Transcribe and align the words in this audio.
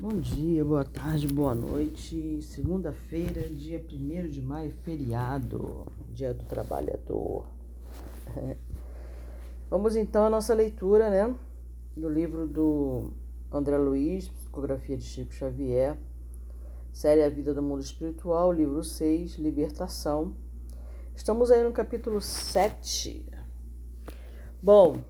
Bom 0.00 0.20
dia, 0.20 0.64
boa 0.64 0.84
tarde, 0.84 1.26
boa 1.26 1.56
noite. 1.56 2.40
Segunda-feira, 2.40 3.48
dia 3.48 3.84
1 3.84 4.28
de 4.28 4.40
maio, 4.40 4.70
feriado, 4.84 5.84
dia 6.14 6.32
do 6.32 6.44
trabalhador. 6.44 7.44
Vamos 9.68 9.96
então 9.96 10.24
à 10.24 10.30
nossa 10.30 10.54
leitura, 10.54 11.10
né? 11.10 11.34
Do 11.96 12.08
livro 12.08 12.46
do 12.46 13.10
André 13.50 13.76
Luiz, 13.76 14.28
Psicografia 14.28 14.96
de 14.96 15.02
Chico 15.02 15.32
Xavier, 15.32 15.98
Série 16.92 17.24
A 17.24 17.28
Vida 17.28 17.52
do 17.52 17.60
Mundo 17.60 17.82
Espiritual, 17.82 18.52
livro 18.52 18.84
6, 18.84 19.34
Libertação. 19.34 20.32
Estamos 21.16 21.50
aí 21.50 21.64
no 21.64 21.72
capítulo 21.72 22.20
7. 22.20 23.26
Bom, 24.62 25.00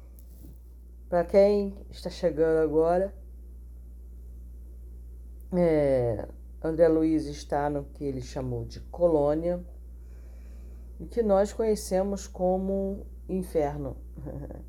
para 1.10 1.24
quem 1.24 1.76
está 1.90 2.08
chegando 2.08 2.62
agora, 2.62 3.17
é, 5.52 6.28
André 6.62 6.88
Luiz 6.88 7.26
está 7.26 7.70
no 7.70 7.84
que 7.84 8.04
ele 8.04 8.20
chamou 8.20 8.64
de 8.64 8.80
colônia, 8.80 9.64
e 10.98 11.06
que 11.06 11.22
nós 11.22 11.52
conhecemos 11.52 12.26
como 12.26 13.06
inferno. 13.28 13.96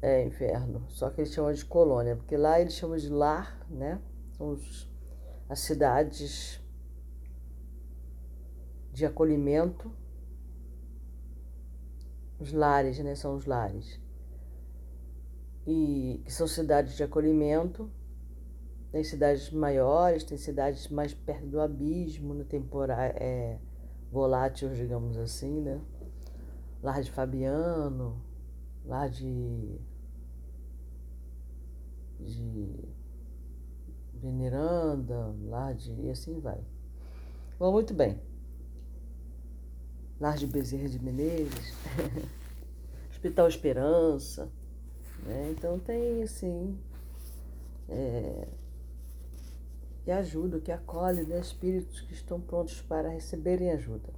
é, 0.00 0.22
inferno, 0.22 0.84
só 0.90 1.08
que 1.08 1.22
ele 1.22 1.30
chama 1.30 1.54
de 1.54 1.64
colônia, 1.64 2.16
porque 2.16 2.36
lá 2.36 2.60
ele 2.60 2.70
chama 2.70 2.98
de 2.98 3.08
lar, 3.08 3.58
né? 3.70 4.00
Os, 4.38 4.90
as 5.48 5.60
cidades 5.60 6.60
de 8.92 9.06
acolhimento, 9.06 9.90
os 12.38 12.52
lares, 12.52 12.98
né? 12.98 13.14
São 13.14 13.34
os 13.34 13.46
lares. 13.46 13.98
E 15.66 16.22
que 16.24 16.32
são 16.32 16.46
cidades 16.46 16.94
de 16.94 17.02
acolhimento 17.02 17.90
tem 18.94 19.02
cidades 19.02 19.50
maiores, 19.50 20.22
tem 20.22 20.38
cidades 20.38 20.86
mais 20.86 21.12
perto 21.12 21.46
do 21.46 21.60
abismo, 21.60 22.32
no 22.32 22.44
temporário, 22.44 23.16
é, 23.20 23.58
volátil, 24.08 24.72
digamos 24.72 25.16
assim, 25.16 25.60
né? 25.60 25.80
Lar 26.80 27.02
de 27.02 27.10
Fabiano, 27.10 28.22
lá 28.84 29.08
de, 29.08 29.80
de 32.20 32.88
Veneranda, 34.12 35.34
lá 35.42 35.72
de. 35.72 35.92
e 36.00 36.08
assim 36.08 36.38
vai. 36.38 36.60
Bom, 37.58 37.72
muito 37.72 37.92
bem. 37.92 38.16
Lar 40.20 40.36
de 40.36 40.46
Bezerra 40.46 40.88
de 40.88 41.02
Menezes, 41.02 41.74
Hospital 43.10 43.48
Esperança, 43.48 44.48
né? 45.24 45.50
Então 45.50 45.80
tem 45.80 46.22
assim. 46.22 46.78
É, 47.88 48.46
que 50.04 50.10
ajuda, 50.10 50.60
que 50.60 50.70
acolhe 50.70 51.24
né, 51.24 51.40
espíritos 51.40 52.02
que 52.02 52.12
estão 52.12 52.38
prontos 52.38 52.82
para 52.82 53.08
receberem 53.08 53.70
ajuda. 53.70 54.12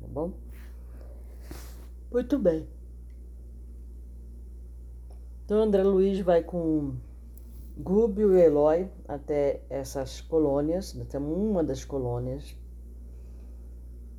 Tá 0.00 0.08
bom? 0.08 0.32
Muito 2.10 2.38
bem. 2.38 2.68
Então, 5.44 5.62
André 5.62 5.84
Luiz 5.84 6.18
vai 6.20 6.42
com 6.42 6.96
Gúbio 7.76 8.36
e 8.36 8.40
Eloy 8.40 8.90
até 9.06 9.62
essas 9.70 10.20
colônias, 10.20 10.98
até 11.00 11.18
uma 11.18 11.62
das 11.62 11.84
colônias, 11.84 12.56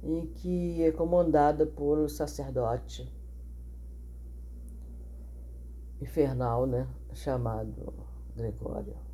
em 0.01 0.25
que 0.25 0.81
é 0.81 0.91
comandada 0.91 1.65
por 1.65 1.99
um 1.99 2.07
sacerdote 2.07 3.13
infernal, 6.01 6.65
né, 6.65 6.87
chamado 7.13 7.93
Gregório. 8.35 9.08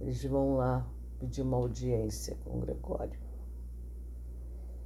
Eles 0.00 0.24
vão 0.24 0.56
lá 0.56 0.88
pedir 1.18 1.42
uma 1.42 1.58
audiência 1.58 2.36
com 2.44 2.60
Gregório. 2.60 3.18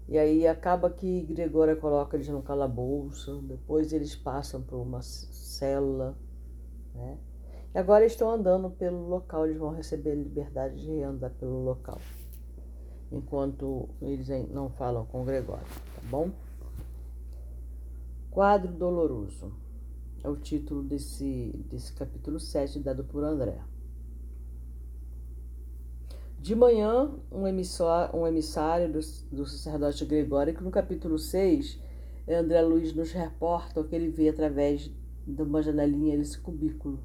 E 0.06 0.18
aí 0.18 0.46
acaba 0.46 0.90
que 0.90 1.22
Gregório 1.22 1.80
coloca 1.80 2.16
eles 2.16 2.28
no 2.28 2.42
calabouço, 2.42 3.40
depois 3.42 3.92
eles 3.92 4.14
passam 4.14 4.60
por 4.60 4.76
uma 4.76 5.00
célula, 5.00 6.18
né? 6.94 7.18
E 7.74 7.78
agora 7.78 8.04
estão 8.04 8.30
andando 8.30 8.70
pelo 8.70 9.08
local, 9.08 9.46
eles 9.46 9.58
vão 9.58 9.70
receber 9.70 10.14
liberdade 10.14 10.80
de 10.82 11.02
andar 11.02 11.30
pelo 11.30 11.64
local. 11.64 11.98
Enquanto 13.10 13.88
eles 14.02 14.28
não 14.50 14.68
falam 14.68 15.06
com 15.06 15.24
Gregório, 15.24 15.66
tá 15.94 16.02
bom? 16.10 16.30
Quadro 18.30 18.72
doloroso 18.72 19.52
é 20.22 20.28
o 20.28 20.36
título 20.36 20.82
desse, 20.82 21.52
desse 21.70 21.92
capítulo 21.92 22.38
7 22.38 22.80
dado 22.80 23.04
por 23.04 23.24
André. 23.24 23.60
De 26.44 26.54
manhã, 26.54 27.10
um 27.32 27.48
emissário, 27.48 28.20
um 28.20 28.26
emissário 28.26 28.92
do, 28.92 29.00
do 29.34 29.46
sacerdote 29.46 30.04
Gregório, 30.04 30.54
que 30.54 30.62
no 30.62 30.70
capítulo 30.70 31.18
6, 31.18 31.80
André 32.28 32.60
Luiz 32.60 32.92
nos 32.94 33.12
reporta 33.12 33.80
o 33.80 33.84
que 33.88 33.96
ele 33.96 34.10
vê 34.10 34.28
através 34.28 34.90
de 35.26 35.42
uma 35.42 35.62
janelinha 35.62 36.18
desse 36.18 36.38
cubículo. 36.38 37.02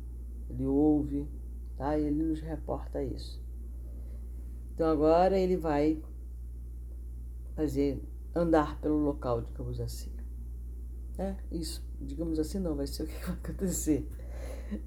Ele 0.50 0.66
ouve, 0.66 1.26
tá? 1.78 1.98
E 1.98 2.04
ele 2.04 2.22
nos 2.22 2.42
reporta 2.42 3.02
isso. 3.02 3.42
Então 4.74 4.90
agora 4.90 5.40
ele 5.40 5.56
vai 5.56 6.04
fazer 7.56 8.04
andar 8.36 8.78
pelo 8.82 8.98
local, 8.98 9.40
digamos 9.40 9.80
assim. 9.80 10.12
É 11.18 11.38
isso, 11.50 11.82
digamos 12.02 12.40
assim 12.40 12.60
não, 12.60 12.76
vai 12.76 12.88
ser 12.88 13.04
o 13.04 13.08
que 13.08 13.26
vai 13.26 13.38
acontecer. 13.42 14.06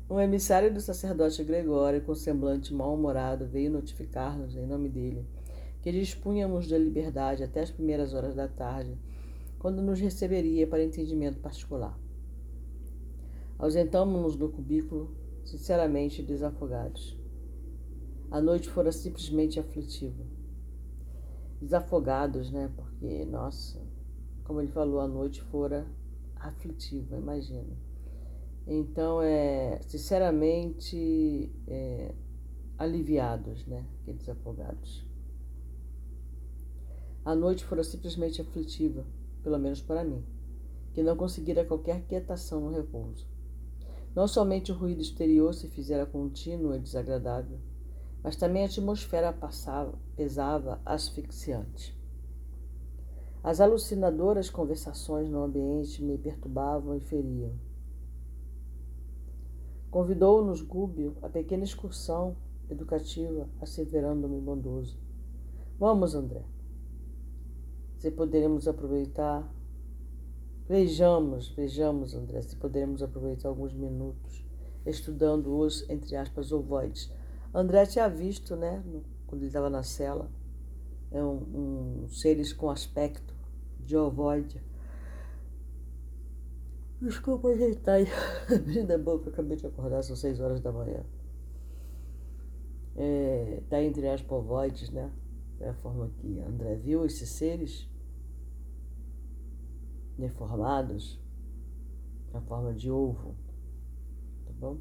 Um 0.09 0.21
emissário 0.21 0.73
do 0.73 0.81
sacerdote 0.81 1.43
Gregório, 1.43 2.03
com 2.03 2.15
semblante 2.15 2.73
mal-humorado, 2.73 3.47
veio 3.47 3.71
notificar-nos, 3.71 4.55
em 4.55 4.65
nome 4.65 4.89
dele, 4.89 5.27
que 5.81 5.91
dispunhamos 5.91 6.69
da 6.69 6.79
liberdade 6.79 7.43
até 7.43 7.63
as 7.63 7.71
primeiras 7.71 8.15
horas 8.15 8.37
da 8.37 8.47
tarde, 8.47 8.97
quando 9.59 9.83
nos 9.83 9.99
receberia 9.99 10.69
para 10.69 10.85
entendimento 10.85 11.41
particular. 11.41 11.99
Ausentamos-nos 13.59 14.37
do 14.37 14.49
cubículo, 14.49 15.17
sinceramente 15.45 16.23
desafogados. 16.23 17.19
A 18.31 18.41
noite 18.41 18.69
fora 18.69 18.93
simplesmente 18.93 19.59
aflitiva. 19.59 20.25
Desafogados, 21.61 22.53
né? 22.53 22.71
Porque, 22.77 23.25
nossa, 23.25 23.81
como 24.45 24.61
ele 24.61 24.71
falou, 24.71 25.01
a 25.01 25.09
noite 25.09 25.43
fora 25.43 25.87
aflitiva, 26.37 27.17
imagina. 27.17 27.92
Então, 28.67 29.21
é, 29.21 29.81
sinceramente, 29.83 31.51
é, 31.67 32.15
aliviados, 32.79 33.67
né? 33.67 33.85
Aqueles 34.01 34.29
afogados. 34.29 35.05
A 37.25 37.35
noite 37.35 37.65
fora 37.65 37.85
simplesmente 37.85 38.41
aflitiva, 38.41 39.05
pelo 39.43 39.59
menos 39.59 39.81
para 39.81 40.05
mim, 40.05 40.25
que 40.93 41.03
não 41.03 41.17
conseguira 41.17 41.65
qualquer 41.65 42.03
quietação 42.03 42.61
no 42.61 42.71
repouso. 42.71 43.27
Não 44.15 44.27
somente 44.27 44.71
o 44.73 44.75
ruído 44.75 45.01
exterior 45.01 45.55
se 45.55 45.69
fizera 45.69 46.05
contínuo 46.05 46.75
e 46.75 46.81
desagradável, 46.81 47.59
mas 48.23 48.37
também 48.37 48.63
a 48.63 48.67
atmosfera 48.67 49.33
passava, 49.33 49.99
pesava 50.17 50.81
asfixiante. 50.85 51.97
As 53.43 53.61
alucinadoras 53.61 54.51
conversações 54.51 55.29
no 55.29 55.43
ambiente 55.43 56.03
me 56.03 56.19
perturbavam 56.19 56.97
e 56.97 57.01
feriam. 57.01 57.53
Convidou-nos 59.93 60.63
Gúbio 60.63 61.19
a 61.21 61.29
pequena 61.29 61.65
excursão 61.65 62.35
educativa, 62.71 63.47
asseverando-me 63.61 64.41
bondoso. 64.41 64.99
Vamos, 65.79 66.15
André. 66.15 66.43
Se 67.99 68.11
poderemos 68.11 68.67
aproveitar. 68.67 69.47
Vejamos, 70.67 71.51
vejamos, 71.51 72.15
André, 72.15 72.41
se 72.41 72.57
poderemos 72.57 73.03
aproveitar 73.03 73.51
alguns 73.51 73.75
minutos 73.75 74.43
estudando 74.87 75.59
os, 75.59 75.87
entre 75.91 76.17
aspas, 76.17 76.53
ovoides. 76.53 77.13
André 77.53 77.85
tinha 77.85 78.09
visto, 78.09 78.57
né, 78.57 78.83
quando 79.27 79.43
ele 79.43 79.49
estava 79.49 79.69
na 79.69 79.83
cela, 79.83 80.31
é 81.11 81.23
um, 81.23 82.05
um, 82.05 82.09
seres 82.09 82.51
com 82.51 82.71
aspecto 82.71 83.35
de 83.79 83.95
ovoide 83.95 84.59
Desculpa 87.03 87.49
ajeitar 87.49 87.97
aí. 87.97 88.07
Abrindo 88.55 88.93
a 88.93 88.99
boca, 88.99 89.29
acabei 89.29 89.57
de 89.57 89.67
acordar, 89.67 90.05
são 90.05 90.15
seis 90.15 90.39
horas 90.39 90.61
da 90.61 90.71
manhã. 90.71 91.05
É, 92.95 93.61
tá 93.69 93.83
entre 93.83 94.09
as 94.09 94.23
povoides, 94.23 94.89
né? 94.91 95.11
É 95.59 95.71
a 95.71 95.75
forma 95.75 96.09
que 96.21 96.39
André 96.39 96.77
viu 96.77 97.05
esses 97.05 97.29
seres 97.29 97.91
deformados, 100.17 101.21
na 102.33 102.41
forma 102.41 102.73
de 102.73 102.89
ovo. 102.89 103.35
Tá 104.47 104.53
bom? 104.61 104.79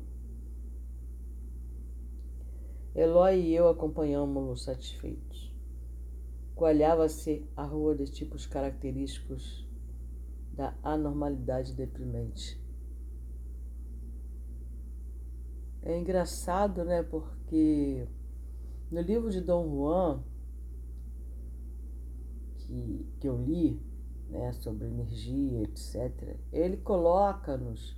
Eloy 2.93 3.39
e 3.39 3.55
eu 3.55 3.67
acompanhamos-lo 3.67 4.55
satisfeitos. 4.55 5.51
Coalhava-se 6.53 7.49
a 7.55 7.63
rua 7.63 7.95
de 7.95 8.05
tipos 8.11 8.45
característicos 8.45 9.70
da 10.61 10.73
anormalidade 10.83 11.73
deprimente. 11.73 12.61
é 15.83 15.97
engraçado, 15.97 16.85
né? 16.85 17.01
Porque 17.01 18.07
no 18.91 19.01
livro 19.01 19.31
de 19.31 19.41
Dom 19.41 19.67
Juan, 19.67 20.23
que, 22.59 23.07
que 23.19 23.27
eu 23.27 23.41
li, 23.41 23.81
né, 24.29 24.53
sobre 24.53 24.87
energia, 24.87 25.63
etc., 25.63 26.37
ele 26.53 26.77
coloca-nos, 26.77 27.97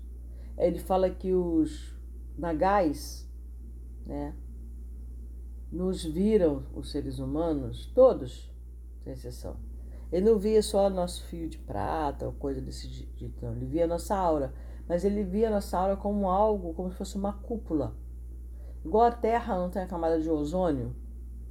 ele 0.58 0.80
fala 0.80 1.10
que 1.10 1.34
os 1.34 1.94
nagais, 2.38 3.30
né, 4.06 4.34
nos 5.70 6.06
viram 6.06 6.66
os 6.74 6.90
seres 6.90 7.20
humanos, 7.20 7.88
todos, 7.94 8.50
sem 9.04 9.12
exceção. 9.12 9.73
Ele 10.14 10.30
não 10.30 10.38
via 10.38 10.62
só 10.62 10.92
nosso 10.92 11.26
fio 11.26 11.50
de 11.50 11.58
prata 11.58 12.28
ou 12.28 12.34
coisa 12.34 12.62
desse 12.62 12.88
jeito, 12.88 13.44
não. 13.44 13.54
Ele 13.54 13.66
via 13.66 13.88
nossa 13.88 14.16
aura. 14.16 14.54
Mas 14.88 15.04
ele 15.04 15.24
via 15.24 15.50
nossa 15.50 15.76
aura 15.76 15.98
como 15.98 16.30
algo, 16.30 16.72
como 16.76 16.92
se 16.92 16.96
fosse 16.96 17.16
uma 17.18 17.34
cúpula. 17.34 17.96
Igual 18.86 19.06
a 19.06 19.12
Terra 19.12 19.58
não 19.58 19.72
tem 19.72 19.82
a 19.82 19.88
camada 19.88 20.22
de 20.22 20.30
ozônio 20.30 20.96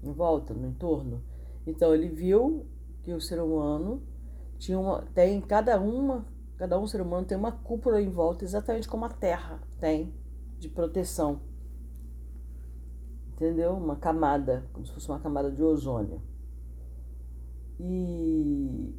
em 0.00 0.12
volta, 0.12 0.55
no 0.55 0.69
entorno. 0.69 1.25
Então 1.67 1.93
ele 1.93 2.09
viu 2.09 2.64
que 3.03 3.12
o 3.12 3.20
ser 3.20 3.41
humano 3.41 4.00
tinha 4.59 4.79
uma, 4.79 5.03
tem 5.12 5.41
cada 5.41 5.81
uma, 5.81 6.25
cada 6.56 6.79
um 6.79 6.87
ser 6.87 7.00
humano 7.00 7.26
tem 7.26 7.37
uma 7.37 7.50
cúpula 7.50 8.00
em 8.00 8.11
volta, 8.11 8.44
exatamente 8.44 8.87
como 8.87 9.05
a 9.05 9.08
Terra 9.08 9.61
tem 9.81 10.15
de 10.61 10.69
proteção. 10.69 11.41
Entendeu? 13.32 13.73
Uma 13.73 13.97
camada, 13.97 14.65
como 14.73 14.87
se 14.87 14.93
fosse 14.93 15.08
uma 15.08 15.19
camada 15.19 15.50
de 15.50 15.65
ozônio. 15.65 16.23
E 17.84 18.94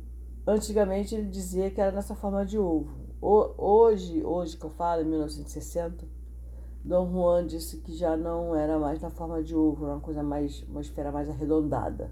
antigamente 0.46 1.16
ele 1.16 1.30
dizia 1.30 1.72
que 1.72 1.80
era 1.80 1.94
nessa 1.94 2.16
forma 2.16 2.46
de 2.46 2.60
ovo. 2.60 2.94
Hoje, 3.22 4.22
hoje 4.26 4.58
que 4.58 4.66
eu 4.66 4.70
falo, 4.72 5.02
em 5.02 5.06
1960, 5.06 6.06
Dom 6.84 7.10
Juan 7.10 7.48
disse 7.48 7.78
que 7.78 7.96
já 7.96 8.18
não 8.18 8.54
era 8.54 8.78
mais 8.78 9.00
na 9.00 9.10
forma 9.10 9.42
de 9.42 9.56
ovo, 9.56 9.86
era 9.86 9.94
uma 9.94 10.02
coisa 10.02 10.22
mais, 10.22 10.64
uma 10.64 10.82
esfera 10.82 11.14
mais 11.14 11.30
arredondada. 11.30 12.12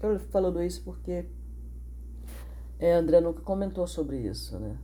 Eu 0.00 0.18
falando 0.18 0.62
isso 0.62 0.82
porque 0.82 1.26
é, 2.78 2.94
André 2.94 3.20
nunca 3.20 3.42
comentou 3.42 3.86
sobre 3.86 4.16
isso, 4.26 4.58
né? 4.58 4.78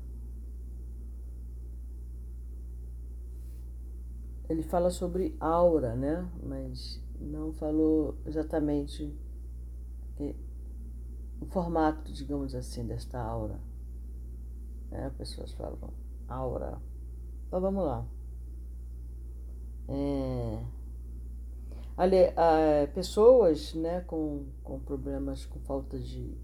Ele 4.50 4.62
fala 4.62 4.90
sobre 4.90 5.34
aura, 5.40 5.96
né? 5.96 6.28
Mas 6.42 7.02
não 7.18 7.54
falou 7.54 8.18
exatamente 8.26 9.16
o 10.18 11.46
formato, 11.46 12.12
digamos 12.12 12.54
assim, 12.54 12.86
desta 12.86 13.20
aura. 13.20 13.60
É, 14.90 15.10
pessoas 15.10 15.52
falam 15.52 15.92
aura. 16.28 16.80
Então 17.46 17.60
vamos 17.60 17.84
lá. 17.84 18.06
É, 19.88 20.64
ali, 21.96 22.16
é, 22.16 22.86
pessoas 22.88 23.74
né, 23.74 24.00
com, 24.00 24.46
com 24.62 24.80
problemas, 24.80 25.44
com 25.44 25.60
falta 25.60 25.98
de, 25.98 26.36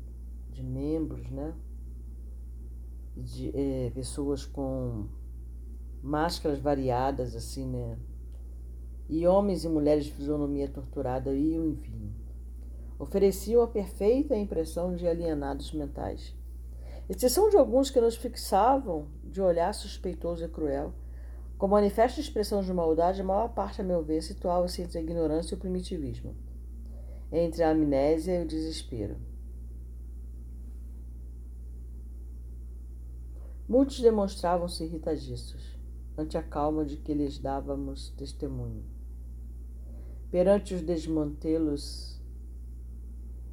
de 0.50 0.62
membros, 0.62 1.28
né? 1.30 1.54
De, 3.16 3.50
é, 3.54 3.90
pessoas 3.90 4.46
com 4.46 5.08
máscaras 6.02 6.60
variadas, 6.60 7.34
assim, 7.34 7.66
né? 7.66 7.98
E 9.08 9.26
homens 9.26 9.64
e 9.64 9.68
mulheres 9.68 10.04
de 10.04 10.12
fisionomia 10.12 10.68
torturada 10.68 11.32
e 11.34 11.58
vinham 11.74 11.76
ofereciam 13.02 13.62
a 13.62 13.66
perfeita 13.66 14.36
impressão 14.36 14.94
de 14.94 15.08
alienados 15.08 15.72
mentais. 15.72 16.36
Exceção 17.08 17.50
de 17.50 17.56
alguns 17.56 17.90
que 17.90 18.00
nos 18.00 18.14
fixavam 18.14 19.08
de 19.24 19.42
olhar 19.42 19.74
suspeitoso 19.74 20.44
e 20.44 20.48
cruel, 20.48 20.94
com 21.58 21.66
manifesta 21.66 22.20
expressão 22.20 22.62
de 22.62 22.72
maldade, 22.72 23.20
a 23.20 23.24
maior 23.24 23.48
parte, 23.48 23.80
a 23.80 23.84
meu 23.84 24.04
ver, 24.04 24.22
situava-se 24.22 24.82
entre 24.82 24.98
a 24.98 25.02
ignorância 25.02 25.52
e 25.52 25.56
o 25.56 25.60
primitivismo, 25.60 26.36
entre 27.32 27.64
a 27.64 27.70
amnésia 27.70 28.38
e 28.38 28.44
o 28.44 28.46
desespero. 28.46 29.16
Muitos 33.68 34.00
demonstravam-se 34.00 34.84
irritadiços 34.84 35.76
ante 36.16 36.38
a 36.38 36.42
calma 36.42 36.84
de 36.84 36.98
que 36.98 37.12
lhes 37.12 37.36
dávamos 37.36 38.10
testemunho. 38.10 38.84
Perante 40.30 40.72
os 40.74 40.82
desmantelos 40.82 42.11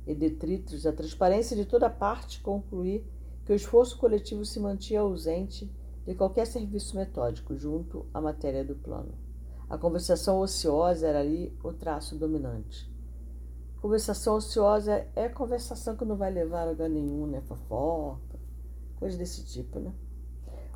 e 0.09 0.15
detritos, 0.15 0.87
a 0.87 0.91
transparência 0.91 1.55
de 1.55 1.65
toda 1.65 1.87
parte 1.87 2.41
concluir 2.41 3.05
que 3.45 3.53
o 3.53 3.55
esforço 3.55 3.95
coletivo 3.99 4.43
se 4.43 4.59
mantinha 4.59 5.01
ausente 5.01 5.71
de 6.03 6.15
qualquer 6.15 6.47
serviço 6.47 6.95
metódico 6.95 7.55
junto 7.55 8.07
à 8.11 8.19
matéria 8.19 8.65
do 8.65 8.73
plano. 8.73 9.13
A 9.69 9.77
conversação 9.77 10.39
ociosa 10.39 11.07
era 11.07 11.19
ali 11.19 11.55
o 11.63 11.71
traço 11.71 12.15
dominante. 12.15 12.91
Conversação 13.79 14.37
ociosa 14.37 15.07
é 15.15 15.29
conversação 15.29 15.95
que 15.95 16.03
não 16.03 16.17
vai 16.17 16.31
levar 16.31 16.63
a 16.63 16.71
lugar 16.71 16.89
nenhum, 16.89 17.27
né? 17.27 17.41
Fofoca, 17.41 18.39
coisa 18.95 19.15
desse 19.15 19.45
tipo, 19.45 19.79
né? 19.79 19.93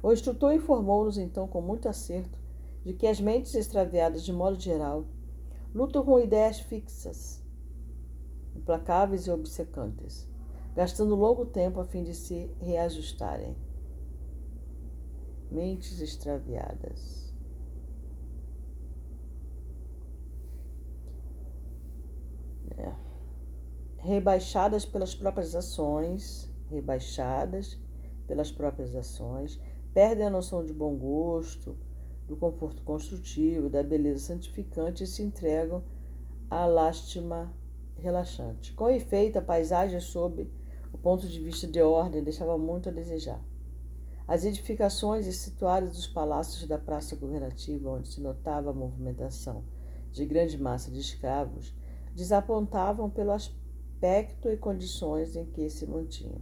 O 0.04 0.14
instrutor 0.14 0.54
informou-nos 0.54 1.18
então 1.18 1.48
com 1.48 1.60
muito 1.60 1.90
acerto 1.90 2.38
de 2.86 2.94
que 2.94 3.08
as 3.08 3.20
mentes 3.20 3.56
extraviadas, 3.56 4.24
de 4.24 4.32
modo 4.32 4.60
geral, 4.60 5.06
lutam 5.74 6.06
com 6.06 6.20
ideias 6.20 6.60
fixas, 6.60 7.43
implacáveis 8.56 9.28
e 9.28 9.32
obcecantes, 9.32 10.28
gastando 10.76 11.16
longo 11.16 11.46
tempo 11.46 11.80
a 11.80 11.86
fim 11.86 12.04
de 12.04 12.14
se 12.14 12.50
reajustarem. 12.60 13.56
Mentes 15.52 16.02
extraviadas. 16.02 17.34
É. 22.78 22.92
Rebaixadas 23.98 24.86
pelas 24.86 25.14
próprias 25.14 25.56
ações, 25.56 26.52
rebaixadas 26.70 27.80
pelas 28.28 28.52
próprias 28.52 28.96
ações, 28.96 29.60
perdem 29.94 30.26
a 30.26 30.30
noção 30.30 30.66
de 30.66 30.74
bom 30.74 30.96
gosto, 30.96 31.78
do 32.28 32.36
conforto 32.36 32.82
construtivo, 32.84 33.70
da 33.70 33.84
beleza 33.84 34.20
santificante 34.20 35.04
e 35.04 35.08
se 35.08 35.22
entregam 35.22 35.84
à 36.50 36.66
lástima 36.66 37.54
relaxante. 38.04 38.74
Com 38.74 38.90
efeito, 38.90 39.40
a 39.40 39.42
paisagem 39.42 40.00
sob 40.02 40.52
o 40.92 40.98
ponto 40.98 41.26
de 41.28 41.40
vista 41.40 41.66
de 41.66 41.82
ordem 41.82 42.22
deixava 42.22 42.58
muito 42.58 42.90
a 42.90 42.92
desejar. 42.92 43.42
As 44.28 44.44
edificações 44.44 45.26
situadas 45.36 45.94
dos 45.94 46.08
palácios 46.08 46.68
da 46.68 46.78
praça 46.78 47.16
governativa, 47.16 47.90
onde 47.90 48.10
se 48.10 48.22
notava 48.22 48.70
a 48.70 48.74
movimentação 48.74 49.64
de 50.12 50.26
grande 50.26 50.58
massa 50.58 50.92
de 50.92 51.00
escravos, 51.00 51.74
desapontavam 52.14 53.10
pelo 53.10 53.32
aspecto 53.32 54.50
e 54.50 54.58
condições 54.58 55.36
em 55.36 55.46
que 55.46 55.70
se 55.70 55.88
mantinham. 55.88 56.42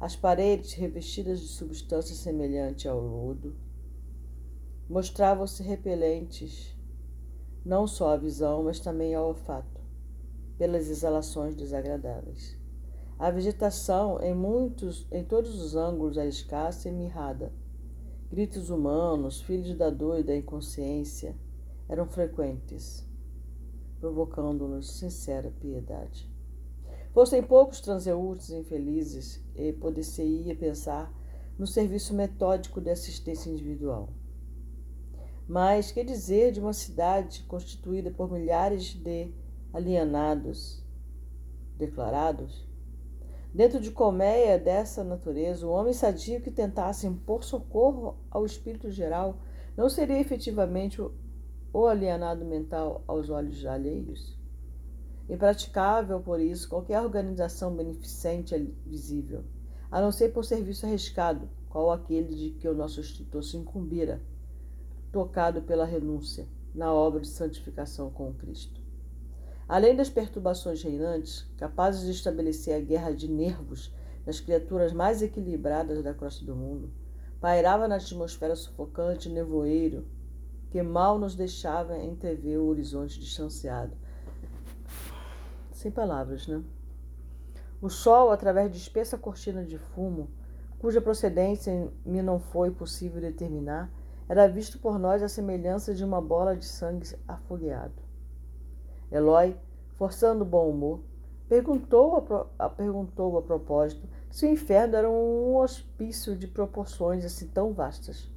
As 0.00 0.14
paredes, 0.14 0.74
revestidas 0.74 1.40
de 1.40 1.48
substância 1.48 2.14
semelhante 2.14 2.88
ao 2.88 3.00
lodo, 3.00 3.56
mostravam-se 4.88 5.62
repelentes 5.62 6.76
não 7.64 7.86
só 7.86 8.14
à 8.14 8.16
visão, 8.16 8.62
mas 8.62 8.80
também 8.80 9.14
ao 9.14 9.28
olfato 9.28 9.77
pelas 10.58 10.90
exalações 10.90 11.54
desagradáveis. 11.54 12.58
A 13.18 13.30
vegetação, 13.30 14.20
em 14.20 14.34
muitos, 14.34 15.06
em 15.10 15.24
todos 15.24 15.60
os 15.60 15.74
ângulos, 15.74 16.16
é 16.16 16.26
escassa 16.26 16.88
e 16.88 16.92
mirrada. 16.92 17.52
Gritos 18.30 18.68
humanos, 18.68 19.40
filhos 19.40 19.76
da 19.76 19.88
dor 19.88 20.20
e 20.20 20.22
da 20.22 20.36
inconsciência, 20.36 21.34
eram 21.88 22.06
frequentes, 22.06 23.06
provocando-nos 23.98 24.98
sincera 24.98 25.52
piedade. 25.60 26.30
Fossem 27.12 27.42
poucos 27.42 27.80
transeúntes 27.80 28.50
infelizes, 28.50 29.42
e 29.56 29.72
poder-se-ia 29.72 30.54
pensar 30.54 31.12
no 31.58 31.66
serviço 31.66 32.14
metódico 32.14 32.80
de 32.80 32.90
assistência 32.90 33.50
individual. 33.50 34.10
Mas 35.48 35.90
que 35.90 36.04
dizer 36.04 36.52
de 36.52 36.60
uma 36.60 36.72
cidade 36.72 37.42
constituída 37.44 38.10
por 38.10 38.30
milhares 38.30 38.84
de 38.94 39.32
alienados, 39.78 40.82
declarados. 41.76 42.66
Dentro 43.54 43.80
de 43.80 43.92
colmeia 43.92 44.58
dessa 44.58 45.04
natureza, 45.04 45.66
o 45.66 45.70
homem 45.70 45.92
sadio 45.92 46.40
que 46.40 46.50
tentasse 46.50 47.06
impor 47.06 47.44
socorro 47.44 48.18
ao 48.28 48.44
espírito 48.44 48.90
geral 48.90 49.38
não 49.76 49.88
seria 49.88 50.20
efetivamente 50.20 51.00
o 51.00 51.86
alienado 51.86 52.44
mental 52.44 53.02
aos 53.06 53.30
olhos 53.30 53.64
alheios? 53.64 54.36
Impraticável, 55.28 56.20
por 56.20 56.40
isso, 56.40 56.68
qualquer 56.68 57.00
organização 57.00 57.74
beneficente 57.74 58.54
é 58.54 58.58
visível, 58.84 59.44
a 59.90 60.00
não 60.00 60.10
ser 60.10 60.32
por 60.32 60.44
serviço 60.44 60.86
arriscado, 60.86 61.48
qual 61.68 61.92
aquele 61.92 62.34
de 62.34 62.50
que 62.58 62.68
o 62.68 62.74
nosso 62.74 63.00
instrutor 63.00 63.44
se 63.44 63.56
incumbira, 63.56 64.20
tocado 65.12 65.62
pela 65.62 65.84
renúncia 65.84 66.46
na 66.74 66.92
obra 66.92 67.20
de 67.20 67.28
santificação 67.28 68.10
com 68.10 68.32
Cristo. 68.34 68.77
Além 69.68 69.94
das 69.94 70.08
perturbações 70.08 70.82
reinantes, 70.82 71.46
capazes 71.58 72.06
de 72.06 72.12
estabelecer 72.12 72.74
a 72.74 72.80
guerra 72.80 73.12
de 73.12 73.28
nervos 73.28 73.94
nas 74.24 74.40
criaturas 74.40 74.94
mais 74.94 75.20
equilibradas 75.20 76.02
da 76.02 76.14
crosta 76.14 76.42
do 76.42 76.56
mundo, 76.56 76.90
pairava 77.38 77.86
na 77.86 77.96
atmosfera 77.96 78.56
sufocante 78.56 79.28
nevoeiro 79.28 80.06
que 80.70 80.82
mal 80.82 81.18
nos 81.18 81.34
deixava 81.34 81.98
entrever 81.98 82.58
o 82.58 82.66
horizonte 82.66 83.20
distanciado. 83.20 83.94
Sem 85.72 85.90
palavras, 85.90 86.46
né? 86.46 86.62
O 87.80 87.90
sol, 87.90 88.30
através 88.30 88.72
de 88.72 88.78
espessa 88.78 89.18
cortina 89.18 89.64
de 89.64 89.76
fumo, 89.76 90.30
cuja 90.78 91.00
procedência 91.00 91.92
me 92.04 92.22
não 92.22 92.40
foi 92.40 92.70
possível 92.70 93.20
determinar, 93.20 93.90
era 94.28 94.48
visto 94.48 94.78
por 94.78 94.98
nós 94.98 95.22
a 95.22 95.28
semelhança 95.28 95.94
de 95.94 96.04
uma 96.04 96.20
bola 96.20 96.56
de 96.56 96.64
sangue 96.64 97.14
afogueado. 97.26 98.07
Eloy, 99.10 99.56
forçando 99.96 100.42
o 100.42 100.46
bom 100.46 100.68
humor, 100.68 101.00
perguntou 101.48 102.44
a, 102.58 102.68
perguntou 102.68 103.38
a 103.38 103.42
propósito 103.42 104.06
se 104.30 104.46
o 104.46 104.50
inferno 104.50 104.96
era 104.96 105.10
um 105.10 105.56
hospício 105.56 106.36
de 106.36 106.46
proporções 106.46 107.24
assim 107.24 107.48
tão 107.48 107.72
vastas. 107.72 108.30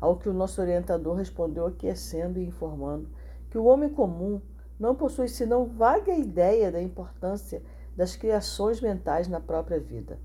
Ao 0.00 0.16
que 0.16 0.28
o 0.28 0.34
nosso 0.34 0.60
orientador 0.60 1.16
respondeu 1.16 1.66
aquecendo 1.66 2.38
e 2.38 2.46
informando 2.46 3.08
que 3.50 3.58
o 3.58 3.64
homem 3.64 3.88
comum 3.88 4.40
não 4.78 4.94
possui 4.94 5.28
senão 5.28 5.64
vaga 5.64 6.14
ideia 6.14 6.70
da 6.70 6.82
importância 6.82 7.62
das 7.96 8.16
criações 8.16 8.80
mentais 8.80 9.28
na 9.28 9.40
própria 9.40 9.78
vida. 9.78 10.18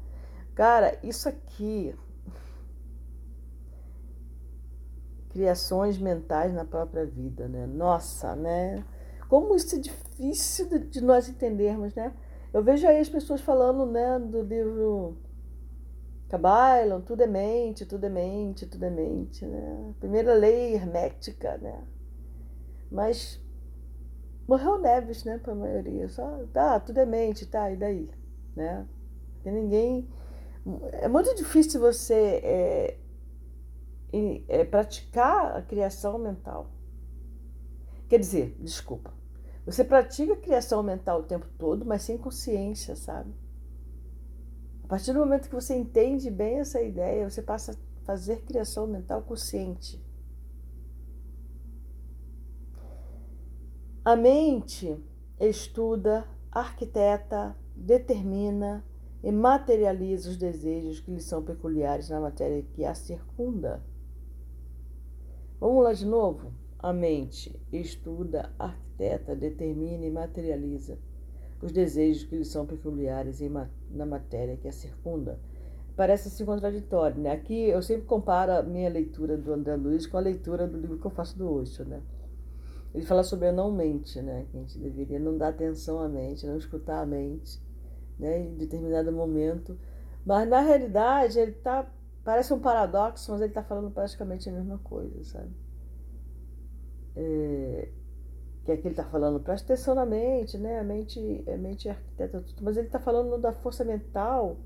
Cara, 0.56 0.98
isso 1.04 1.30
aqui. 1.30 1.96
Criações 5.30 5.98
mentais 6.00 6.52
na 6.54 6.66
própria 6.66 7.06
vida, 7.06 7.48
né? 7.48 7.68
Nossa, 7.68 8.36
né? 8.36 8.84
Como 9.30 9.56
isso 9.56 9.76
é 9.76 9.80
difícil 9.80 10.68
de 10.80 11.02
nós 11.02 11.30
entendermos, 11.30 11.94
né? 11.94 12.14
Eu 12.52 12.64
vejo 12.64 12.88
aí 12.88 13.00
as 13.00 13.08
pessoas 13.08 13.40
falando, 13.40 13.86
né, 13.86 14.18
do 14.18 14.42
livro 14.42 15.18
Cabailon, 16.30 17.02
tudo 17.02 17.22
é 17.22 17.28
mente, 17.28 17.86
tudo 17.86 18.08
é 18.08 18.10
mente, 18.10 18.66
tudo 18.66 18.84
é 18.86 18.90
mente, 18.90 19.46
né? 19.46 19.94
Primeira 20.00 20.34
lei 20.34 20.74
hermética, 20.74 21.60
né? 21.60 21.84
Mas 22.92 23.40
morreu 24.48 24.80
Neves, 24.80 25.24
né, 25.24 25.38
para 25.38 25.54
a 25.54 25.56
maioria. 25.56 26.10
Só, 26.10 26.44
tá, 26.52 26.80
tudo 26.80 26.98
é 26.98 27.06
mente, 27.06 27.46
tá, 27.46 27.70
e 27.72 27.78
daí, 27.78 28.10
né? 28.56 28.88
Porque 29.36 29.52
ninguém... 29.52 30.10
É 30.94 31.08
muito 31.08 31.36
difícil 31.36 31.80
você 31.80 32.42
é, 32.44 32.98
é, 34.48 34.66
praticar 34.66 35.56
a 35.56 35.62
criação 35.62 36.18
mental. 36.18 36.72
Quer 38.08 38.20
dizer, 38.20 38.58
desculpa, 38.60 39.19
você 39.72 39.84
pratica 39.84 40.34
a 40.34 40.38
criação 40.38 40.82
mental 40.82 41.20
o 41.20 41.24
tempo 41.24 41.48
todo, 41.58 41.86
mas 41.86 42.02
sem 42.02 42.18
consciência, 42.18 42.96
sabe? 42.96 43.32
A 44.84 44.88
partir 44.88 45.14
do 45.14 45.20
momento 45.20 45.48
que 45.48 45.54
você 45.54 45.76
entende 45.76 46.32
bem 46.32 46.60
essa 46.60 46.82
ideia, 46.82 47.30
você 47.30 47.44
passa 47.44 47.74
a 47.74 48.06
fazer 48.06 48.42
criação 48.42 48.88
mental 48.88 49.22
consciente. 49.22 50.04
A 54.04 54.16
mente 54.16 54.98
estuda, 55.40 56.28
arquiteta, 56.52 57.56
determina 57.76 58.84
e 59.22 59.32
materializa 59.32 60.32
os 60.32 60.38
desejos 60.38 61.00
que 61.00 61.12
lhe 61.12 61.22
são 61.22 61.44
peculiares 61.44 62.10
na 62.10 62.20
matéria 62.20 62.64
que 62.74 62.84
a 62.84 62.96
circunda. 62.96 63.84
Vamos 65.60 65.84
lá 65.84 65.94
de 65.94 66.08
novo? 66.08 66.52
A 66.82 66.94
mente 66.94 67.62
estuda, 67.74 68.54
arquiteta, 68.58 69.36
determina 69.36 70.06
e 70.06 70.10
materializa 70.12 70.98
os 71.62 71.74
desejos 71.74 72.24
que 72.24 72.38
lhe 72.38 72.46
são 72.46 72.66
peculiares 72.66 73.42
na 73.92 74.06
matéria 74.06 74.56
que 74.56 74.68
a 74.68 74.72
circunda. 74.72 75.38
Parece 75.96 76.30
assim 76.30 76.46
contraditório, 76.46 77.22
né? 77.22 77.32
Aqui 77.32 77.68
eu 77.68 77.82
sempre 77.82 78.06
comparo 78.06 78.54
a 78.54 78.64
minha 78.64 78.90
leitura 78.90 79.36
do 79.36 79.52
André 79.52 79.76
Luiz 79.76 80.08
com 80.08 80.16
a 80.16 80.22
leitura 80.22 80.66
do 80.66 80.78
livro 80.78 80.98
que 80.98 81.06
eu 81.06 81.12
faço 81.12 81.38
do 81.38 81.52
Osho, 81.52 81.84
né? 81.84 82.02
Ele 82.94 83.06
fala 83.06 83.24
sobre 83.24 83.50
a 83.50 83.52
não 83.52 83.72
mente, 83.72 84.22
né? 84.22 84.46
Que 84.50 84.58
a 84.58 84.62
gente 84.62 84.80
deveria 84.80 85.20
não 85.20 85.38
dar 85.38 85.50
atenção 85.50 86.00
à 86.00 86.08
mente, 86.08 86.48
não 86.48 86.58
escutar 86.58 87.02
a 87.02 87.06
mente, 87.06 87.62
né? 88.18 88.40
Em 88.40 88.56
determinado 88.56 89.12
momento. 89.12 89.78
Mas 90.26 90.48
na 90.48 90.62
realidade 90.62 91.38
ele 91.38 91.52
tá 91.52 91.92
parece 92.24 92.54
um 92.54 92.60
paradoxo, 92.60 93.32
mas 93.32 93.42
ele 93.42 93.50
está 93.50 93.64
falando 93.64 93.92
praticamente 93.92 94.50
a 94.50 94.54
mesma 94.54 94.78
coisa, 94.78 95.22
sabe? 95.26 95.50
É, 97.20 97.90
que 98.64 98.72
aqui 98.72 98.88
ele 98.88 98.94
está 98.94 99.04
falando, 99.04 99.40
presta 99.42 99.74
atenção 99.74 99.94
na 99.94 100.06
mente, 100.06 100.58
né? 100.58 100.80
A 100.80 100.84
mente, 100.84 101.44
a 101.48 101.58
mente 101.58 101.88
é 101.90 101.92
arquiteta 101.92 102.42
tudo, 102.42 102.64
mas 102.64 102.78
ele 102.78 102.88
está 102.88 103.00
falando 103.00 103.38
da 103.38 103.52
força 103.52 103.84
mental. 103.84 104.58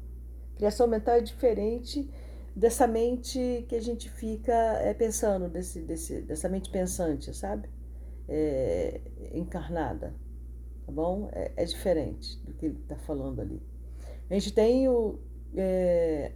Criação 0.55 0.87
mental 0.87 1.15
é 1.15 1.21
diferente 1.21 2.09
dessa 2.55 2.85
mente 2.85 3.65
que 3.67 3.75
a 3.75 3.81
gente 3.81 4.09
fica 4.09 4.53
é, 4.53 4.93
pensando, 4.93 5.49
desse, 5.49 5.81
desse, 5.81 6.21
dessa 6.21 6.47
mente 6.47 6.69
pensante, 6.69 7.35
sabe? 7.35 7.67
É, 8.27 9.01
encarnada, 9.33 10.13
tá 10.85 10.91
bom? 10.91 11.29
É, 11.31 11.51
é, 11.55 11.65
diferente 11.65 12.39
do 12.43 12.53
que 12.53 12.67
ele 12.67 12.79
está 12.79 12.95
falando 12.95 13.41
ali. 13.41 13.61
A 14.29 14.33
gente 14.35 14.53
tem 14.53 14.87
o, 14.87 15.19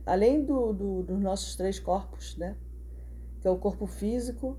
além 0.05 0.43
do, 0.43 0.73
do, 0.73 1.03
dos 1.03 1.19
nossos 1.19 1.55
três 1.55 1.79
corpos, 1.79 2.35
né? 2.37 2.55
Que 3.39 3.47
é 3.47 3.51
o 3.51 3.57
corpo 3.57 3.85
físico, 3.85 4.57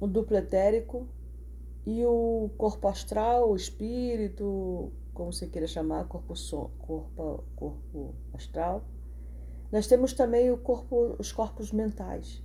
o 0.00 0.06
duplo 0.06 0.36
etérico 0.36 1.06
e 1.86 2.04
o 2.04 2.50
corpo 2.56 2.88
astral, 2.88 3.50
o 3.50 3.56
espírito, 3.56 4.90
como 5.12 5.32
você 5.32 5.46
queira 5.46 5.66
chamar, 5.66 6.08
corpo, 6.08 6.34
corpo, 6.78 7.44
corpo 7.54 8.14
astral. 8.32 8.84
Nós 9.70 9.86
temos 9.86 10.12
também 10.14 10.50
o 10.50 10.58
corpo, 10.58 11.14
os 11.18 11.30
corpos 11.30 11.72
mentais, 11.72 12.42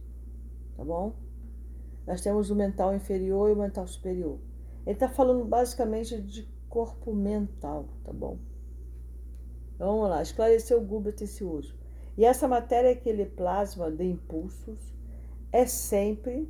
tá 0.76 0.84
bom? 0.84 1.14
Nós 2.06 2.22
temos 2.22 2.52
o 2.52 2.56
mental 2.56 2.94
inferior 2.94 3.50
e 3.50 3.54
o 3.54 3.58
mental 3.58 3.88
superior. 3.88 4.38
Ele 4.86 4.94
está 4.94 5.10
falando 5.10 5.44
basicamente 5.46 6.22
de 6.22 6.48
corpo 6.70 7.14
mental, 7.14 7.88
tá 8.04 8.14
bom? 8.14 8.38
Então, 9.74 9.88
vamos 9.88 10.10
lá, 10.10 10.22
esclarecer 10.22 10.78
o 10.78 10.82
globo 10.82 11.10
atencioso. 11.10 11.76
E 12.18 12.24
essa 12.24 12.48
matéria 12.48 12.96
que 12.96 13.10
ele 13.10 13.26
plasma 13.26 13.90
de 13.90 14.06
impulsos 14.06 14.80
é 15.52 15.66
sempre 15.66 16.48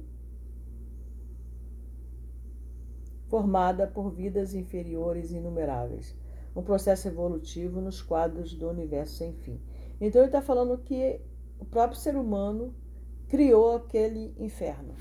formada 3.35 3.85
por 3.85 4.11
vidas 4.11 4.53
inferiores 4.53 5.29
inumeráveis, 5.29 6.15
um 6.55 6.63
processo 6.63 7.09
evolutivo 7.09 7.81
nos 7.81 8.01
quadros 8.01 8.53
do 8.53 8.69
universo 8.69 9.15
sem 9.15 9.33
fim. 9.33 9.59
Então 9.99 10.21
ele 10.21 10.29
está 10.29 10.41
falando 10.41 10.77
que 10.77 11.19
o 11.59 11.65
próprio 11.65 11.99
ser 11.99 12.15
humano 12.15 12.73
criou 13.27 13.75
aquele 13.75 14.33
inferno. 14.39 14.95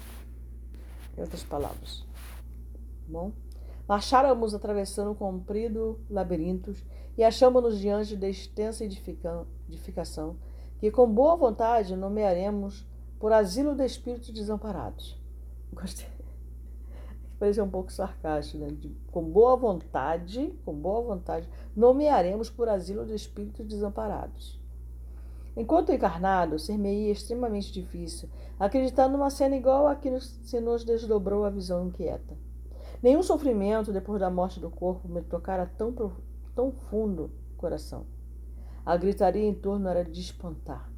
Em 1.17 1.21
outras 1.21 1.45
palavras. 1.45 2.05
Bom, 3.07 3.31
marcháramos 3.87 4.53
atravessando 4.53 5.13
um 5.13 5.15
comprido 5.15 6.01
labirintos 6.11 6.85
e 7.17 7.23
achamos-nos 7.23 7.79
diante 7.79 8.17
de 8.17 8.29
extensa 8.29 8.85
edificação 8.85 10.37
que 10.81 10.91
com 10.91 11.09
boa 11.09 11.37
vontade 11.37 11.95
nomearemos 11.95 12.85
por 13.21 13.33
asilo 13.33 13.77
de 13.77 13.87
espíritos 13.87 14.31
desamparados. 14.31 15.17
Gostei 15.73 16.14
parecer 17.39 17.63
um 17.63 17.69
pouco 17.69 17.93
sarcástico, 17.93 18.59
né? 18.59 18.69
De, 18.69 18.89
com 19.11 19.23
boa 19.23 19.57
vontade, 19.57 20.53
com 20.65 20.73
boa 20.73 21.03
vontade, 21.03 21.49
nomearemos 21.75 22.51
por 22.51 22.69
asilo 22.69 23.05
de 23.05 23.15
espíritos 23.15 23.67
desamparados. 23.67 24.61
Enquanto 25.57 25.93
encarnado, 25.93 26.59
ser-me-ia 26.59 27.13
extremamente 27.13 27.73
difícil 27.73 28.29
acreditar 28.59 29.09
numa 29.09 29.31
cena 29.31 29.57
igual 29.57 29.87
a 29.87 29.95
que 29.95 30.21
se 30.21 30.61
nos 30.61 30.85
desdobrou 30.85 31.45
a 31.45 31.51
visão 31.51 31.87
inquieta. 31.87 32.37
Nenhum 33.03 33.23
sofrimento 33.23 33.93
depois 33.93 34.21
da 34.21 34.31
morte 34.31 34.59
do 34.59 34.71
corpo 34.71 35.09
me 35.09 35.23
tocara 35.23 35.71
tão, 35.77 35.93
tão 36.55 36.73
fundo 36.73 37.31
o 37.53 37.57
coração. 37.57 38.07
A 38.85 38.97
gritaria 38.97 39.47
em 39.47 39.55
torno 39.55 39.89
era 39.89 40.05
de 40.05 40.21
espantar. 40.21 40.91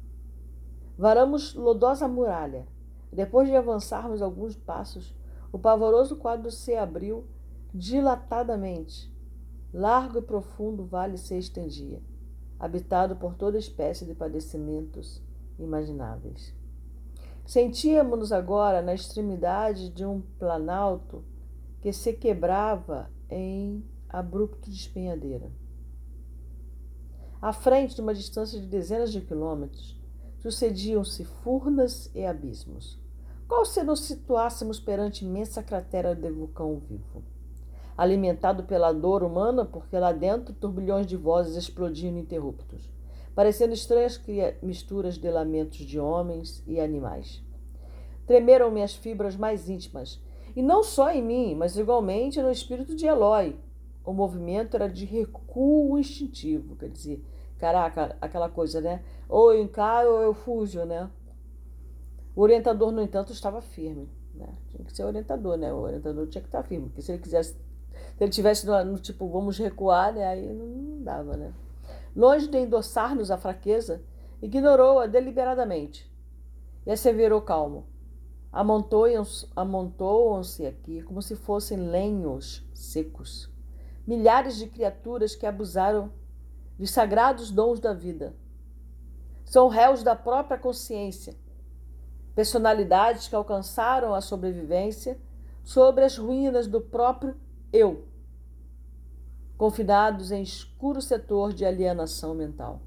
Varamos 0.97 1.53
lodosa 1.53 2.07
muralha. 2.07 2.67
Depois 3.11 3.47
de 3.47 3.55
avançarmos 3.55 4.21
alguns 4.21 4.55
passos, 4.55 5.15
o 5.51 5.59
pavoroso 5.59 6.15
quadro 6.15 6.51
se 6.51 6.75
abriu 6.75 7.25
dilatadamente. 7.73 9.13
Largo 9.73 10.19
e 10.19 10.21
profundo 10.21 10.85
vale 10.85 11.17
se 11.17 11.37
estendia, 11.37 12.01
habitado 12.59 13.15
por 13.17 13.35
toda 13.35 13.57
espécie 13.57 14.05
de 14.05 14.15
padecimentos 14.15 15.21
imagináveis. 15.59 16.55
Sentíamos-nos 17.45 18.31
agora 18.31 18.81
na 18.81 18.93
extremidade 18.93 19.89
de 19.89 20.05
um 20.05 20.21
planalto 20.39 21.23
que 21.81 21.93
se 21.93 22.13
quebrava 22.13 23.09
em 23.29 23.83
abrupto 24.09 24.69
despenhadeira. 24.69 25.51
À 27.41 27.53
frente, 27.53 27.95
de 27.95 28.01
uma 28.01 28.13
distância 28.13 28.59
de 28.59 28.65
dezenas 28.65 29.11
de 29.11 29.21
quilômetros, 29.21 29.97
sucediam-se 30.39 31.23
furnas 31.23 32.09
e 32.15 32.25
abismos. 32.25 32.99
Qual 33.47 33.63
se 33.63 33.81
nos 33.81 34.01
situássemos 34.01 34.77
perante 34.77 35.23
imensa 35.23 35.63
cratera 35.63 36.13
de 36.13 36.29
vulcão 36.29 36.79
vivo? 36.79 37.23
Alimentado 37.97 38.65
pela 38.65 38.91
dor 38.91 39.23
humana, 39.23 39.63
porque 39.63 39.97
lá 39.97 40.11
dentro 40.11 40.53
turbilhões 40.53 41.07
de 41.07 41.15
vozes 41.15 41.55
explodiam 41.55 42.09
ininterruptos, 42.09 42.91
parecendo 43.33 43.73
estranhas 43.73 44.21
misturas 44.61 45.17
de 45.17 45.31
lamentos 45.31 45.77
de 45.77 45.97
homens 45.97 46.61
e 46.67 46.77
animais. 46.77 47.41
Tremeram 48.25 48.69
minhas 48.69 48.93
fibras 48.93 49.37
mais 49.37 49.69
íntimas. 49.69 50.21
E 50.53 50.61
não 50.61 50.83
só 50.83 51.09
em 51.11 51.23
mim, 51.23 51.55
mas 51.55 51.77
igualmente 51.77 52.41
no 52.41 52.51
espírito 52.51 52.93
de 52.95 53.05
Eloy. 53.05 53.57
O 54.03 54.11
movimento 54.11 54.75
era 54.75 54.89
de 54.89 55.05
recuo 55.05 55.97
instintivo, 55.97 56.75
quer 56.75 56.89
dizer, 56.89 57.23
caraca, 57.57 58.17
aquela 58.19 58.49
coisa, 58.49 58.81
né? 58.81 59.03
Ou 59.29 59.53
eu 59.53 59.61
encaro 59.61 60.09
ou 60.11 60.21
eu 60.21 60.33
fujo, 60.33 60.83
né? 60.83 61.09
O 62.37 62.41
orientador, 62.41 62.91
no 62.91 63.01
entanto, 63.01 63.33
estava 63.33 63.61
firme. 63.61 64.07
Né? 64.35 64.47
Tinha 64.69 64.85
que 64.85 64.95
ser 64.95 65.03
orientador, 65.03 65.57
né? 65.57 65.73
O 65.73 65.77
orientador 65.77 66.27
tinha 66.27 66.39
que 66.39 66.47
estar 66.47 66.61
firme, 66.61 66.85
porque 66.85 67.01
se 67.01 67.11
ele 67.11 67.19
quisesse, 67.19 67.53
se 67.53 68.23
ele 68.23 68.29
tivesse 68.29 68.67
no, 68.67 68.85
no 68.85 68.99
tipo, 68.99 69.27
vamos 69.27 69.57
recuar, 69.57 70.13
né? 70.13 70.23
Aí 70.23 70.53
não 70.53 71.01
dava, 71.01 71.35
né? 71.35 71.51
Longe 72.15 72.47
de 72.47 72.59
endossar-nos 72.59 73.31
a 73.31 73.39
fraqueza, 73.39 74.03
ignorou-a 74.39 75.07
deliberadamente 75.07 76.07
e 76.85 76.91
asseverou 76.91 77.41
calmo. 77.41 77.87
Amontoam-se 79.55 80.67
aqui 80.67 81.01
como 81.01 81.23
se 81.23 81.35
fossem 81.35 81.89
lenhos 81.89 82.63
secos. 82.71 83.51
Milhares 84.05 84.57
de 84.57 84.67
criaturas 84.67 85.35
que 85.35 85.47
abusaram 85.47 86.11
dos 86.77 86.91
sagrados 86.91 87.49
dons 87.49 87.79
da 87.79 87.93
vida. 87.93 88.35
São 89.43 89.69
réus 89.69 90.03
da 90.03 90.15
própria 90.15 90.59
consciência 90.59 91.35
personalidades 92.37 93.27
que 93.27 93.35
alcançaram 93.35 94.13
a 94.13 94.21
sobrevivência 94.21 95.17
sobre 95.63 96.03
as 96.03 96.19
ruínas 96.19 96.67
do 96.67 96.79
próprio 96.79 97.35
eu, 97.73 98.05
confinados 99.57 100.31
em 100.31 100.43
escuro 100.43 101.01
setor 101.01 101.51
de 101.51 101.65
alienação 101.65 102.35
mental. 102.35 102.79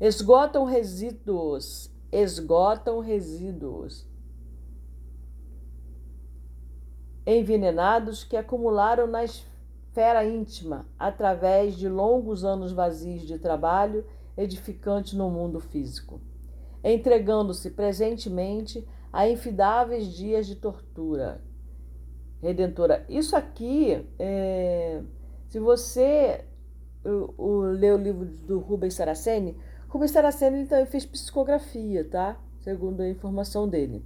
Esgotam 0.00 0.64
resíduos, 0.64 1.90
esgotam 2.10 3.00
resíduos 3.00 4.08
envenenados 7.26 8.24
que 8.24 8.38
acumularam 8.38 9.06
na 9.06 9.24
esfera 9.24 10.24
íntima 10.24 10.86
através 10.98 11.76
de 11.76 11.86
longos 11.86 12.46
anos 12.46 12.72
vazios 12.72 13.26
de 13.26 13.38
trabalho 13.38 14.06
edificante 14.38 15.14
no 15.14 15.28
mundo 15.28 15.60
físico 15.60 16.18
entregando-se 16.82 17.70
presentemente 17.70 18.86
a 19.12 19.28
infidáveis 19.28 20.06
dias 20.06 20.46
de 20.46 20.56
tortura 20.56 21.40
redentora. 22.42 23.06
Isso 23.08 23.36
aqui, 23.36 24.04
é, 24.18 25.00
se 25.48 25.60
você 25.60 26.44
o, 27.04 27.34
o, 27.36 27.60
lê 27.60 27.92
o 27.92 27.96
livro 27.96 28.24
do 28.24 28.58
Rubens 28.58 28.94
Saraceni, 28.94 29.56
Rubens 29.88 30.10
Saraceni 30.10 30.58
ele 30.58 30.66
também 30.66 30.86
fez 30.86 31.06
psicografia, 31.06 32.04
tá? 32.04 32.40
Segundo 32.60 33.00
a 33.00 33.08
informação 33.08 33.68
dele. 33.68 34.04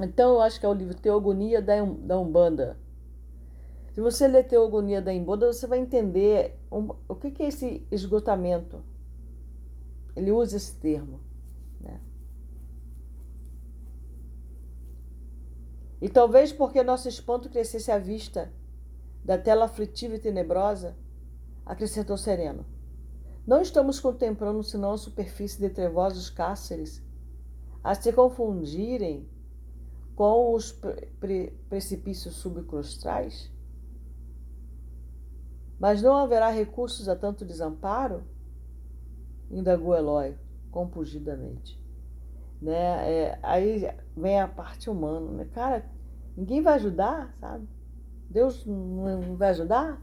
Então, 0.00 0.34
eu 0.34 0.40
acho 0.40 0.58
que 0.58 0.66
é 0.66 0.68
o 0.68 0.74
livro 0.74 0.94
Teogonia 0.94 1.60
da, 1.60 1.84
da 1.84 2.18
Umbanda. 2.18 2.78
Se 3.92 4.00
você 4.00 4.26
ler 4.26 4.44
Teogonia 4.44 5.02
da 5.02 5.12
Umbanda, 5.12 5.52
você 5.52 5.66
vai 5.66 5.78
entender 5.78 6.58
um, 6.72 6.88
o 7.08 7.14
que, 7.14 7.30
que 7.30 7.42
é 7.42 7.48
esse 7.48 7.86
esgotamento. 7.90 8.82
Ele 10.16 10.32
usa 10.32 10.56
esse 10.56 10.74
termo. 10.76 11.20
Né? 11.80 12.00
E 16.00 16.08
talvez 16.08 16.52
porque 16.52 16.82
nosso 16.82 17.08
espanto 17.08 17.48
crescesse 17.48 17.90
à 17.90 17.98
vista 17.98 18.52
da 19.24 19.36
tela 19.36 19.66
aflitiva 19.66 20.14
e 20.14 20.18
tenebrosa, 20.18 20.96
acrescentou 21.64 22.16
sereno. 22.16 22.64
Não 23.46 23.60
estamos 23.60 24.00
contemplando 24.00 24.62
senão 24.62 24.92
a 24.92 24.98
superfície 24.98 25.58
de 25.58 25.68
trevosos 25.68 26.30
cárceres, 26.30 27.02
a 27.82 27.94
se 27.94 28.12
confundirem 28.12 29.28
com 30.14 30.54
os 30.54 30.72
pre 30.72 31.52
precipícios 31.68 32.36
subcrustrais? 32.36 33.50
Mas 35.78 36.02
não 36.02 36.16
haverá 36.16 36.50
recursos 36.50 37.08
a 37.08 37.16
tanto 37.16 37.44
desamparo? 37.44 38.22
Indagou 39.50 39.96
Eloy 39.96 40.36
compungidamente. 40.70 41.80
Né? 42.60 43.10
É, 43.10 43.38
aí 43.42 43.88
vem 44.16 44.40
a 44.40 44.48
parte 44.48 44.90
humana, 44.90 45.30
né? 45.32 45.48
Cara, 45.52 45.84
ninguém 46.36 46.62
vai 46.62 46.74
ajudar, 46.74 47.34
sabe? 47.40 47.66
Deus 48.28 48.64
não 48.64 49.36
vai 49.36 49.50
ajudar? 49.50 50.00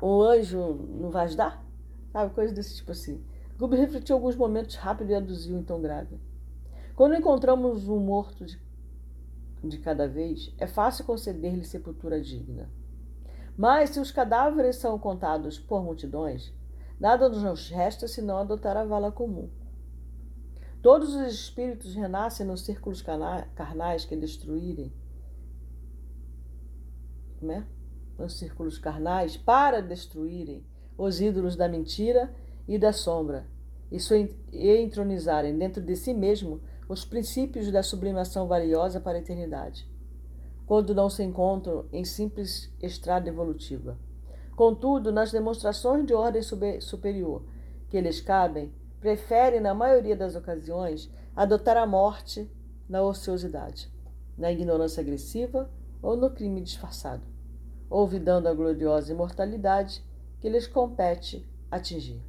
O 0.00 0.22
anjo 0.22 0.74
não 1.00 1.10
vai 1.10 1.24
ajudar? 1.24 1.64
Sabe? 2.12 2.34
Coisa 2.34 2.52
desse 2.52 2.76
tipo 2.76 2.92
assim. 2.92 3.24
Gubi 3.58 3.76
refletiu 3.76 4.16
alguns 4.16 4.36
momentos 4.36 4.74
rápido 4.76 5.10
e 5.10 5.14
aduziu 5.14 5.56
então 5.56 5.80
grave. 5.80 6.18
Quando 6.94 7.14
encontramos 7.14 7.88
um 7.88 7.98
morto 7.98 8.44
de, 8.44 8.60
de 9.62 9.78
cada 9.78 10.06
vez, 10.06 10.52
é 10.58 10.66
fácil 10.66 11.04
conceder-lhe 11.04 11.64
sepultura 11.64 12.20
digna. 12.20 12.68
Mas 13.56 13.90
se 13.90 14.00
os 14.00 14.10
cadáveres 14.10 14.76
são 14.76 14.98
contados 14.98 15.58
por 15.58 15.82
multidões, 15.82 16.52
Nada 16.98 17.28
nos 17.28 17.68
resta 17.68 18.06
senão 18.06 18.38
adotar 18.38 18.76
a 18.76 18.84
vala 18.84 19.10
comum. 19.10 19.50
Todos 20.80 21.14
os 21.14 21.32
espíritos 21.32 21.94
renascem 21.94 22.46
nos 22.46 22.64
círculos 22.64 23.02
carnais 23.02 24.04
que 24.04 24.14
destruírem, 24.14 24.92
né? 27.40 27.66
nos 28.18 28.38
círculos 28.38 28.78
carnais, 28.78 29.36
para 29.36 29.80
destruírem 29.80 30.64
os 30.96 31.20
ídolos 31.20 31.56
da 31.56 31.68
mentira 31.68 32.34
e 32.68 32.78
da 32.78 32.92
sombra, 32.92 33.46
e 33.90 34.76
entronizarem 34.76 35.56
dentro 35.56 35.82
de 35.82 35.96
si 35.96 36.12
mesmo 36.12 36.60
os 36.88 37.04
princípios 37.04 37.70
da 37.72 37.82
sublimação 37.82 38.46
valiosa 38.46 39.00
para 39.00 39.18
a 39.18 39.20
eternidade, 39.20 39.88
quando 40.66 40.94
não 40.94 41.08
se 41.08 41.22
encontram 41.22 41.86
em 41.92 42.04
simples 42.04 42.70
estrada 42.80 43.28
evolutiva. 43.28 43.98
Contudo, 44.56 45.10
nas 45.10 45.32
demonstrações 45.32 46.06
de 46.06 46.14
ordem 46.14 46.42
superior 46.80 47.42
que 47.88 48.00
lhes 48.00 48.20
cabem, 48.20 48.72
preferem, 49.00 49.60
na 49.60 49.74
maioria 49.74 50.16
das 50.16 50.36
ocasiões, 50.36 51.10
adotar 51.34 51.76
a 51.76 51.86
morte 51.86 52.50
na 52.88 53.02
ociosidade, 53.02 53.92
na 54.38 54.52
ignorância 54.52 55.00
agressiva 55.00 55.70
ou 56.00 56.16
no 56.16 56.30
crime 56.30 56.60
disfarçado, 56.60 57.22
olvidando 57.90 58.48
a 58.48 58.54
gloriosa 58.54 59.12
imortalidade 59.12 60.04
que 60.40 60.48
lhes 60.48 60.66
compete 60.66 61.48
atingir. 61.70 62.22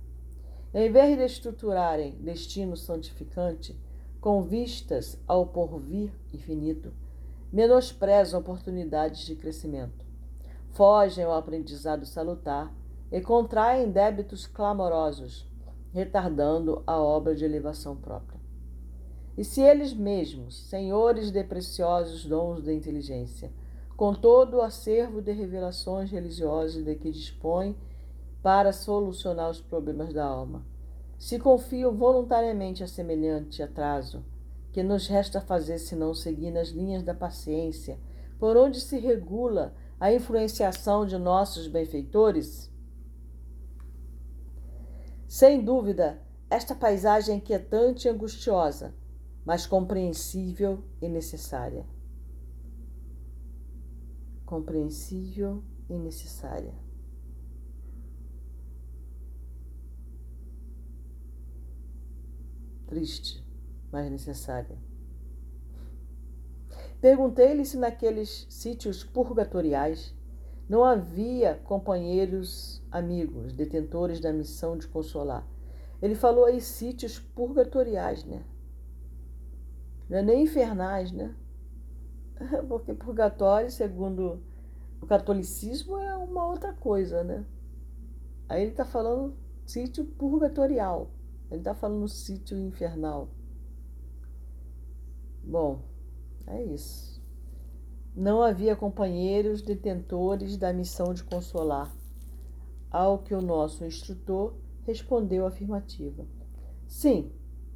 Em 0.73 0.91
vez 0.91 1.17
de 1.17 1.23
estruturarem 1.23 2.17
destino 2.21 2.75
santificante 2.75 3.79
com 4.19 4.41
vistas 4.41 5.17
ao 5.27 5.45
porvir 5.45 6.11
infinito, 6.33 6.91
menosprezam 7.51 8.39
oportunidades 8.39 9.25
de 9.25 9.35
crescimento 9.35 10.04
fogem 10.75 11.23
ao 11.23 11.33
aprendizado 11.33 12.05
salutar 12.05 12.71
e 13.11 13.21
contraem 13.21 13.89
débitos 13.89 14.45
clamorosos, 14.45 15.49
retardando 15.93 16.83
a 16.85 17.01
obra 17.01 17.33
de 17.33 17.45
elevação 17.45 17.95
própria. 17.95 18.39
E 19.37 19.43
se 19.43 19.61
eles 19.61 19.93
mesmos, 19.93 20.67
senhores 20.67 21.31
de 21.31 21.43
preciosos 21.43 22.25
dons 22.25 22.63
da 22.63 22.73
inteligência, 22.73 23.51
com 23.95 24.13
todo 24.13 24.57
o 24.57 24.61
acervo 24.61 25.21
de 25.21 25.31
revelações 25.31 26.11
religiosas 26.11 26.83
de 26.83 26.95
que 26.95 27.09
dispõem 27.09 27.75
para 28.43 28.73
solucionar 28.73 29.49
os 29.49 29.61
problemas 29.61 30.13
da 30.13 30.25
alma, 30.25 30.65
se 31.17 31.39
confiam 31.39 31.95
voluntariamente 31.95 32.83
a 32.83 32.87
semelhante 32.87 33.63
atraso, 33.63 34.25
que 34.73 34.83
nos 34.83 35.07
resta 35.07 35.39
fazer 35.39 35.77
senão 35.77 36.13
seguir 36.13 36.51
nas 36.51 36.67
linhas 36.67 37.01
da 37.01 37.13
paciência, 37.13 37.97
por 38.37 38.57
onde 38.57 38.81
se 38.81 38.99
regula 38.99 39.73
a 39.99 40.13
influenciação 40.13 41.05
de 41.05 41.17
nossos 41.17 41.67
benfeitores? 41.67 42.71
Sem 45.27 45.63
dúvida, 45.63 46.21
esta 46.49 46.75
paisagem 46.75 47.35
é 47.35 47.37
inquietante 47.37 48.07
e 48.07 48.11
angustiosa, 48.11 48.95
mas 49.43 49.65
compreensível 49.65 50.83
e 51.01 51.09
necessária. 51.09 51.85
Compreensível 54.45 55.63
e 55.89 55.97
necessária. 55.97 56.73
Triste, 62.87 63.43
mas 63.91 64.09
necessária. 64.11 64.77
Perguntei-lhe 67.05 67.63
se 67.63 67.77
naqueles 67.77 68.47
sítios 68.49 69.03
purgatoriais 69.03 70.11
não 70.67 70.83
havia 70.83 71.53
companheiros 71.63 72.81
amigos, 72.89 73.53
detentores 73.53 74.19
da 74.19 74.33
missão 74.33 74.75
de 74.75 74.87
consolar. 74.87 75.47
Ele 76.01 76.15
falou 76.15 76.45
aí 76.45 76.59
sítios 76.59 77.19
purgatoriais, 77.19 78.23
né? 78.23 78.43
Não 80.09 80.17
é 80.17 80.23
nem 80.23 80.45
infernais, 80.45 81.11
né? 81.11 81.35
Porque 82.67 82.91
purgatório, 82.91 83.69
segundo 83.69 84.41
o 84.99 85.05
catolicismo, 85.05 85.99
é 85.99 86.17
uma 86.17 86.47
outra 86.47 86.73
coisa, 86.73 87.23
né? 87.23 87.45
Aí 88.49 88.63
ele 88.63 88.71
está 88.71 88.83
falando 88.83 89.37
sítio 89.63 90.05
purgatorial. 90.05 91.11
Ele 91.51 91.59
está 91.59 91.75
falando 91.75 92.07
sítio 92.07 92.57
infernal. 92.57 93.29
Bom, 95.43 95.93
é 96.47 96.63
isso. 96.63 97.21
Não 98.15 98.41
havia 98.41 98.75
companheiros 98.75 99.61
detentores 99.61 100.57
da 100.57 100.71
missão 100.71 101.13
de 101.13 101.23
consolar, 101.23 101.93
ao 102.89 103.19
que 103.19 103.33
o 103.33 103.41
nosso 103.41 103.83
instrutor 103.85 104.55
respondeu 104.85 105.45
afirmativa. 105.45 106.25
Sim, 106.87 107.31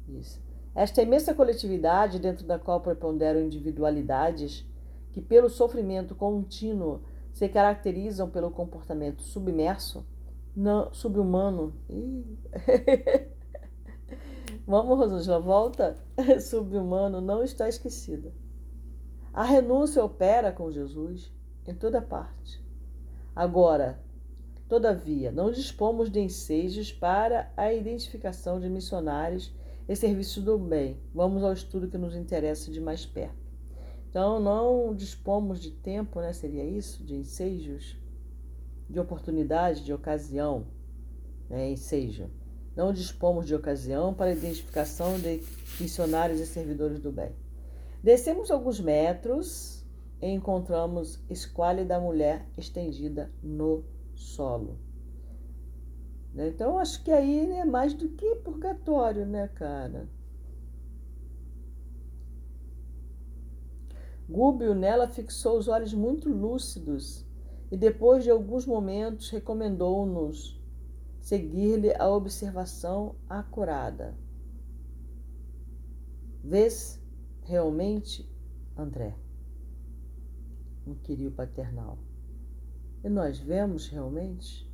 disse. 0.08 0.40
Esta 0.74 1.02
imensa 1.02 1.34
coletividade, 1.34 2.18
dentro 2.18 2.46
da 2.46 2.58
qual 2.58 2.80
preponderam 2.80 3.40
individualidades 3.40 4.64
que, 5.12 5.20
pelo 5.20 5.50
sofrimento 5.50 6.14
contínuo, 6.14 7.02
se 7.32 7.48
caracterizam 7.48 8.30
pelo 8.30 8.50
comportamento 8.50 9.22
submerso, 9.22 10.06
não, 10.54 10.92
subhumano. 10.92 11.74
Vamos, 14.66 14.98
Rosângela, 14.98 15.40
volta. 15.40 15.98
Subhumano 16.40 17.20
não 17.20 17.42
está 17.42 17.68
esquecida. 17.68 18.32
A 19.32 19.44
renúncia 19.44 20.04
opera 20.04 20.52
com 20.52 20.70
Jesus 20.70 21.32
em 21.66 21.74
toda 21.74 22.02
parte. 22.02 22.62
Agora, 23.34 24.00
todavia, 24.68 25.30
não 25.30 25.50
dispomos 25.50 26.10
de 26.10 26.20
ensejos 26.20 26.92
para 26.92 27.52
a 27.56 27.72
identificação 27.72 28.60
de 28.60 28.68
missionários 28.68 29.54
em 29.88 29.94
serviço 29.94 30.40
do 30.40 30.58
bem. 30.58 31.00
Vamos 31.14 31.42
ao 31.42 31.52
estudo 31.52 31.88
que 31.88 31.98
nos 31.98 32.14
interessa 32.14 32.70
de 32.70 32.80
mais 32.80 33.06
perto. 33.06 33.38
Então, 34.08 34.40
não 34.40 34.94
dispomos 34.94 35.60
de 35.60 35.70
tempo, 35.70 36.20
né? 36.20 36.32
Seria 36.32 36.64
isso? 36.64 37.04
De 37.04 37.14
ensejos, 37.14 37.96
de 38.88 38.98
oportunidade, 38.98 39.84
de 39.84 39.92
ocasião, 39.92 40.66
né? 41.48 41.70
Ensejo 41.70 42.28
não 42.80 42.92
dispomos 42.92 43.46
de 43.46 43.54
ocasião 43.54 44.14
para 44.14 44.30
a 44.30 44.32
identificação 44.32 45.18
de 45.18 45.42
missionários 45.78 46.40
e 46.40 46.46
servidores 46.46 46.98
do 46.98 47.10
bem. 47.10 47.30
Descemos 48.02 48.50
alguns 48.50 48.80
metros 48.80 49.84
e 50.20 50.28
encontramos 50.28 51.22
esquálida 51.28 52.00
mulher 52.00 52.46
estendida 52.56 53.30
no 53.42 53.84
solo. 54.14 54.78
Né? 56.32 56.48
Então, 56.48 56.78
acho 56.78 57.02
que 57.02 57.10
aí 57.10 57.50
é 57.52 57.64
mais 57.64 57.92
do 57.92 58.08
que 58.08 58.36
purgatório, 58.36 59.26
né, 59.26 59.48
cara? 59.48 60.08
Gúbio 64.28 64.74
nela 64.74 65.08
fixou 65.08 65.58
os 65.58 65.66
olhos 65.66 65.92
muito 65.92 66.28
lúcidos 66.28 67.26
e, 67.70 67.76
depois 67.76 68.22
de 68.22 68.30
alguns 68.30 68.64
momentos, 68.64 69.28
recomendou-nos 69.28 70.60
seguir-lhe 71.20 71.92
a 71.94 72.08
observação 72.08 73.16
acurada. 73.28 74.14
Vês 76.42 76.99
realmente, 77.50 78.24
André, 78.76 79.18
inquiriu 80.86 81.32
paternal. 81.32 81.98
E 83.02 83.08
nós 83.08 83.40
vemos 83.40 83.88
realmente? 83.88 84.70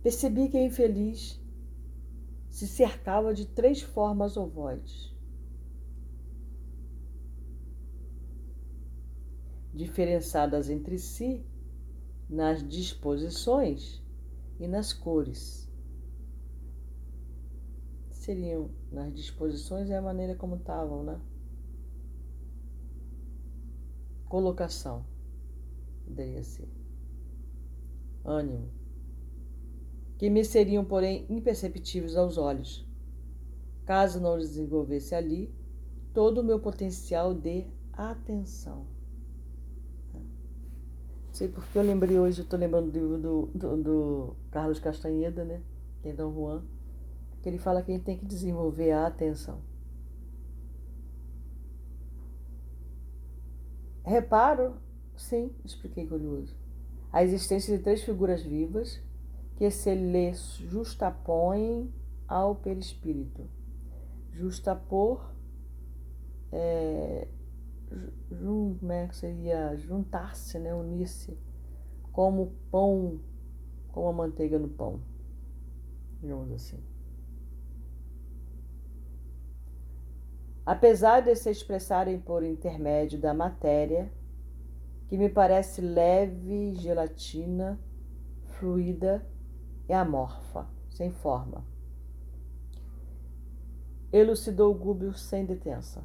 Percebi 0.00 0.48
que 0.48 0.56
a 0.56 0.64
infeliz 0.64 1.42
se 2.48 2.68
cercava 2.68 3.34
de 3.34 3.46
três 3.46 3.82
formas 3.82 4.36
ovoides. 4.36 5.12
Diferenciadas 9.74 10.70
entre 10.70 10.98
si 10.98 11.44
nas 12.30 12.66
disposições 12.66 14.00
e 14.60 14.68
nas 14.68 14.92
cores. 14.92 15.67
Seriam 18.28 18.68
nas 18.92 19.14
disposições 19.14 19.88
e 19.88 19.94
a 19.94 20.02
maneira 20.02 20.34
como 20.34 20.56
estavam, 20.56 21.02
né? 21.02 21.18
Colocação 24.28 25.02
poderia 26.04 26.42
ser. 26.42 26.68
Ânimo. 28.22 28.68
Que 30.18 30.28
me 30.28 30.44
seriam, 30.44 30.84
porém, 30.84 31.24
imperceptíveis 31.30 32.16
aos 32.16 32.36
olhos, 32.36 32.86
caso 33.86 34.20
não 34.20 34.36
desenvolvesse 34.36 35.14
ali 35.14 35.50
todo 36.12 36.42
o 36.42 36.44
meu 36.44 36.60
potencial 36.60 37.32
de 37.32 37.66
atenção 37.94 38.84
sei 41.38 41.46
porque 41.46 41.78
eu 41.78 41.82
lembrei 41.82 42.18
hoje, 42.18 42.40
eu 42.40 42.44
tô 42.44 42.56
lembrando 42.56 42.90
do 42.90 42.98
livro 42.98 43.16
do, 43.16 43.46
do, 43.54 43.76
do, 43.76 44.36
Carlos 44.50 44.80
Castanheda, 44.80 45.44
né? 45.44 45.62
Tem 46.02 46.12
Dom 46.12 46.34
Juan, 46.34 46.64
que 47.42 47.48
ele 47.48 47.58
fala 47.58 47.82
que 47.82 47.90
a 47.90 47.94
gente 47.94 48.04
tem 48.04 48.18
que 48.18 48.26
desenvolver 48.26 48.92
a 48.92 49.06
atenção. 49.06 49.60
Reparo, 54.04 54.76
sim, 55.16 55.52
expliquei 55.64 56.06
curioso, 56.06 56.56
a 57.12 57.22
existência 57.22 57.76
de 57.76 57.82
três 57.82 58.02
figuras 58.02 58.42
vivas 58.42 59.00
que 59.56 59.70
se 59.70 59.94
lhe 59.94 60.32
justapõem 60.32 61.92
ao 62.26 62.54
perispírito. 62.54 63.48
Justapor 64.32 65.34
é, 66.52 67.28
jun, 68.30 68.78
é 68.88 69.08
que 69.08 69.16
seria 69.16 69.76
juntar-se, 69.76 70.58
né, 70.58 70.74
unir-se, 70.74 71.36
como 72.12 72.52
pão, 72.70 73.20
como 73.88 74.08
a 74.08 74.12
manteiga 74.12 74.58
no 74.58 74.68
pão, 74.68 75.00
digamos 76.20 76.50
assim. 76.52 76.78
Apesar 80.68 81.22
de 81.22 81.34
se 81.34 81.48
expressarem 81.48 82.20
por 82.20 82.42
intermédio 82.42 83.18
da 83.18 83.32
matéria, 83.32 84.12
que 85.08 85.16
me 85.16 85.30
parece 85.30 85.80
leve, 85.80 86.74
gelatina, 86.74 87.80
fluida 88.44 89.26
e 89.88 89.94
amorfa, 89.94 90.68
sem 90.90 91.10
forma. 91.10 91.64
Elucidou 94.12 94.74
Gúbio 94.74 95.14
sem 95.14 95.46
detença. 95.46 96.04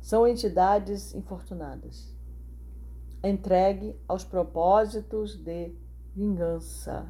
São 0.00 0.24
entidades 0.24 1.12
infortunadas, 1.12 2.16
entregue 3.20 3.96
aos 4.06 4.22
propósitos 4.22 5.34
de 5.34 5.74
vingança, 6.14 7.04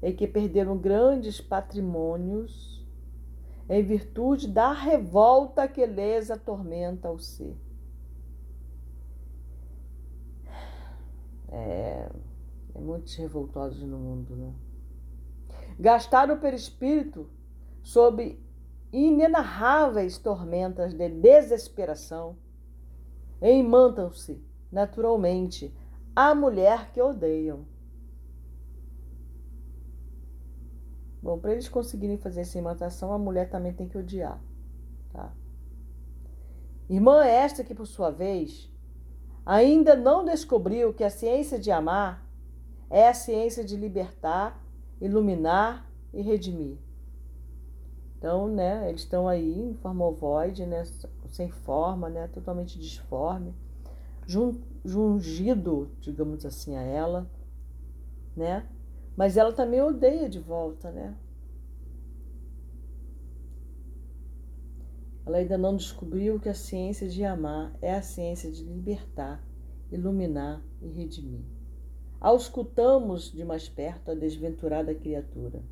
e 0.00 0.12
que 0.12 0.28
perderam 0.28 0.78
grandes 0.78 1.40
patrimônios 1.40 2.73
em 3.68 3.82
virtude 3.82 4.48
da 4.48 4.72
revolta 4.72 5.66
que 5.66 5.84
lhes 5.86 6.30
atormenta 6.30 7.10
o 7.10 7.18
ser. 7.18 7.56
É, 11.48 12.10
é 12.74 12.80
muitos 12.80 13.14
revoltosos 13.14 13.82
no 13.82 13.98
mundo, 13.98 14.36
né? 14.36 14.52
Gastaram 15.78 16.34
o 16.34 16.40
perispírito 16.40 17.28
sob 17.82 18.38
inenarráveis 18.92 20.18
tormentas 20.18 20.94
de 20.94 21.08
desesperação, 21.08 22.36
imantam-se, 23.42 24.40
naturalmente, 24.70 25.74
à 26.14 26.34
mulher 26.34 26.92
que 26.92 27.02
odeiam. 27.02 27.66
Bom, 31.24 31.38
para 31.38 31.52
eles 31.52 31.70
conseguirem 31.70 32.18
fazer 32.18 32.42
essa 32.42 32.58
imantação, 32.58 33.10
a 33.10 33.18
mulher 33.18 33.48
também 33.48 33.72
tem 33.72 33.88
que 33.88 33.96
odiar. 33.96 34.38
Tá? 35.10 35.32
Irmã 36.86 37.24
esta 37.24 37.64
que, 37.64 37.74
por 37.74 37.86
sua 37.86 38.10
vez, 38.10 38.70
ainda 39.46 39.96
não 39.96 40.22
descobriu 40.22 40.92
que 40.92 41.02
a 41.02 41.08
ciência 41.08 41.58
de 41.58 41.70
amar 41.70 42.28
é 42.90 43.08
a 43.08 43.14
ciência 43.14 43.64
de 43.64 43.74
libertar, 43.74 44.62
iluminar 45.00 45.90
e 46.12 46.20
redimir. 46.20 46.76
Então, 48.18 48.46
né, 48.46 48.90
eles 48.90 49.00
estão 49.00 49.26
aí 49.26 49.58
em 49.58 49.72
forma 49.76 50.04
ovoide, 50.04 50.66
né, 50.66 50.84
sem 51.30 51.50
forma, 51.50 52.10
né, 52.10 52.28
totalmente 52.28 52.78
disforme, 52.78 53.54
jungido, 54.84 55.90
digamos 56.02 56.44
assim, 56.44 56.76
a 56.76 56.82
ela, 56.82 57.26
né? 58.36 58.68
Mas 59.16 59.36
ela 59.36 59.52
também 59.52 59.80
odeia 59.80 60.28
de 60.28 60.40
volta, 60.40 60.90
né? 60.90 61.16
Ela 65.26 65.38
ainda 65.38 65.56
não 65.56 65.76
descobriu 65.76 66.38
que 66.38 66.48
a 66.48 66.54
ciência 66.54 67.08
de 67.08 67.24
amar 67.24 67.74
é 67.80 67.94
a 67.94 68.02
ciência 68.02 68.50
de 68.50 68.62
libertar, 68.62 69.42
iluminar 69.90 70.62
e 70.82 70.88
redimir. 70.88 71.44
Auscultamos 72.20 73.32
de 73.32 73.44
mais 73.44 73.68
perto 73.68 74.10
a 74.10 74.14
desventurada 74.14 74.94
criatura 74.94 75.62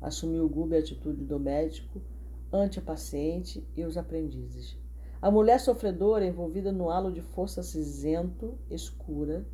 Assumiu 0.00 0.48
Gube 0.48 0.76
a 0.76 0.78
atitude 0.78 1.24
do 1.24 1.40
médico 1.40 2.00
ante 2.52 2.78
a 2.78 2.82
paciente 2.82 3.66
e 3.76 3.84
os 3.84 3.96
aprendizes. 3.96 4.78
A 5.20 5.30
mulher 5.30 5.58
sofredora, 5.58 6.24
envolvida 6.24 6.70
no 6.70 6.90
halo 6.90 7.10
de 7.10 7.22
força 7.22 7.62
cinzento, 7.62 8.56
escura, 8.70 9.44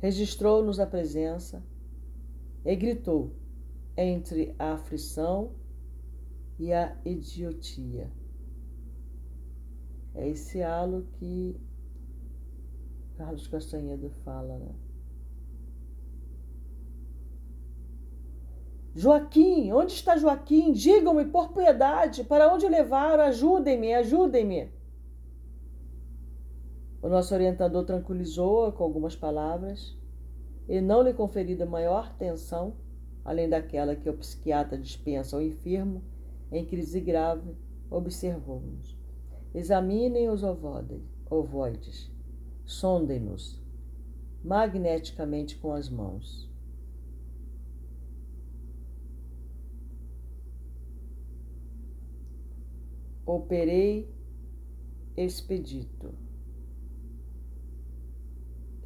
registrou-nos 0.00 0.78
a 0.78 0.86
presença 0.86 1.62
e 2.64 2.74
gritou, 2.76 3.32
entre 3.96 4.54
a 4.58 4.72
aflição 4.72 5.52
e 6.58 6.72
a 6.72 6.96
idiotia. 7.04 8.10
É 10.14 10.28
esse 10.28 10.62
halo 10.62 11.06
que 11.12 11.60
Carlos 13.16 13.46
Castanhedo 13.46 14.10
fala, 14.24 14.58
né? 14.58 14.74
Joaquim, 18.94 19.72
onde 19.72 19.92
está 19.92 20.16
Joaquim? 20.16 20.72
Digam-me 20.72 21.26
por 21.26 21.52
piedade, 21.52 22.24
para 22.24 22.52
onde 22.52 22.66
levaram? 22.66 23.24
Ajudem-me, 23.24 23.92
ajudem-me. 23.92 24.70
O 27.06 27.08
nosso 27.08 27.32
orientador 27.32 27.84
tranquilizou-a 27.84 28.72
com 28.72 28.82
algumas 28.82 29.14
palavras 29.14 29.96
e, 30.68 30.80
não 30.80 31.02
lhe 31.02 31.14
conferida 31.14 31.64
maior 31.64 32.06
atenção, 32.06 32.74
além 33.24 33.48
daquela 33.48 33.94
que 33.94 34.10
o 34.10 34.16
psiquiatra 34.16 34.76
dispensa 34.76 35.36
ao 35.36 35.42
enfermo 35.42 36.02
em 36.50 36.66
crise 36.66 37.00
grave, 37.00 37.56
observou-nos. 37.88 38.98
Examinem 39.54 40.28
os 40.28 40.42
ovoides, 41.30 42.10
sondem-nos 42.64 43.62
magneticamente 44.42 45.56
com 45.58 45.72
as 45.72 45.88
mãos. 45.88 46.50
Operei 53.24 54.12
expedito. 55.16 56.25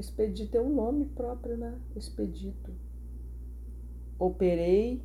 Expedito 0.00 0.56
é 0.56 0.62
um 0.62 0.74
nome 0.74 1.04
próprio, 1.04 1.58
né? 1.58 1.78
Expedito. 1.94 2.72
Operei 4.18 5.04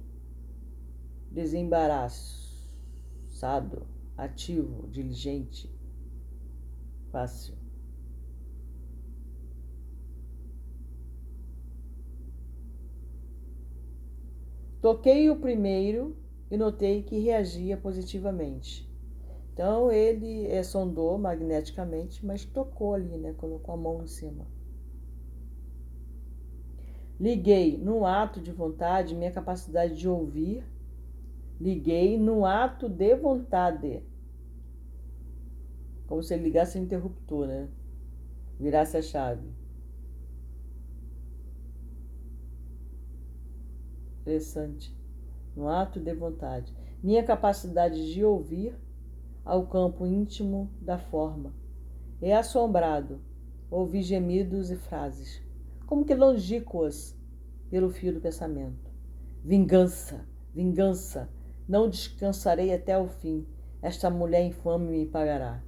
desembaraçado, 1.30 3.86
ativo, 4.16 4.88
diligente, 4.88 5.70
fácil. 7.12 7.56
Toquei 14.82 15.30
o 15.30 15.42
primeiro 15.42 16.16
e 16.50 16.56
notei 16.56 17.04
que 17.04 17.20
reagia 17.20 17.76
positivamente. 17.76 18.90
Então 19.52 19.92
ele 19.92 20.48
é, 20.48 20.64
sondou 20.64 21.18
magneticamente, 21.18 22.26
mas 22.26 22.46
tocou 22.46 22.94
ali, 22.94 23.18
né? 23.18 23.34
Colocou 23.34 23.74
a 23.74 23.78
mão 23.78 24.02
em 24.02 24.08
cima. 24.08 24.55
Liguei 27.20 27.78
no 27.78 28.06
ato 28.06 28.42
de 28.42 28.52
vontade 28.52 29.16
minha 29.16 29.32
capacidade 29.32 29.96
de 29.96 30.08
ouvir. 30.08 30.66
Liguei 31.60 32.18
no 32.18 32.46
ato 32.46 32.90
de 32.90 33.16
vontade. 33.16 34.04
Como 36.08 36.22
se 36.22 36.34
ele 36.34 36.44
ligasse 36.44 36.78
o 36.78 36.82
interruptor, 36.82 37.48
né? 37.48 37.70
Virasse 38.60 38.98
a 38.98 39.02
chave. 39.02 39.48
Interessante. 44.22 44.96
No 45.56 45.70
ato 45.70 46.00
de 46.00 46.14
vontade. 46.14 46.76
Minha 47.02 47.24
capacidade 47.24 48.14
de 48.14 48.26
ouvir 48.26 48.76
ao 49.46 49.68
campo 49.68 50.06
íntimo 50.06 50.70
da 50.82 50.98
forma. 50.98 51.54
É 52.22 52.36
assombrado, 52.36 53.22
ouvi 53.70 54.02
gemidos 54.02 54.72
e 54.72 54.76
frases, 54.76 55.45
como 55.86 56.06
que 56.06 56.16
longínquas 56.16 57.18
pelo 57.70 57.90
fio 57.90 58.14
do 58.14 58.22
pensamento. 58.22 58.92
Vingança, 59.44 60.26
vingança, 60.54 61.30
não 61.68 61.90
descansarei 61.90 62.74
até 62.74 62.98
o 62.98 63.08
fim, 63.08 63.48
esta 63.82 64.10
mulher 64.10 64.44
infame 64.46 64.88
me 64.88 65.06
pagará. 65.06 65.64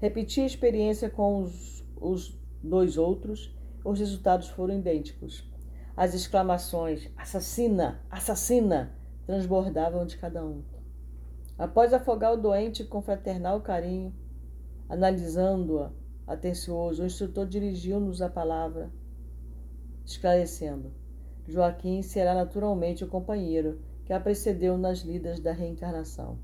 Repeti 0.00 0.40
a 0.40 0.46
experiência 0.46 1.10
com 1.10 1.42
os, 1.42 1.84
os 2.00 2.38
dois 2.62 2.96
outros, 2.96 3.56
os 3.84 3.98
resultados 3.98 4.48
foram 4.48 4.78
idênticos. 4.78 5.48
As 5.96 6.14
exclamações 6.14 7.10
assassina, 7.16 8.00
assassina 8.08 8.96
transbordavam 9.26 10.06
de 10.06 10.16
cada 10.16 10.44
um. 10.44 10.62
Após 11.58 11.92
afogar 11.92 12.32
o 12.32 12.40
doente 12.40 12.84
com 12.84 13.02
fraternal 13.02 13.60
carinho, 13.60 14.14
analisando-a 14.88 15.90
atencioso, 16.26 17.02
o 17.02 17.06
instrutor 17.06 17.46
dirigiu-nos 17.46 18.22
a 18.22 18.28
palavra, 18.28 18.92
esclarecendo: 20.08 20.90
Joaquim 21.46 22.02
será 22.02 22.34
naturalmente 22.34 23.04
o 23.04 23.08
companheiro 23.08 23.80
que 24.04 24.12
a 24.12 24.18
precedeu 24.18 24.78
nas 24.78 25.00
lidas 25.00 25.38
da 25.38 25.52
reencarnação. 25.52 26.38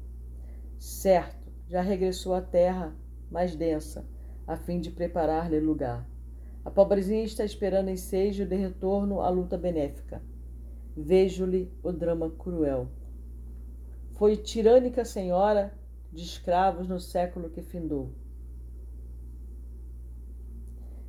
Certo, 0.79 1.51
já 1.67 1.81
regressou 1.81 2.35
à 2.35 2.43
terra 2.43 2.95
mais 3.31 3.57
densa, 3.57 4.07
a 4.47 4.57
fim 4.57 4.81
de 4.81 4.91
preparar-lhe 4.91 5.59
lugar. 5.59 6.07
A 6.63 6.71
pobrezinha 6.71 7.25
está 7.25 7.45
esperando 7.45 7.91
ensejo 7.91 8.47
de 8.47 8.55
retorno 8.55 9.21
à 9.21 9.29
luta 9.31 9.57
benéfica. 9.57 10.23
Vejo-lhe 10.97 11.73
o 11.83 11.91
drama 11.91 12.31
cruel. 12.31 12.89
Foi 14.13 14.37
tirânica 14.37 15.05
senhora 15.05 15.75
de 16.13 16.23
escravos 16.23 16.87
no 16.87 17.01
século 17.01 17.51
que 17.51 17.63
findou. 17.63 18.13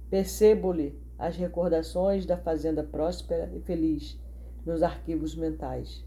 Percebo-lhe 0.10 1.05
as 1.18 1.36
recordações 1.36 2.26
da 2.26 2.38
fazenda 2.38 2.84
próspera 2.84 3.52
e 3.54 3.60
feliz 3.60 4.20
nos 4.66 4.84
arquivos 4.84 5.36
mentais. 5.36 6.04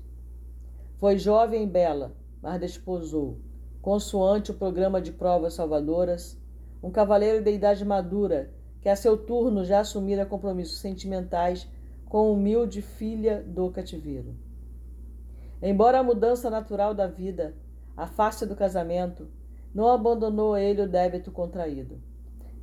Foi 0.99 1.17
jovem 1.17 1.65
e 1.65 1.67
bela, 1.67 2.13
mas 2.43 2.61
desposou, 2.61 3.39
consoante 3.81 4.51
o 4.51 4.55
programa 4.55 5.01
de 5.01 5.13
provas 5.13 5.55
salvadoras, 5.55 6.37
um 6.83 6.91
cavaleiro 6.91 7.43
de 7.43 7.53
idade 7.53 7.85
madura 7.85 8.51
que 8.81 8.89
a 8.89 8.97
seu 8.97 9.17
turno 9.17 9.65
já 9.65 9.81
assumira 9.81 10.27
compromissos 10.27 10.79
sentimentais 10.79 11.69
com 12.07 12.33
humilde 12.33 12.81
filha 12.81 13.43
do 13.47 13.71
cativeiro. 13.71 14.35
Embora 15.61 15.99
a 15.99 16.03
mudança 16.03 16.49
natural 16.49 16.95
da 16.95 17.07
vida, 17.07 17.55
a 17.97 18.07
face 18.07 18.47
do 18.47 18.55
casamento, 18.55 19.29
não 19.75 19.89
abandonou 19.89 20.57
ele 20.57 20.83
o 20.83 20.89
débito 20.89 21.31
contraído. 21.31 22.01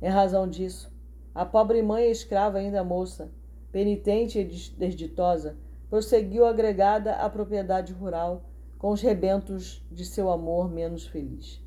Em 0.00 0.08
razão 0.08 0.48
disso, 0.48 0.90
a 1.36 1.44
pobre 1.44 1.82
mãe 1.82 2.10
escrava 2.10 2.56
ainda 2.56 2.82
moça, 2.82 3.30
penitente 3.70 4.38
e 4.38 4.44
desditosa, 4.44 5.54
prosseguiu 5.90 6.46
agregada 6.46 7.16
à 7.16 7.28
propriedade 7.28 7.92
rural 7.92 8.44
com 8.78 8.88
os 8.88 9.02
rebentos 9.02 9.84
de 9.92 10.06
seu 10.06 10.30
amor 10.30 10.70
menos 10.70 11.06
feliz. 11.06 11.62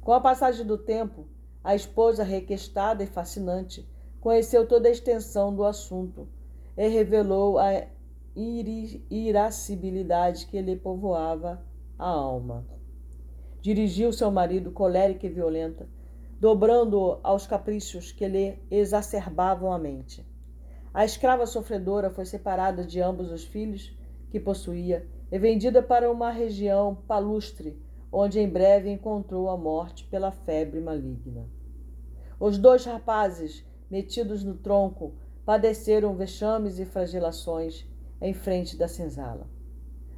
Com 0.00 0.14
a 0.14 0.20
passagem 0.22 0.64
do 0.64 0.78
tempo, 0.78 1.26
a 1.62 1.74
esposa 1.74 2.24
requestada 2.24 3.04
e 3.04 3.06
fascinante 3.06 3.86
conheceu 4.22 4.66
toda 4.66 4.88
a 4.88 4.90
extensão 4.90 5.54
do 5.54 5.66
assunto 5.66 6.26
e 6.74 6.88
revelou 6.88 7.58
a 7.58 7.84
irascibilidade 8.34 10.46
que 10.46 10.62
lhe 10.62 10.76
povoava 10.76 11.62
a 11.98 12.08
alma. 12.08 12.64
Dirigiu 13.60 14.14
seu 14.14 14.30
marido 14.30 14.70
colérica 14.70 15.26
e 15.26 15.28
violenta, 15.28 15.86
dobrando-o 16.40 17.18
aos 17.22 17.46
caprichos 17.46 18.12
que 18.12 18.26
lhe 18.28 18.58
exacerbavam 18.70 19.72
a 19.72 19.78
mente. 19.78 20.26
A 20.94 21.04
escrava 21.04 21.46
sofredora 21.46 22.10
foi 22.10 22.24
separada 22.24 22.84
de 22.84 23.00
ambos 23.00 23.30
os 23.30 23.44
filhos 23.44 23.96
que 24.30 24.38
possuía 24.38 25.06
e 25.30 25.38
vendida 25.38 25.82
para 25.82 26.10
uma 26.10 26.30
região 26.30 26.94
palustre, 27.06 27.80
onde 28.10 28.40
em 28.40 28.48
breve 28.48 28.90
encontrou 28.90 29.50
a 29.50 29.56
morte 29.56 30.04
pela 30.04 30.30
febre 30.30 30.80
maligna. 30.80 31.46
Os 32.40 32.56
dois 32.56 32.84
rapazes, 32.84 33.66
metidos 33.90 34.44
no 34.44 34.54
tronco, 34.54 35.14
padeceram 35.44 36.14
vexames 36.14 36.78
e 36.78 36.84
flagelações 36.84 37.86
em 38.20 38.32
frente 38.32 38.76
da 38.76 38.86
senzala. 38.86 39.48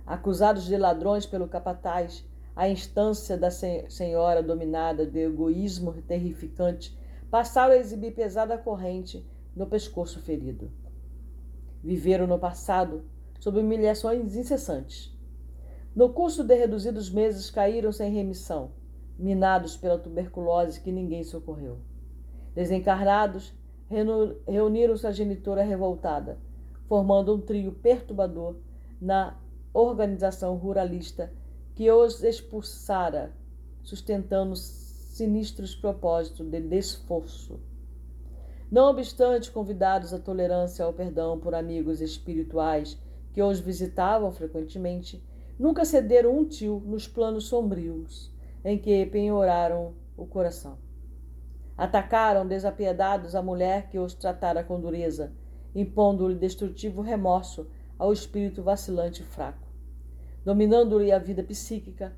Acusados 0.06 0.64
de 0.64 0.76
ladrões 0.76 1.24
pelo 1.24 1.48
capataz, 1.48 2.24
a 2.60 2.68
instância 2.68 3.38
da 3.38 3.50
senhora 3.50 4.42
dominada 4.42 5.06
de 5.06 5.18
egoísmo 5.20 5.94
terrificante 6.02 6.94
passaram 7.30 7.72
a 7.72 7.78
exibir 7.78 8.14
pesada 8.14 8.58
corrente 8.58 9.26
no 9.56 9.66
pescoço 9.66 10.20
ferido. 10.20 10.70
Viveram 11.82 12.26
no 12.26 12.38
passado 12.38 13.02
sob 13.38 13.58
humilhações 13.58 14.36
incessantes. 14.36 15.10
No 15.96 16.10
curso 16.10 16.44
de 16.44 16.54
reduzidos 16.54 17.10
meses 17.10 17.50
caíram 17.50 17.92
sem 17.92 18.12
remissão, 18.12 18.72
minados 19.18 19.74
pela 19.74 19.96
tuberculose 19.98 20.82
que 20.82 20.92
ninguém 20.92 21.24
socorreu. 21.24 21.78
Desencarnados, 22.54 23.54
reuniram-se 24.46 25.06
à 25.06 25.12
genitora 25.12 25.62
revoltada, 25.62 26.38
formando 26.86 27.34
um 27.34 27.40
trio 27.40 27.72
perturbador 27.72 28.56
na 29.00 29.40
organização 29.72 30.56
ruralista 30.56 31.32
que 31.74 31.90
os 31.90 32.22
expulsara, 32.22 33.32
sustentando 33.82 34.54
sinistros 34.56 35.74
propósitos 35.74 36.46
de 36.46 36.60
desforço. 36.60 37.60
Não 38.70 38.88
obstante, 38.90 39.50
convidados 39.50 40.14
à 40.14 40.18
tolerância 40.18 40.84
ao 40.84 40.92
perdão 40.92 41.38
por 41.38 41.54
amigos 41.54 42.00
espirituais 42.00 42.96
que 43.32 43.42
os 43.42 43.60
visitavam 43.60 44.30
frequentemente, 44.32 45.22
nunca 45.58 45.84
cederam 45.84 46.38
um 46.38 46.44
tio 46.44 46.82
nos 46.86 47.06
planos 47.06 47.46
sombrios 47.46 48.32
em 48.64 48.78
que 48.78 49.06
penhoraram 49.06 49.94
o 50.16 50.26
coração. 50.26 50.78
Atacaram 51.76 52.46
desapiedados 52.46 53.34
a 53.34 53.42
mulher 53.42 53.88
que 53.88 53.98
os 53.98 54.14
tratara 54.14 54.62
com 54.62 54.80
dureza, 54.80 55.32
impondo-lhe 55.74 56.34
destrutivo 56.34 57.00
remorso 57.00 57.66
ao 57.98 58.12
espírito 58.12 58.62
vacilante 58.62 59.22
e 59.22 59.24
fraco. 59.24 59.69
Dominando-lhe 60.44 61.12
a 61.12 61.18
vida 61.18 61.42
psíquica, 61.42 62.12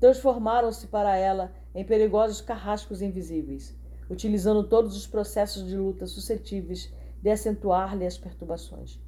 transformaram-se 0.00 0.86
para 0.88 1.16
ela 1.16 1.52
em 1.74 1.84
perigosos 1.84 2.40
carrascos 2.40 3.00
invisíveis, 3.00 3.74
utilizando 4.10 4.64
todos 4.64 4.96
os 4.96 5.06
processos 5.06 5.66
de 5.66 5.76
luta 5.76 6.06
suscetíveis 6.06 6.92
de 7.22 7.30
acentuar-lhe 7.30 8.06
as 8.06 8.18
perturbações. 8.18 9.00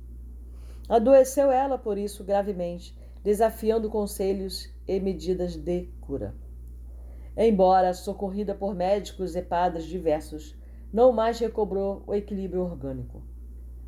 Adoeceu 0.89 1.51
ela, 1.51 1.77
por 1.77 1.99
isso, 1.99 2.23
gravemente, 2.23 2.97
desafiando 3.23 3.91
conselhos 3.91 4.73
e 4.87 5.01
medidas 5.01 5.57
de 5.57 5.89
cura. 6.01 6.35
Embora 7.37 7.93
socorrida 7.93 8.55
por 8.55 8.75
médicos 8.75 9.35
e 9.35 9.43
padres 9.43 9.85
diversos, 9.85 10.57
não 10.93 11.13
mais 11.13 11.39
recobrou 11.39 12.03
o 12.07 12.15
equilíbrio 12.15 12.63
orgânico. 12.63 13.23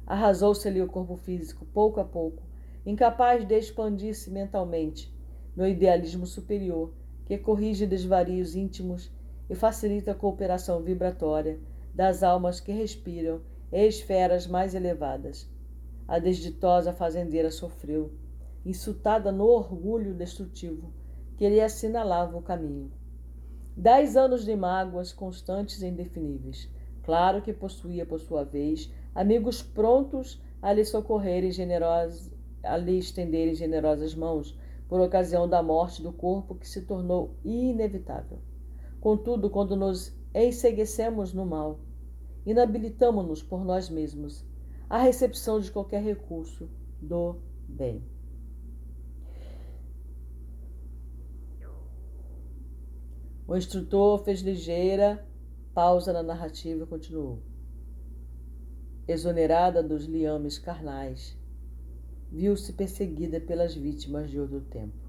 Arrasou-se-lhe 0.07 0.83
o 0.83 0.89
corpo 0.89 1.17
físico, 1.17 1.65
pouco 1.67 2.01
a 2.01 2.05
pouco, 2.05 2.43
incapaz 2.85 3.45
de 3.45 3.57
expandir-se 3.57 4.31
mentalmente 4.31 5.13
no 5.55 5.67
idealismo 5.67 6.27
superior 6.27 6.93
que 7.25 7.37
corrige 7.37 7.87
desvarios 7.87 8.55
íntimos 8.55 9.11
e 9.51 9.55
facilita 9.55 10.13
a 10.13 10.15
cooperação 10.15 10.83
vibratória 10.83 11.59
das 11.93 12.23
almas 12.23 12.61
que 12.61 12.73
respiram 12.73 13.41
em 13.73 13.87
esferas 13.87 14.47
mais 14.47 14.75
elevadas. 14.75 15.51
A 16.07 16.19
desditosa 16.19 16.93
fazendeira 16.93 17.51
sofreu, 17.51 18.13
insultada 18.65 19.31
no 19.31 19.45
orgulho 19.45 20.15
destrutivo 20.15 20.93
que 21.37 21.49
lhe 21.49 21.61
assinalava 21.61 22.37
o 22.37 22.43
caminho. 22.43 22.91
Dez 23.77 24.17
anos 24.17 24.45
de 24.45 24.57
mágoas 24.57 25.13
constantes 25.13 25.83
e 25.83 25.87
indefiníveis. 25.87 26.69
Claro 27.03 27.43
que 27.43 27.53
possuía, 27.53 28.05
por 28.05 28.21
sua 28.21 28.45
vez, 28.45 28.93
amigos 29.15 29.63
prontos 29.63 30.43
a 30.61 30.73
lhe 30.73 30.85
socorrerem 30.85 31.53
generosos, 31.53 32.31
a 32.63 32.77
lhe 32.77 32.99
estenderem 32.99 33.55
generosas 33.55 34.15
mãos 34.15 34.59
por 34.89 35.01
ocasião 35.01 35.49
da 35.49 35.63
morte 35.63 36.03
do 36.03 36.13
corpo 36.13 36.55
que 36.55 36.69
se 36.69 36.83
tornou 36.83 37.37
inevitável. 37.45 38.39
Contudo, 39.01 39.51
quando 39.51 39.77
nos 39.77 40.17
enseguecemos 40.35 41.33
no 41.33 41.45
mal, 41.45 41.81
inabilitamo-nos 42.45 43.43
por 43.43 43.65
nós 43.65 43.89
mesmos 43.89 44.45
à 44.89 44.99
recepção 44.99 45.61
de 45.61 45.71
qualquer 45.71 46.03
recurso 46.03 46.69
do 47.01 47.37
bem. 47.69 48.03
O 53.47 53.57
instrutor 53.57 54.19
fez 54.25 54.41
ligeira 54.41 55.27
pausa 55.73 56.13
na 56.13 56.23
narrativa 56.23 56.85
e 56.85 56.87
continuou. 56.87 57.43
Exonerada 59.07 59.83
dos 59.83 60.05
liames 60.05 60.59
carnais, 60.59 61.39
viu-se 62.31 62.73
perseguida 62.73 63.41
pelas 63.41 63.75
vítimas 63.75 64.31
de 64.31 64.39
outro 64.39 64.61
tempo, 64.61 65.09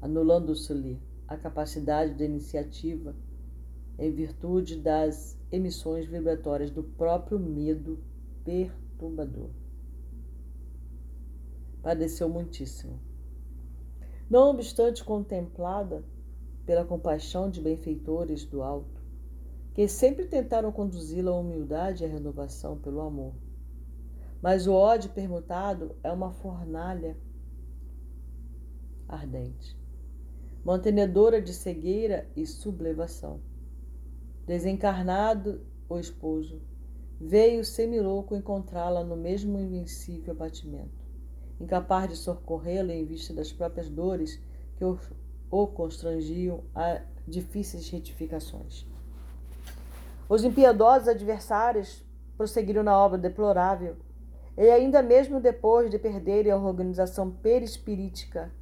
anulando-se-lhe 0.00 1.00
a 1.26 1.36
capacidade 1.36 2.14
de 2.14 2.24
iniciativa 2.24 3.14
em 3.98 4.10
virtude 4.10 4.76
das 4.76 5.38
emissões 5.52 6.06
vibratórias 6.06 6.70
do 6.70 6.82
próprio 6.82 7.38
medo 7.38 7.98
perturbador. 8.44 9.50
Padeceu 11.82 12.28
muitíssimo. 12.28 12.98
Não 14.28 14.50
obstante 14.50 15.02
contemplada, 15.04 16.04
pela 16.64 16.84
compaixão 16.84 17.50
de 17.50 17.60
benfeitores 17.60 18.44
do 18.44 18.62
alto, 18.62 19.02
que 19.74 19.88
sempre 19.88 20.26
tentaram 20.26 20.70
conduzi-la 20.70 21.32
à 21.32 21.34
humildade 21.34 22.04
e 22.04 22.06
à 22.06 22.08
renovação 22.08 22.78
pelo 22.78 23.00
amor. 23.00 23.34
Mas 24.42 24.66
o 24.66 24.72
ódio 24.72 25.10
permutado 25.10 25.94
é 26.02 26.10
uma 26.10 26.32
fornalha 26.32 27.16
ardente, 29.06 29.76
mantenedora 30.64 31.42
de 31.42 31.52
cegueira 31.52 32.28
e 32.34 32.46
sublevação. 32.46 33.40
Desencarnado 34.46 35.60
o 35.88 35.98
esposo, 35.98 36.62
veio 37.20 37.64
semilouco 37.64 38.34
encontrá-la 38.34 39.04
no 39.04 39.16
mesmo 39.16 39.58
invencível 39.60 40.32
abatimento, 40.32 41.04
incapaz 41.60 42.08
de 42.08 42.16
socorrê-la 42.16 42.94
em 42.94 43.04
vista 43.04 43.34
das 43.34 43.52
próprias 43.52 43.90
dores 43.90 44.40
que 44.76 44.84
o 45.50 45.66
constrangiam 45.66 46.64
a 46.74 47.02
difíceis 47.28 47.90
retificações. 47.90 48.86
Os 50.28 50.44
impiedosos 50.44 51.08
adversários 51.08 52.02
prosseguiram 52.36 52.82
na 52.82 52.96
obra 52.96 53.18
deplorável, 53.18 53.96
e 54.60 54.70
ainda 54.70 55.00
mesmo 55.00 55.40
depois 55.40 55.90
de 55.90 55.98
perderem 55.98 56.52
a 56.52 56.56
organização 56.56 57.30
perispirítica, 57.30 58.52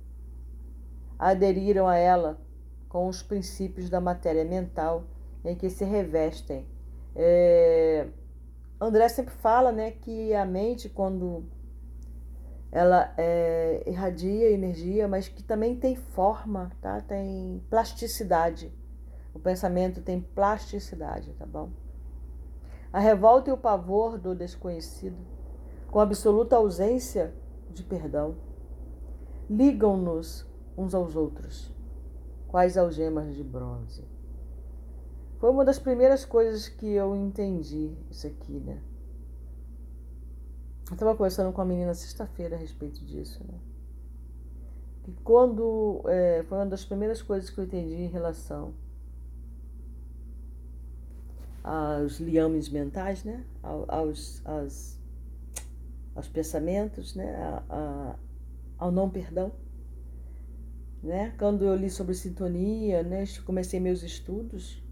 aderiram 1.18 1.88
a 1.88 1.96
ela 1.96 2.40
com 2.88 3.08
os 3.08 3.20
princípios 3.20 3.90
da 3.90 4.00
matéria 4.00 4.44
mental 4.44 5.02
em 5.44 5.56
que 5.56 5.68
se 5.68 5.84
revestem. 5.84 6.64
É... 7.16 8.06
André 8.80 9.08
sempre 9.08 9.34
fala 9.34 9.72
né, 9.72 9.90
que 9.90 10.32
a 10.32 10.44
mente, 10.44 10.88
quando 10.88 11.44
ela 12.70 13.12
é, 13.16 13.82
irradia 13.84 14.52
energia, 14.52 15.08
mas 15.08 15.26
que 15.26 15.42
também 15.42 15.74
tem 15.74 15.96
forma, 15.96 16.70
tá? 16.80 17.00
Tem 17.00 17.60
plasticidade. 17.68 18.72
O 19.34 19.40
pensamento 19.40 20.00
tem 20.00 20.20
plasticidade, 20.20 21.32
tá 21.32 21.44
bom? 21.44 21.70
A 22.92 23.00
revolta 23.00 23.50
e 23.50 23.52
o 23.52 23.56
pavor 23.56 24.16
do 24.16 24.32
desconhecido, 24.32 25.16
com 25.90 26.00
absoluta 26.00 26.56
ausência 26.56 27.34
de 27.70 27.82
perdão, 27.82 28.36
ligam-nos 29.48 30.46
uns 30.76 30.94
aos 30.94 31.16
outros, 31.16 31.72
quais 32.46 32.76
algemas 32.76 33.34
de 33.34 33.42
bronze. 33.42 34.04
Foi 35.38 35.50
uma 35.50 35.64
das 35.64 35.78
primeiras 35.78 36.24
coisas 36.24 36.68
que 36.68 36.86
eu 36.86 37.14
entendi 37.16 37.96
isso 38.10 38.26
aqui, 38.26 38.60
né? 38.60 38.80
Eu 40.88 40.94
estava 40.94 41.14
conversando 41.14 41.52
com 41.52 41.60
a 41.60 41.64
menina 41.64 41.94
sexta-feira 41.94 42.56
a 42.56 42.58
respeito 42.58 43.04
disso, 43.04 43.44
né? 43.46 43.58
Que 45.04 45.12
quando. 45.22 46.02
É, 46.06 46.42
foi 46.48 46.58
uma 46.58 46.66
das 46.66 46.84
primeiras 46.84 47.22
coisas 47.22 47.50
que 47.50 47.58
eu 47.58 47.64
entendi 47.64 47.94
em 47.94 48.08
relação 48.08 48.74
aos 51.62 52.18
liames 52.18 52.68
mentais, 52.68 53.22
né? 53.22 53.44
Aos, 53.62 54.42
aos 56.18 56.28
pensamentos, 56.28 57.14
né? 57.14 57.32
A, 57.36 57.62
a, 57.68 58.18
ao 58.76 58.90
não 58.90 59.08
perdão. 59.08 59.52
Né? 61.00 61.32
Quando 61.38 61.64
eu 61.64 61.76
li 61.76 61.88
sobre 61.88 62.12
sintonia, 62.12 63.04
né? 63.04 63.24
comecei 63.46 63.78
meus 63.78 64.02
estudos, 64.02 64.82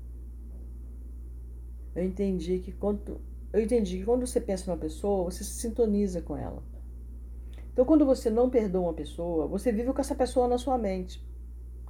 eu 1.96 2.04
entendi 2.04 2.60
que 2.60 2.70
quando 2.70 3.20
eu 3.52 3.60
entendi 3.60 3.98
que 3.98 4.04
quando 4.04 4.24
você 4.24 4.40
pensa 4.40 4.70
numa 4.70 4.78
pessoa, 4.78 5.24
você 5.24 5.42
se 5.42 5.60
sintoniza 5.60 6.22
com 6.22 6.36
ela. 6.36 6.62
Então, 7.72 7.84
quando 7.84 8.06
você 8.06 8.30
não 8.30 8.48
perdoa 8.48 8.82
uma 8.82 8.94
pessoa, 8.94 9.46
você 9.46 9.72
vive 9.72 9.92
com 9.92 10.00
essa 10.00 10.14
pessoa 10.14 10.46
na 10.46 10.58
sua 10.58 10.78
mente. 10.78 11.26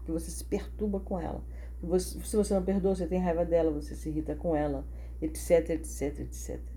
Que 0.04 0.12
você 0.12 0.30
se 0.30 0.44
perturba 0.44 1.00
com 1.00 1.18
ela. 1.18 1.44
Você, 1.82 2.20
se 2.20 2.36
você 2.36 2.54
não 2.54 2.62
perdoa, 2.62 2.94
você 2.94 3.06
tem 3.06 3.20
raiva 3.20 3.44
dela, 3.44 3.70
você 3.70 3.94
se 3.94 4.08
irrita 4.08 4.34
com 4.34 4.54
ela, 4.54 4.86
etc, 5.20 5.70
etc, 5.70 6.20
etc. 6.20 6.75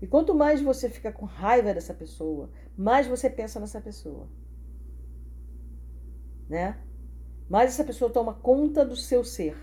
E 0.00 0.06
quanto 0.06 0.34
mais 0.34 0.60
você 0.60 0.90
fica 0.90 1.10
com 1.10 1.24
raiva 1.24 1.72
dessa 1.72 1.94
pessoa, 1.94 2.50
mais 2.76 3.06
você 3.06 3.30
pensa 3.30 3.58
nessa 3.58 3.80
pessoa. 3.80 4.28
Né? 6.48 6.78
Mais 7.48 7.70
essa 7.70 7.84
pessoa 7.84 8.10
toma 8.10 8.34
conta 8.34 8.84
do 8.84 8.96
seu 8.96 9.24
ser 9.24 9.56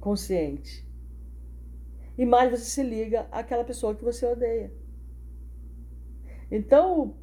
consciente 0.00 0.84
e 2.16 2.24
mais 2.26 2.50
você 2.50 2.64
se 2.64 2.82
liga 2.82 3.28
àquela 3.30 3.64
pessoa 3.64 3.94
que 3.94 4.04
você 4.04 4.26
odeia. 4.26 4.74
Então, 6.50 7.16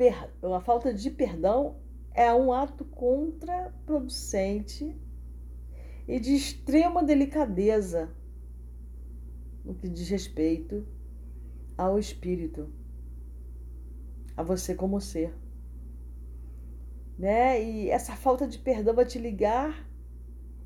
a 0.56 0.62
falta 0.62 0.94
de 0.94 1.12
perdão 1.12 1.80
é 2.14 2.34
um 2.34 2.52
ato 2.52 2.84
contraproducente 2.86 5.00
e 6.08 6.20
de 6.20 6.36
extrema 6.36 7.04
delicadeza 7.04 8.12
no 9.64 9.76
que 9.76 9.88
diz 9.88 10.10
respeito 10.10 10.84
ao 11.78 11.98
espírito, 11.98 12.70
a 14.36 14.44
você 14.44 14.76
como 14.76 15.00
ser. 15.00 15.34
Né? 17.18 17.64
E 17.64 17.90
essa 17.90 18.16
falta 18.16 18.48
de 18.48 18.58
perdão 18.58 18.96
vai 18.96 19.06
te 19.06 19.20
ligar 19.20 19.88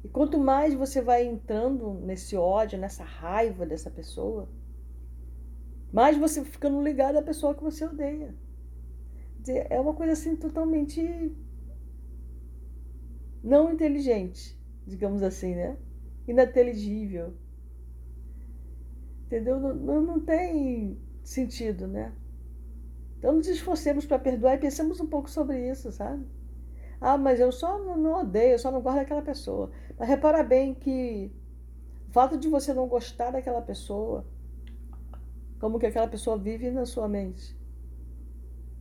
e 0.06 0.08
quanto 0.08 0.38
mais 0.38 0.76
você 0.76 1.02
vai 1.02 1.26
entrando 1.26 1.96
nesse 1.96 2.38
ódio, 2.38 2.78
nessa 2.78 3.04
raiva 3.04 3.66
dessa 3.66 3.90
pessoa, 3.90 4.48
mais 5.92 6.16
você 6.16 6.46
ficando 6.46 6.80
ligado 6.80 7.18
à 7.18 7.24
pessoa 7.24 7.56
que 7.56 7.64
você 7.64 7.86
odeia. 7.86 8.36
é 9.48 9.82
uma 9.82 9.96
coisa 9.96 10.14
assim 10.14 10.36
totalmente 10.36 11.36
não 13.44 13.74
inteligente, 13.74 14.56
digamos 14.86 15.24
assim, 15.24 15.56
né? 15.56 15.76
Ininteligível. 16.28 17.34
Entendeu? 19.26 19.60
Não, 19.60 20.02
não, 20.02 20.20
tem 20.20 20.98
sentido, 21.24 21.88
né? 21.88 22.14
Então 23.18 23.34
nos 23.34 23.48
esforcemos 23.48 24.06
para 24.06 24.20
perdoar 24.20 24.56
e 24.56 24.60
pensemos 24.60 25.00
um 25.00 25.08
pouco 25.08 25.30
sobre 25.30 25.70
isso, 25.70 25.92
sabe? 25.92 26.26
Ah, 27.02 27.18
mas 27.18 27.40
eu 27.40 27.52
só 27.52 27.78
não, 27.80 27.98
não 27.98 28.20
odeio, 28.22 28.54
eu 28.54 28.60
só 28.60 28.72
não 28.72 28.82
gosto 28.82 28.98
daquela 28.98 29.22
pessoa. 29.22 29.72
Mas 29.98 30.08
repara 30.08 30.44
bem 30.44 30.74
que 30.74 31.32
o 32.08 32.12
fato 32.14 32.38
de 32.38 32.48
você 32.48 32.74
não 32.74 32.88
gostar 32.88 33.32
daquela 33.32 33.62
pessoa, 33.62 34.26
como 35.60 35.80
que 35.80 35.88
aquela 35.88 36.08
pessoa 36.08 36.38
vive 36.38 36.70
na 36.70 36.86
sua 36.86 37.08
mente. 37.08 37.58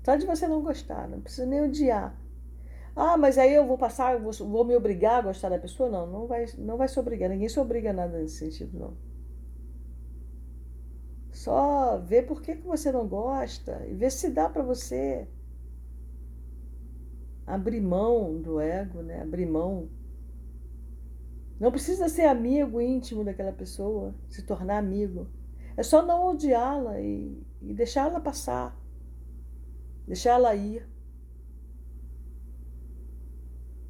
Só 0.05 0.16
de 0.16 0.26
você 0.26 0.47
não 0.47 0.62
gostar, 0.62 1.09
não 1.09 1.20
precisa 1.20 1.47
nem 1.47 1.62
odiar. 1.62 2.14
Ah, 2.95 3.16
mas 3.16 3.38
aí 3.38 3.53
eu 3.53 3.66
vou 3.66 3.78
passar, 3.78 4.12
eu 4.12 4.20
vou, 4.20 4.32
vou 4.32 4.64
me 4.64 4.76
obrigar 4.76 5.20
a 5.20 5.22
gostar 5.22 5.49
da 5.49 5.59
pessoa? 5.59 5.88
Não, 5.88 6.07
não 6.07 6.26
vai, 6.26 6.45
não 6.59 6.76
vai 6.76 6.86
se 6.86 7.01
obrigar. 7.01 7.30
Ninguém 7.30 7.49
se 7.49 7.59
obriga 7.59 7.90
a 7.90 7.95
nada 7.95 8.18
nesse 8.18 8.36
sentido, 8.36 8.78
não. 8.78 9.13
Só 11.35 11.99
ver 11.99 12.26
por 12.26 12.41
que, 12.41 12.55
que 12.55 12.66
você 12.66 12.93
não 12.93 13.09
gosta 13.09 13.85
e 13.89 13.95
ver 13.95 14.12
se 14.12 14.30
dá 14.30 14.49
para 14.49 14.62
você 14.62 15.26
abrir 17.45 17.80
mão 17.80 18.41
do 18.41 18.61
ego, 18.61 19.03
né? 19.03 19.20
Abrir 19.20 19.45
mão. 19.45 19.89
Não 21.59 21.72
precisa 21.72 22.09
ser 22.09 22.26
amigo 22.26 22.80
íntimo 22.80 23.24
daquela 23.24 23.53
pessoa, 23.53 24.14
se 24.30 24.43
tornar 24.43 24.78
amigo. 24.78 25.26
É 25.76 25.82
só 25.82 26.07
não 26.07 26.28
odiá-la 26.28 27.01
e, 27.01 27.45
e 27.61 27.74
deixá-la 27.74 28.20
passar. 28.20 28.80
Deixá-la 30.07 30.55
ir. 30.55 30.89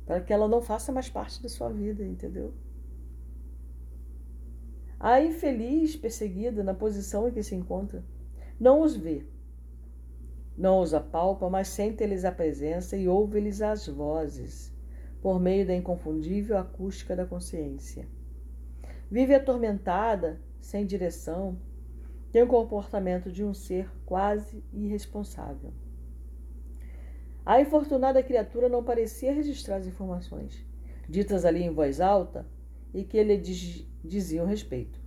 Para 0.06 0.22
que 0.22 0.32
ela 0.32 0.48
não 0.48 0.62
faça 0.62 0.90
mais 0.90 1.10
parte 1.10 1.42
da 1.42 1.48
sua 1.50 1.68
vida, 1.68 2.02
entendeu? 2.02 2.54
A 5.04 5.20
infeliz 5.20 5.94
perseguida 5.94 6.64
na 6.64 6.72
posição 6.72 7.28
em 7.28 7.30
que 7.30 7.42
se 7.42 7.54
encontra 7.54 8.02
não 8.58 8.80
os 8.80 8.96
vê, 8.96 9.26
não 10.56 10.80
os 10.80 10.94
apalpa, 10.94 11.50
mas 11.50 11.68
sente-lhes 11.68 12.24
a 12.24 12.32
presença 12.32 12.96
e 12.96 13.06
ouve-lhes 13.06 13.60
as 13.60 13.86
vozes, 13.86 14.74
por 15.20 15.38
meio 15.38 15.66
da 15.66 15.74
inconfundível 15.74 16.56
acústica 16.56 17.14
da 17.14 17.26
consciência. 17.26 18.08
Vive 19.10 19.34
atormentada, 19.34 20.40
sem 20.58 20.86
direção, 20.86 21.58
tem 22.32 22.42
o 22.42 22.46
comportamento 22.46 23.30
de 23.30 23.44
um 23.44 23.52
ser 23.52 23.90
quase 24.06 24.64
irresponsável. 24.72 25.70
A 27.44 27.60
infortunada 27.60 28.22
criatura 28.22 28.70
não 28.70 28.82
parecia 28.82 29.34
registrar 29.34 29.76
as 29.76 29.86
informações, 29.86 30.64
ditas 31.06 31.44
ali 31.44 31.62
em 31.62 31.74
voz 31.74 32.00
alta, 32.00 32.46
e 32.94 33.02
que 33.04 33.22
lhe 33.22 33.36
diziam 33.36 34.46
respeito. 34.46 34.98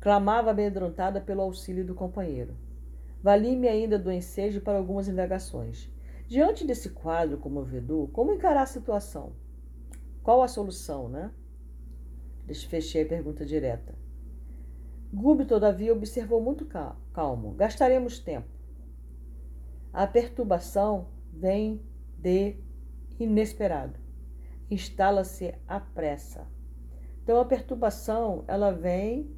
Clamava 0.00 0.50
amedrontada 0.50 1.20
pelo 1.20 1.42
auxílio 1.42 1.84
do 1.84 1.94
companheiro. 1.94 2.56
Vali-me 3.22 3.68
ainda 3.68 3.98
do 3.98 4.10
ensejo 4.10 4.60
para 4.62 4.78
algumas 4.78 5.06
indagações. 5.06 5.90
Diante 6.26 6.66
desse 6.66 6.90
quadro 6.90 7.38
comovedor, 7.38 8.08
como 8.08 8.32
encarar 8.32 8.62
a 8.62 8.66
situação? 8.66 9.32
Qual 10.22 10.42
a 10.42 10.48
solução, 10.48 11.08
né? 11.08 11.30
Desfechei 12.46 13.02
a 13.02 13.08
pergunta 13.08 13.44
direta. 13.44 13.94
Gube, 15.12 15.44
todavia, 15.44 15.92
observou 15.92 16.40
muito 16.40 16.66
calmo. 17.12 17.52
Gastaremos 17.52 18.18
tempo. 18.18 18.48
A 19.92 20.06
perturbação 20.06 21.08
vem 21.32 21.80
de 22.18 22.56
inesperado. 23.18 23.98
Instala-se 24.70 25.54
a 25.66 25.78
pressa. 25.78 26.46
Então, 27.26 27.40
a 27.40 27.44
perturbação, 27.44 28.44
ela 28.46 28.70
vem, 28.70 29.36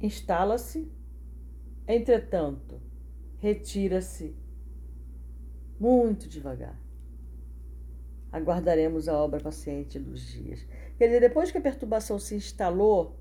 instala-se 0.00 0.90
Entretanto, 1.88 2.80
retira-se 3.38 4.34
muito 5.78 6.28
devagar. 6.28 6.76
Aguardaremos 8.32 9.08
a 9.08 9.16
obra 9.16 9.40
paciente 9.40 9.98
dos 9.98 10.20
dias. 10.20 10.66
Quer 10.98 11.06
dizer, 11.06 11.20
depois 11.20 11.52
que 11.52 11.58
a 11.58 11.60
perturbação 11.60 12.18
se 12.18 12.34
instalou, 12.34 13.16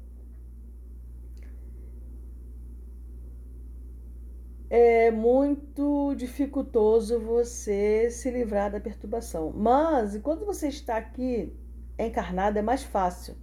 é 4.68 5.12
muito 5.12 6.16
dificultoso 6.16 7.20
você 7.20 8.10
se 8.10 8.32
livrar 8.32 8.72
da 8.72 8.80
perturbação. 8.80 9.54
Mas, 9.56 10.16
enquanto 10.16 10.44
você 10.44 10.70
está 10.70 10.98
aqui 10.98 11.56
encarnado, 11.98 12.60
é 12.60 12.62
mais 12.62 12.84
fácil 12.84 13.36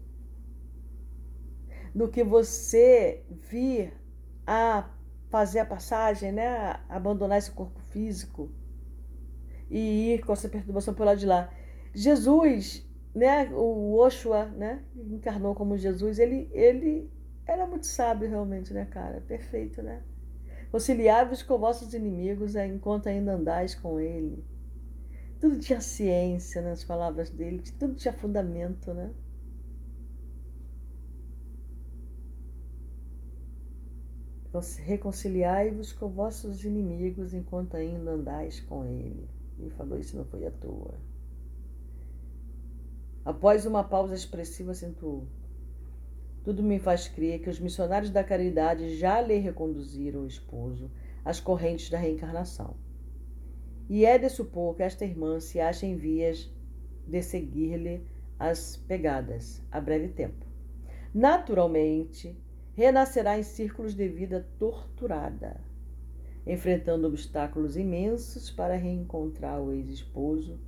do 1.94 2.09
que 2.09 2.24
você 2.24 3.22
vir 3.28 3.92
a 4.46 4.88
fazer 5.28 5.61
a 5.61 5.66
passagem, 5.66 6.32
né? 6.32 6.80
Abandonar 6.88 7.38
esse 7.38 7.50
corpo 7.50 7.80
físico 7.80 8.50
e 9.70 10.14
ir 10.14 10.24
com 10.24 10.32
essa 10.32 10.48
perturbação 10.48 10.94
pelo 10.94 11.07
lado 11.07 11.18
de 11.18 11.26
lá. 11.26 11.50
Jesus, 11.94 12.86
né? 13.14 13.50
O 13.53 13.96
Oshua, 13.98 14.46
né? 14.46 14.82
Encarnou 14.96 15.55
como 15.55 15.76
Jesus. 15.76 16.18
Ele, 16.18 16.48
ele 16.53 17.11
era 17.46 17.66
muito 17.66 17.86
sábio 17.86 18.28
realmente, 18.28 18.72
né, 18.72 18.86
cara? 18.86 19.20
Perfeito, 19.20 19.82
né? 19.82 20.03
Conciliáveis 20.70 21.42
com 21.42 21.59
vossos 21.59 21.92
inimigos 21.92 22.57
é, 22.57 22.66
enquanto 22.66 23.09
ainda 23.09 23.32
andais 23.32 23.74
com 23.74 24.00
ele. 24.00 24.44
Tudo 25.43 25.59
tinha 25.59 25.80
ciência 25.80 26.62
nas 26.62 26.84
palavras 26.84 27.28
dele, 27.28 27.64
tudo 27.76 27.97
tinha 27.97 28.14
fundamento, 28.14 28.95
né? 28.95 29.12
Reconciliai-vos 34.84 35.93
com 35.95 36.09
vossos 36.09 36.64
inimigos 36.64 37.34
enquanto 37.34 37.74
ainda 37.76 38.12
andais 38.12 38.61
com 38.61 38.84
ele. 38.84 39.28
Ele 39.59 39.70
falou 39.70 39.99
isso 39.99 40.16
não 40.16 40.24
foi 40.24 40.47
à 40.47 40.51
toa. 40.53 40.95
Após 43.24 43.66
uma 43.66 43.82
pausa 43.82 44.14
expressiva, 44.14 44.70
acentuou: 44.70 45.26
Tudo 46.45 46.62
me 46.62 46.78
faz 46.78 47.09
crer 47.09 47.40
que 47.40 47.51
os 47.51 47.59
missionários 47.59 48.12
da 48.12 48.22
caridade 48.22 48.97
já 48.97 49.20
lhe 49.20 49.38
reconduziram 49.38 50.20
o 50.20 50.28
esposo 50.28 50.88
às 51.24 51.40
correntes 51.40 51.90
da 51.90 51.99
reencarnação. 51.99 52.76
E 53.89 54.05
é 54.05 54.18
de 54.18 54.28
supor 54.28 54.76
que 54.76 54.83
esta 54.83 55.05
irmã 55.05 55.41
se 55.41 55.61
acha 55.61 55.87
em 55.87 55.97
vias 55.97 56.51
de 57.07 57.22
seguir-lhe 57.22 58.07
as 58.39 58.76
pegadas 58.76 59.62
a 59.70 59.80
breve 59.80 60.09
tempo. 60.09 60.47
Naturalmente, 61.14 62.37
renascerá 62.74 63.39
em 63.39 63.43
círculos 63.43 63.95
de 63.95 64.09
vida 64.09 64.49
torturada, 64.59 65.61
enfrentando 66.47 67.07
obstáculos 67.07 67.76
imensos 67.76 68.51
para 68.51 68.76
reencontrar 68.76 69.61
o 69.61 69.72
ex-esposo 69.72 70.59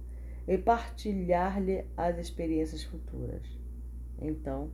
e 0.46 0.58
partilhar-lhe 0.58 1.86
as 1.96 2.18
experiências 2.18 2.84
futuras. 2.84 3.42
Então, 4.20 4.70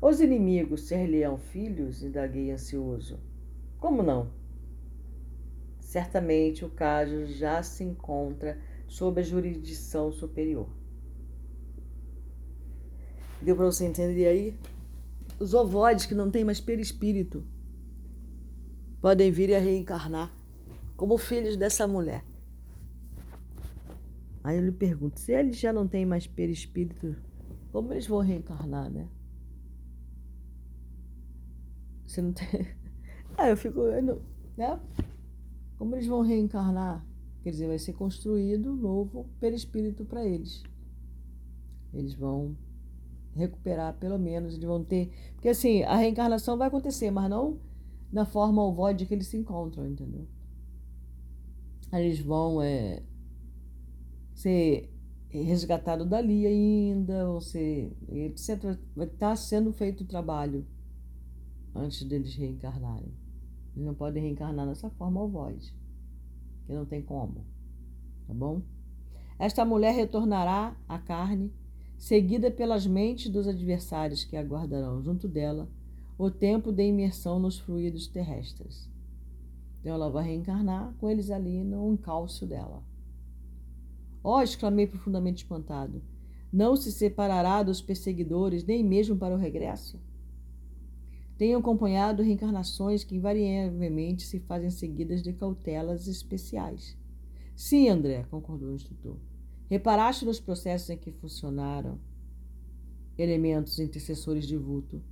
os 0.00 0.20
inimigos 0.20 0.88
ser-lhe-ão 0.88 1.36
filhos? 1.36 2.02
indaguei 2.02 2.50
ansioso. 2.50 3.20
Como 3.78 4.02
não? 4.02 4.30
Certamente 5.90 6.64
o 6.64 6.70
caso 6.70 7.26
já 7.26 7.64
se 7.64 7.82
encontra 7.82 8.56
sob 8.86 9.20
a 9.20 9.24
jurisdição 9.24 10.12
superior. 10.12 10.68
Deu 13.42 13.56
para 13.56 13.64
você 13.64 13.86
entender 13.86 14.26
aí? 14.28 14.56
os 15.40 15.52
ovoides 15.52 16.06
que 16.06 16.14
não 16.14 16.30
têm 16.30 16.44
mais 16.44 16.60
perispírito 16.60 17.44
podem 19.00 19.32
vir 19.32 19.52
a 19.52 19.58
reencarnar 19.58 20.32
como 20.96 21.18
filhos 21.18 21.56
dessa 21.56 21.88
mulher. 21.88 22.22
Aí 24.44 24.58
eu 24.58 24.64
lhe 24.64 24.70
pergunto, 24.70 25.18
se 25.18 25.32
eles 25.32 25.58
já 25.58 25.72
não 25.72 25.88
têm 25.88 26.06
mais 26.06 26.24
perispírito, 26.24 27.16
como 27.72 27.92
eles 27.92 28.06
vão 28.06 28.20
reencarnar, 28.20 28.88
né? 28.88 29.08
Você 32.06 32.22
não 32.22 32.32
tem. 32.32 32.46
Ah, 33.38 33.48
eu 33.48 33.56
fico. 33.56 33.80
Né? 34.56 34.78
Como 35.80 35.96
eles 35.96 36.06
vão 36.06 36.20
reencarnar? 36.20 37.02
Quer 37.42 37.52
dizer, 37.52 37.66
vai 37.66 37.78
ser 37.78 37.94
construído 37.94 38.76
novo 38.76 39.30
perispírito 39.40 40.04
para 40.04 40.22
eles. 40.22 40.62
Eles 41.94 42.12
vão 42.12 42.54
recuperar, 43.34 43.96
pelo 43.96 44.18
menos, 44.18 44.52
eles 44.52 44.66
vão 44.66 44.84
ter. 44.84 45.10
Porque 45.32 45.48
assim, 45.48 45.82
a 45.84 45.96
reencarnação 45.96 46.58
vai 46.58 46.68
acontecer, 46.68 47.10
mas 47.10 47.30
não 47.30 47.58
na 48.12 48.26
forma 48.26 48.62
ovoide 48.62 49.06
que 49.06 49.14
eles 49.14 49.28
se 49.28 49.38
encontram, 49.38 49.86
entendeu? 49.86 50.28
Eles 51.90 52.20
vão 52.20 52.60
é, 52.60 53.02
ser 54.34 54.92
resgatados 55.30 56.06
dali 56.06 56.46
ainda, 56.46 57.26
ou 57.26 57.40
ser, 57.40 57.96
etc. 58.06 58.76
Vai 58.94 59.06
estar 59.06 59.34
sendo 59.34 59.72
feito 59.72 60.02
o 60.02 60.06
trabalho 60.06 60.66
antes 61.74 62.04
deles 62.04 62.34
reencarnarem. 62.34 63.19
Eles 63.74 63.86
não 63.86 63.94
podem 63.94 64.22
reencarnar 64.22 64.66
nessa 64.66 64.90
forma 64.90 65.22
ovoide. 65.22 65.74
que 66.66 66.72
não 66.72 66.84
tem 66.84 67.02
como. 67.02 67.44
Tá 68.26 68.34
bom? 68.34 68.62
Esta 69.38 69.64
mulher 69.64 69.94
retornará 69.94 70.76
à 70.88 70.98
carne, 70.98 71.52
seguida 71.96 72.50
pelas 72.50 72.86
mentes 72.86 73.30
dos 73.30 73.48
adversários 73.48 74.24
que 74.24 74.36
aguardarão 74.36 75.02
junto 75.02 75.26
dela 75.26 75.68
o 76.18 76.30
tempo 76.30 76.70
de 76.70 76.84
imersão 76.84 77.38
nos 77.38 77.58
fluidos 77.58 78.06
terrestres. 78.06 78.90
Então 79.80 79.94
ela 79.94 80.10
vai 80.10 80.24
reencarnar 80.24 80.92
com 80.98 81.08
eles 81.08 81.30
ali 81.30 81.64
no 81.64 81.90
encalço 81.92 82.46
dela. 82.46 82.84
Ó, 84.22 84.36
oh, 84.36 84.42
exclamei 84.42 84.86
profundamente 84.86 85.42
espantado. 85.42 86.02
Não 86.52 86.76
se 86.76 86.92
separará 86.92 87.62
dos 87.62 87.80
perseguidores, 87.80 88.64
nem 88.64 88.84
mesmo 88.84 89.16
para 89.16 89.34
o 89.34 89.38
regresso? 89.38 89.98
Tenho 91.40 91.58
acompanhado 91.58 92.22
reencarnações 92.22 93.02
que 93.02 93.16
invariavelmente 93.16 94.24
se 94.24 94.40
fazem 94.40 94.68
seguidas 94.68 95.22
de 95.22 95.32
cautelas 95.32 96.06
especiais. 96.06 96.94
Sim, 97.56 97.88
André, 97.88 98.26
concordou 98.30 98.68
o 98.68 98.74
instrutor. 98.74 99.16
Reparaste 99.70 100.26
nos 100.26 100.38
processos 100.38 100.90
em 100.90 100.98
que 100.98 101.10
funcionaram 101.10 101.98
elementos 103.16 103.78
intercessores 103.78 104.46
de 104.46 104.58
vulto, 104.58 105.02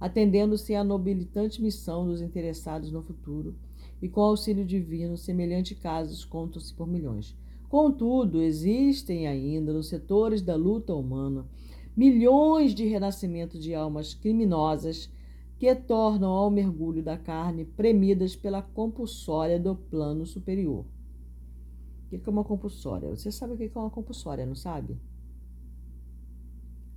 atendendo-se 0.00 0.74
à 0.74 0.82
nobilitante 0.82 1.62
missão 1.62 2.04
dos 2.04 2.20
interessados 2.20 2.90
no 2.90 3.00
futuro, 3.00 3.54
e 4.02 4.08
com 4.08 4.22
auxílio 4.22 4.64
divino, 4.64 5.16
semelhantes 5.16 5.78
casos 5.78 6.24
contam-se 6.24 6.74
por 6.74 6.88
milhões. 6.88 7.38
Contudo, 7.68 8.42
existem 8.42 9.28
ainda 9.28 9.72
nos 9.72 9.88
setores 9.88 10.42
da 10.42 10.56
luta 10.56 10.92
humana 10.92 11.46
milhões 11.96 12.74
de 12.74 12.84
renascimentos 12.84 13.62
de 13.62 13.72
almas 13.72 14.14
criminosas 14.14 15.08
que 15.58 15.74
tornam 15.74 16.30
ao 16.30 16.50
mergulho 16.50 17.02
da 17.02 17.16
carne 17.16 17.64
premidas 17.64 18.36
pela 18.36 18.60
compulsória 18.60 19.58
do 19.58 19.74
plano 19.74 20.26
superior. 20.26 20.84
O 22.04 22.08
que 22.08 22.16
é 22.24 22.30
uma 22.30 22.44
compulsória? 22.44 23.08
Você 23.08 23.32
sabe 23.32 23.54
o 23.54 23.56
que 23.56 23.64
é 23.64 23.80
uma 23.80 23.90
compulsória, 23.90 24.44
não 24.44 24.54
sabe? 24.54 24.96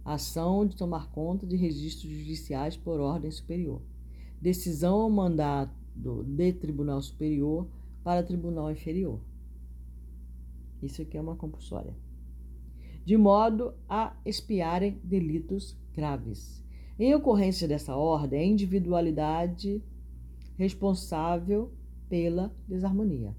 Ação 0.04 0.66
de 0.66 0.76
tomar 0.76 1.10
conta 1.12 1.48
de 1.48 1.56
registros 1.56 2.12
judiciais 2.12 2.76
por 2.76 3.00
ordem 3.00 3.32
superior. 3.32 3.82
Decisão 4.42 4.98
ou 4.98 5.10
mandato 5.10 5.74
de 6.26 6.54
tribunal 6.54 7.02
superior 7.02 7.68
para 8.04 8.24
tribunal 8.24 8.72
inferior. 8.72 9.20
Isso 10.82 11.02
aqui 11.02 11.18
é 11.18 11.22
uma 11.22 11.36
compulsória. 11.36 11.94
De 13.06 13.18
modo 13.18 13.74
a 13.88 14.16
espiarem 14.26 15.00
delitos 15.04 15.78
graves 15.94 16.64
em 17.00 17.16
ocorrência 17.16 17.68
dessa 17.68 17.96
ordem, 17.96 18.42
a 18.42 18.46
individualidade 18.46 19.82
responsável 20.58 21.72
pela 22.10 22.54
desarmonia 22.68 23.34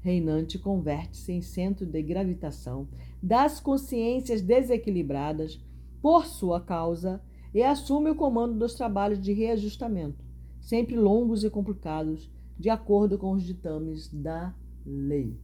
reinante 0.00 0.58
converte-se 0.58 1.32
em 1.32 1.42
centro 1.42 1.86
de 1.86 2.02
gravitação 2.02 2.88
das 3.22 3.60
consciências 3.60 4.40
desequilibradas 4.40 5.60
por 6.00 6.26
sua 6.26 6.60
causa 6.60 7.22
e 7.52 7.62
assume 7.62 8.10
o 8.10 8.14
comando 8.14 8.58
dos 8.58 8.74
trabalhos 8.74 9.20
de 9.20 9.32
reajustamento, 9.32 10.24
sempre 10.60 10.96
longos 10.96 11.44
e 11.44 11.50
complicados, 11.50 12.30
de 12.58 12.70
acordo 12.70 13.18
com 13.18 13.32
os 13.32 13.42
ditames 13.42 14.08
da 14.12 14.54
lei. 14.86 15.36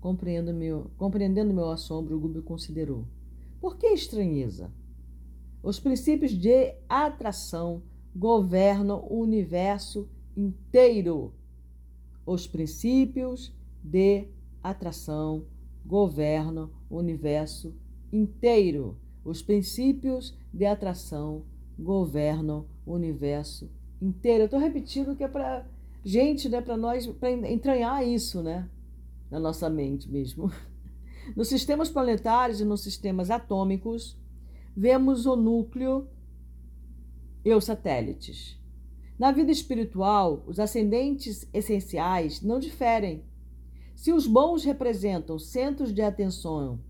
Compreendendo 0.00 0.52
meu, 0.52 0.90
compreendendo 0.96 1.54
meu 1.54 1.70
assombro, 1.70 2.18
Gubi 2.18 2.42
considerou: 2.42 3.04
por 3.60 3.76
que 3.76 3.86
estranheza? 3.88 4.70
Os 5.62 5.78
princípios 5.78 6.32
de 6.32 6.74
atração 6.88 7.82
governam 8.14 9.06
o 9.08 9.20
universo 9.20 10.08
inteiro. 10.36 11.32
Os 12.26 12.46
princípios 12.46 13.52
de 13.82 14.26
atração 14.62 15.44
governam 15.84 16.70
o 16.90 16.96
universo 16.96 17.74
inteiro. 18.12 18.96
Os 19.24 19.42
princípios 19.42 20.36
de 20.52 20.64
atração 20.64 21.44
governam 21.78 22.66
o 22.84 22.94
universo 22.94 23.70
inteiro. 24.00 24.42
Eu 24.42 24.46
estou 24.46 24.60
repetindo 24.60 25.16
que 25.16 25.24
é 25.24 25.28
para 25.28 25.66
gente, 26.04 26.48
né, 26.48 26.60
para 26.60 26.76
nós, 26.76 27.06
para 27.06 27.30
entranhar 27.30 28.06
isso, 28.06 28.42
né, 28.42 28.68
na 29.30 29.38
nossa 29.38 29.70
mente 29.70 30.10
mesmo. 30.10 30.50
Nos 31.36 31.48
sistemas 31.48 31.88
planetários 31.88 32.60
e 32.60 32.64
nos 32.64 32.80
sistemas 32.82 33.30
atômicos, 33.30 34.18
vemos 34.76 35.26
o 35.26 35.36
núcleo 35.36 36.08
e 37.44 37.52
os 37.52 37.64
satélites. 37.64 38.58
Na 39.18 39.30
vida 39.30 39.52
espiritual, 39.52 40.42
os 40.46 40.58
ascendentes 40.58 41.48
essenciais 41.52 42.40
não 42.40 42.58
diferem. 42.58 43.24
Se 43.94 44.12
os 44.12 44.26
bons 44.26 44.64
representam 44.64 45.38
centros 45.38 45.92
de 45.92 46.02
atenção 46.02 46.80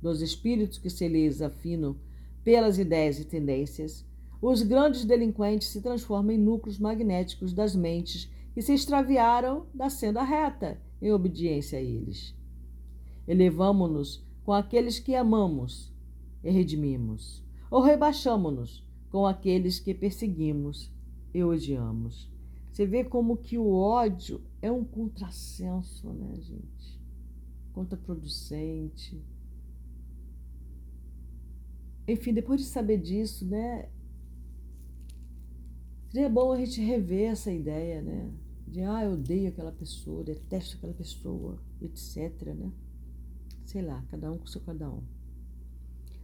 dos 0.00 0.22
espíritos 0.22 0.78
que 0.78 0.88
se 0.88 1.06
lhes 1.06 1.42
afinam 1.42 1.96
pelas 2.42 2.78
ideias 2.78 3.18
e 3.20 3.24
tendências, 3.24 4.06
os 4.40 4.62
grandes 4.62 5.04
delinquentes 5.04 5.68
se 5.68 5.80
transformam 5.80 6.34
em 6.34 6.38
núcleos 6.38 6.78
magnéticos 6.78 7.52
das 7.52 7.76
mentes 7.76 8.30
que 8.54 8.62
se 8.62 8.72
extraviaram 8.72 9.66
da 9.72 9.88
senda 9.88 10.22
reta 10.22 10.80
em 11.00 11.12
obediência 11.12 11.78
a 11.78 11.82
eles. 11.82 12.34
Elevamo-nos 13.26 14.24
com 14.44 14.52
aqueles 14.52 14.98
que 14.98 15.14
amamos 15.14 15.91
e 16.42 16.50
redimimos, 16.50 17.42
ou 17.70 17.80
rebaixamo-nos 17.80 18.82
com 19.10 19.26
aqueles 19.26 19.78
que 19.78 19.94
perseguimos 19.94 20.90
e 21.34 21.42
odiamos. 21.44 22.30
Você 22.72 22.86
vê 22.86 23.04
como 23.04 23.36
que 23.36 23.58
o 23.58 23.72
ódio 23.74 24.40
é 24.62 24.72
um 24.72 24.82
contrassenso, 24.82 26.08
né, 26.08 26.34
gente? 26.40 27.00
Contraproducente. 27.74 29.22
Enfim, 32.08 32.32
depois 32.32 32.60
de 32.60 32.66
saber 32.66 32.98
disso, 32.98 33.44
né, 33.44 33.88
seria 36.08 36.28
bom 36.28 36.52
a 36.52 36.56
gente 36.56 36.80
rever 36.80 37.30
essa 37.30 37.52
ideia, 37.52 38.02
né? 38.02 38.30
De, 38.66 38.80
ah, 38.82 39.04
eu 39.04 39.12
odeio 39.12 39.48
aquela 39.48 39.72
pessoa, 39.72 40.24
detesto 40.24 40.76
aquela 40.76 40.94
pessoa, 40.94 41.58
etc, 41.80 42.54
né? 42.54 42.72
Sei 43.66 43.82
lá, 43.82 44.02
cada 44.10 44.32
um 44.32 44.38
com 44.38 44.46
seu 44.46 44.60
cada 44.62 44.90
um. 44.90 45.02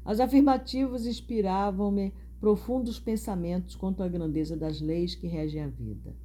As 0.09 0.20
afirmativas 0.20 1.04
inspiravam-me 1.04 2.14
profundos 2.40 2.98
pensamentos 2.98 3.76
quanto 3.76 4.02
à 4.02 4.09
grandeza 4.09 4.56
das 4.56 4.80
leis 4.80 5.14
que 5.14 5.26
regem 5.26 5.62
a 5.62 5.68
vida. 5.68 6.16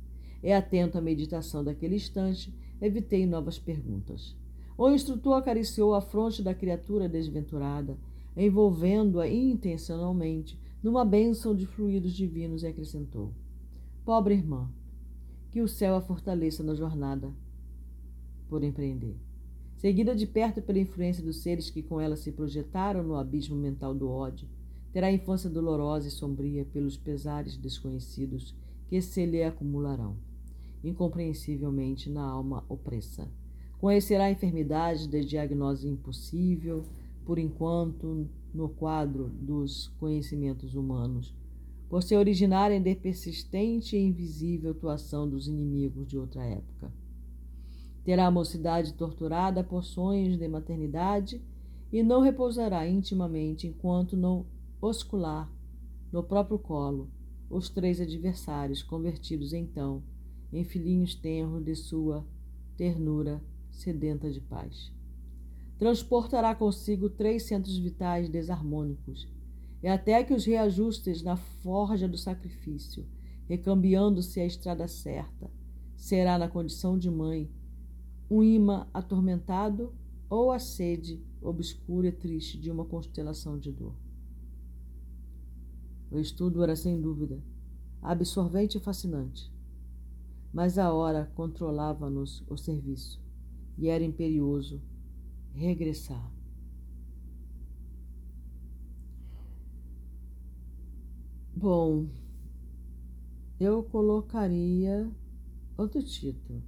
E 0.41 0.53
atento 0.53 0.97
à 0.97 1.01
meditação 1.01 1.61
daquele 1.65 1.97
instante, 1.97 2.57
evitei 2.81 3.25
novas 3.25 3.59
perguntas. 3.59 4.37
O 4.77 4.89
instrutor 4.89 5.33
acariciou 5.33 5.93
a 5.93 5.99
fronte 5.99 6.41
da 6.41 6.53
criatura 6.53 7.09
desventurada, 7.09 7.97
envolvendo-a 8.37 9.27
intencionalmente 9.27 10.57
numa 10.81 11.03
bênção 11.03 11.53
de 11.53 11.65
fluidos 11.65 12.13
divinos 12.13 12.63
e 12.63 12.67
acrescentou: 12.67 13.33
Pobre 14.05 14.33
irmã, 14.33 14.71
que 15.51 15.59
o 15.59 15.67
céu 15.67 15.97
a 15.97 16.01
fortaleça 16.01 16.63
na 16.63 16.73
jornada 16.73 17.33
por 18.47 18.63
empreender 18.63 19.17
seguida 19.83 20.15
de 20.15 20.25
perto 20.25 20.61
pela 20.61 20.79
influência 20.79 21.21
dos 21.21 21.41
seres 21.41 21.69
que 21.69 21.83
com 21.83 21.99
ela 21.99 22.15
se 22.15 22.31
projetaram 22.31 23.03
no 23.03 23.17
abismo 23.17 23.57
mental 23.57 23.93
do 23.93 24.09
ódio, 24.09 24.47
terá 24.93 25.11
infância 25.11 25.49
dolorosa 25.49 26.07
e 26.07 26.11
sombria 26.11 26.63
pelos 26.63 26.95
pesares 26.95 27.57
desconhecidos 27.57 28.55
que 28.87 29.01
se 29.01 29.25
lhe 29.25 29.43
acumularão, 29.43 30.15
incompreensivelmente 30.81 32.09
na 32.09 32.23
alma 32.23 32.63
opressa. 32.69 33.27
Conhecerá 33.77 34.31
enfermidades 34.31 35.05
de 35.05 35.25
diagnose 35.25 35.85
impossível, 35.85 36.85
por 37.25 37.37
enquanto, 37.37 38.25
no 38.53 38.69
quadro 38.69 39.27
dos 39.41 39.89
conhecimentos 39.99 40.75
humanos, 40.75 41.35
por 41.89 42.01
se 42.01 42.15
originarem 42.15 42.81
de 42.81 42.95
persistente 42.95 43.97
e 43.97 44.01
invisível 44.01 44.71
atuação 44.71 45.29
dos 45.29 45.45
inimigos 45.45 46.07
de 46.07 46.17
outra 46.17 46.45
época 46.45 47.02
Terá 48.03 48.27
a 48.27 48.31
mocidade 48.31 48.93
torturada 48.93 49.63
por 49.63 49.83
sonhos 49.83 50.37
de 50.37 50.47
maternidade 50.47 51.41
e 51.91 52.03
não 52.03 52.21
repousará 52.21 52.87
intimamente 52.87 53.67
enquanto 53.67 54.17
não 54.17 54.45
oscular 54.81 55.49
no 56.11 56.21
próprio 56.21 56.59
colo 56.59 57.09
os 57.49 57.69
três 57.69 58.01
adversários, 58.01 58.81
convertidos 58.81 59.53
então 59.53 60.03
em 60.51 60.63
filhinhos 60.63 61.15
tenros 61.15 61.63
de 61.63 61.75
sua 61.75 62.25
ternura 62.75 63.41
sedenta 63.71 64.29
de 64.29 64.41
paz. 64.41 64.91
Transportará 65.77 66.53
consigo 66.55 67.09
três 67.09 67.43
centros 67.43 67.77
vitais 67.77 68.29
desarmônicos, 68.29 69.27
e 69.81 69.87
até 69.87 70.23
que 70.23 70.33
os 70.33 70.45
reajustes 70.45 71.21
na 71.21 71.35
forja 71.35 72.07
do 72.07 72.17
sacrifício, 72.17 73.05
recambiando-se 73.49 74.39
a 74.39 74.45
estrada 74.45 74.87
certa, 74.87 75.51
será 75.95 76.37
na 76.37 76.47
condição 76.47 76.97
de 76.97 77.09
mãe 77.09 77.49
um 78.29 78.43
imã 78.43 78.87
atormentado 78.93 79.93
ou 80.29 80.51
a 80.51 80.59
sede 80.59 81.21
obscura 81.41 82.07
e 82.07 82.11
triste 82.11 82.59
de 82.59 82.71
uma 82.71 82.85
constelação 82.85 83.57
de 83.59 83.71
dor. 83.71 83.95
O 86.11 86.19
estudo 86.19 86.63
era 86.63 86.75
sem 86.75 86.99
dúvida 87.01 87.41
absorvente 88.01 88.77
e 88.77 88.81
fascinante. 88.81 89.51
mas 90.53 90.77
a 90.77 90.93
hora 90.93 91.31
controlava-nos 91.33 92.43
o 92.47 92.55
serviço 92.55 93.19
e 93.77 93.87
era 93.89 94.03
imperioso 94.03 94.79
regressar. 95.51 96.31
Bom, 101.55 102.07
eu 103.59 103.83
colocaria 103.83 105.09
outro 105.77 106.03
título. 106.03 106.61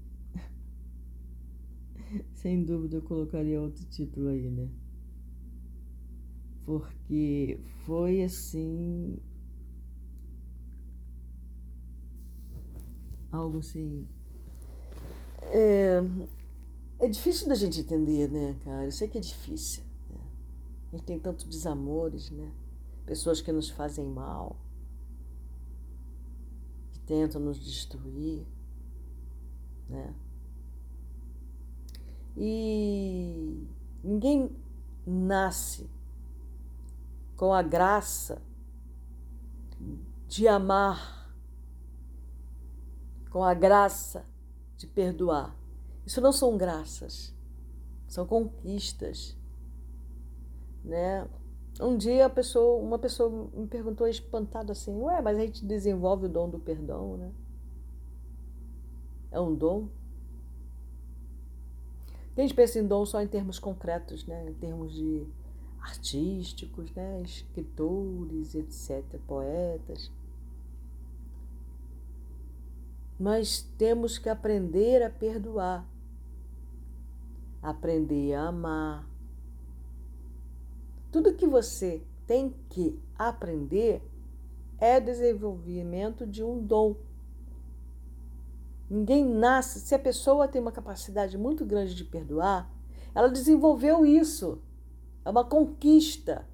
Sem 2.34 2.64
dúvida 2.64 2.98
eu 2.98 3.02
colocaria 3.02 3.62
outro 3.62 3.84
título 3.86 4.30
aí, 4.30 4.50
né? 4.50 4.70
Porque 6.66 7.60
foi 7.86 8.24
assim. 8.24 9.18
Algo 13.32 13.60
assim. 13.60 14.08
É, 15.44 16.02
é 17.00 17.08
difícil 17.08 17.48
da 17.48 17.56
gente 17.56 17.80
entender, 17.82 18.30
né, 18.32 18.56
cara? 18.64 18.86
Eu 18.86 18.92
sei 18.92 19.08
que 19.08 19.18
é 19.18 19.22
difícil. 19.22 19.84
Né? 20.10 20.22
A 20.92 20.96
gente 20.96 21.06
tem 21.06 21.20
tantos 21.20 21.46
desamores, 21.46 22.32
né? 22.32 22.52
Pessoas 23.06 23.42
que 23.42 23.52
nos 23.52 23.70
fazem 23.70 24.06
mal 24.06 24.58
tentam 27.06 27.40
nos 27.40 27.64
destruir, 27.64 28.48
né? 29.88 30.16
E 32.38 33.66
ninguém 34.04 34.52
nasce 35.06 35.90
com 37.38 37.54
a 37.54 37.62
graça 37.62 38.42
de 40.28 40.48
amar, 40.48 41.34
com 43.30 43.44
a 43.44 43.54
graça 43.54 44.26
de 44.78 44.88
perdoar. 44.88 45.56
Isso 46.06 46.22
não 46.22 46.32
são 46.32 46.58
graças, 46.58 47.34
são 48.08 48.26
conquistas, 48.26 49.38
né? 50.84 51.28
Um 51.80 51.98
dia 51.98 52.30
pessoa, 52.30 52.82
uma 52.82 52.98
pessoa 52.98 53.50
me 53.54 53.68
perguntou 53.68 54.08
espantado 54.08 54.72
assim, 54.72 54.96
ué, 54.96 55.22
mas 55.22 55.38
a 55.38 55.42
gente 55.42 55.66
desenvolve 55.66 56.28
o 56.28 56.30
dom 56.30 56.50
do 56.50 56.60
perdão, 56.60 57.18
né? 57.18 57.32
É 59.32 59.40
um 59.40 59.54
dom? 59.54 59.90
A 62.38 62.42
gente 62.42 62.54
pensa 62.54 62.80
em 62.80 62.86
dom 62.86 63.06
só 63.06 63.22
em 63.22 63.28
termos 63.28 63.60
concretos, 63.60 64.26
né? 64.26 64.50
Em 64.50 64.54
termos 64.54 64.94
de 64.94 65.26
artísticos, 65.80 66.92
né? 66.94 67.22
Escritores, 67.22 68.56
etc., 68.56 69.04
poetas. 69.26 70.12
Mas 73.18 73.62
temos 73.78 74.18
que 74.18 74.28
aprender 74.28 75.02
a 75.02 75.10
perdoar, 75.10 75.88
aprender 77.62 78.34
a 78.34 78.50
amar, 78.50 79.08
tudo 81.16 81.34
que 81.34 81.48
você 81.48 82.02
tem 82.28 82.54
que 82.70 83.00
aprender 83.18 84.02
é 84.78 84.98
o 84.98 85.02
desenvolvimento 85.02 86.28
de 86.28 86.44
um 86.44 86.62
dom. 86.62 86.98
Ninguém 88.90 89.26
nasce. 89.26 89.80
Se 89.80 89.96
a 89.96 90.00
pessoa 90.00 90.48
tem 90.48 90.62
uma 90.62 90.72
capacidade 90.72 91.38
muito 91.38 91.66
grande 91.66 91.96
de 91.96 92.04
perdoar, 92.04 92.70
ela 93.14 93.30
desenvolveu 93.30 94.06
isso. 94.06 94.62
É 95.24 95.30
uma 95.30 95.44
conquista. 95.44 96.48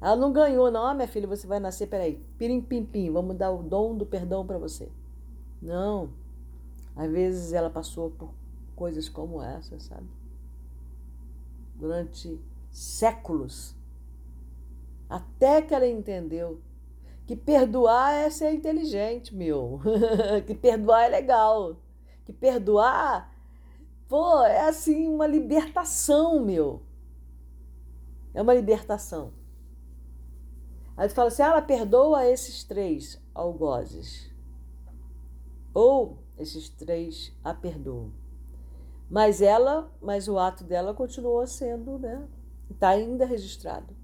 Ela 0.00 0.16
não 0.16 0.32
ganhou, 0.32 0.70
não. 0.70 0.86
Ah, 0.86 0.94
minha 0.94 1.08
filha, 1.08 1.26
você 1.26 1.46
vai 1.46 1.58
nascer, 1.58 1.86
peraí, 1.86 2.22
pirim 2.36 2.60
pim 2.60 2.84
pim, 2.84 3.10
vamos 3.10 3.36
dar 3.36 3.50
o 3.50 3.62
dom 3.62 3.96
do 3.96 4.04
perdão 4.04 4.46
para 4.46 4.58
você. 4.58 4.90
Não. 5.62 6.10
Às 6.94 7.10
vezes 7.10 7.52
ela 7.52 7.70
passou 7.70 8.10
por 8.10 8.34
coisas 8.76 9.08
como 9.08 9.42
essa, 9.42 9.78
sabe? 9.78 10.06
durante 11.74 12.40
séculos, 12.70 13.74
até 15.08 15.60
que 15.62 15.74
ela 15.74 15.86
entendeu 15.86 16.60
que 17.26 17.34
perdoar 17.34 18.12
é 18.12 18.30
ser 18.30 18.52
inteligente, 18.52 19.34
meu. 19.34 19.80
que 20.46 20.54
perdoar 20.54 21.04
é 21.04 21.08
legal. 21.08 21.76
Que 22.24 22.32
perdoar, 22.32 23.32
pô, 24.08 24.42
é 24.44 24.68
assim 24.68 25.08
uma 25.08 25.26
libertação, 25.26 26.40
meu. 26.44 26.82
É 28.32 28.42
uma 28.42 28.54
libertação. 28.54 29.32
Aí 30.96 31.08
tu 31.08 31.14
fala 31.14 31.28
assim, 31.28 31.42
ah, 31.42 31.46
ela 31.46 31.62
perdoa 31.62 32.26
esses 32.26 32.62
três 32.64 33.20
algozes. 33.34 34.30
Ou 35.72 36.18
esses 36.38 36.68
três 36.68 37.32
a 37.42 37.52
perdoam. 37.52 38.12
Mas 39.10 39.42
ela, 39.42 39.92
mas 40.00 40.28
o 40.28 40.38
ato 40.38 40.64
dela 40.64 40.94
continuou 40.94 41.46
sendo, 41.46 41.98
né? 41.98 42.26
Está 42.70 42.90
ainda 42.90 43.26
registrado. 43.26 43.94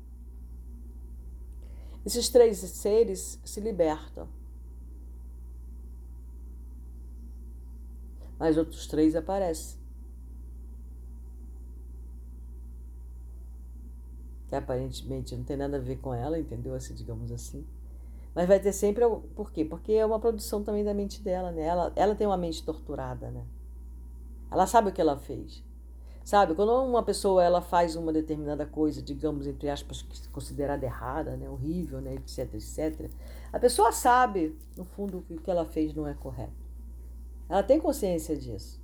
Esses 2.05 2.29
três 2.29 2.59
seres 2.59 3.39
se 3.45 3.61
libertam. 3.61 4.29
Mas 8.39 8.57
outros 8.57 8.87
três 8.87 9.15
aparecem. 9.15 9.79
Que 14.49 14.57
aparentemente 14.57 15.37
não 15.37 15.45
tem 15.45 15.57
nada 15.57 15.77
a 15.77 15.81
ver 15.81 15.97
com 15.99 16.15
ela, 16.15 16.39
entendeu? 16.39 16.75
Assim, 16.75 16.95
digamos 16.95 17.31
assim. 17.31 17.67
Mas 18.35 18.49
vai 18.49 18.59
ter 18.59 18.73
sempre. 18.73 19.05
Por 19.35 19.53
quê? 19.53 19.65
Porque 19.65 19.93
é 19.93 20.07
uma 20.07 20.19
produção 20.19 20.65
também 20.65 20.83
da 20.83 20.95
mente 20.95 21.21
dela, 21.23 21.53
né? 21.53 21.63
Ela, 21.63 21.93
ela 21.95 22.15
tem 22.15 22.27
uma 22.27 22.37
mente 22.37 22.65
torturada, 22.65 23.31
né? 23.31 23.45
Ela 24.51 24.67
sabe 24.67 24.89
o 24.89 24.93
que 24.93 25.01
ela 25.01 25.19
fez. 25.19 25.63
Sabe, 26.31 26.55
quando 26.55 26.71
uma 26.85 27.03
pessoa 27.03 27.43
ela 27.43 27.61
faz 27.61 27.97
uma 27.97 28.13
determinada 28.13 28.65
coisa, 28.65 29.03
digamos, 29.03 29.49
entre 29.49 29.69
aspas, 29.69 30.07
considerada 30.31 30.87
errada, 30.87 31.37
né, 31.37 31.51
horrível, 31.51 32.01
né, 32.01 32.15
etc, 32.15 32.55
etc, 32.55 33.11
a 33.53 33.59
pessoa 33.59 33.91
sabe, 33.91 34.57
no 34.77 34.85
fundo, 34.85 35.25
que 35.27 35.35
o 35.35 35.41
que 35.41 35.51
ela 35.51 35.65
fez 35.65 35.93
não 35.93 36.07
é 36.07 36.15
correto. 36.15 36.53
Ela 37.49 37.65
tem 37.65 37.81
consciência 37.81 38.37
disso. 38.37 38.81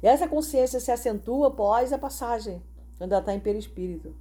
E 0.00 0.06
essa 0.06 0.28
consciência 0.28 0.78
se 0.78 0.92
acentua 0.92 1.48
após 1.48 1.92
a 1.92 1.98
passagem, 1.98 2.62
quando 2.96 3.10
ela 3.10 3.20
está 3.20 3.34
em 3.34 3.40
perispírito. 3.40 4.14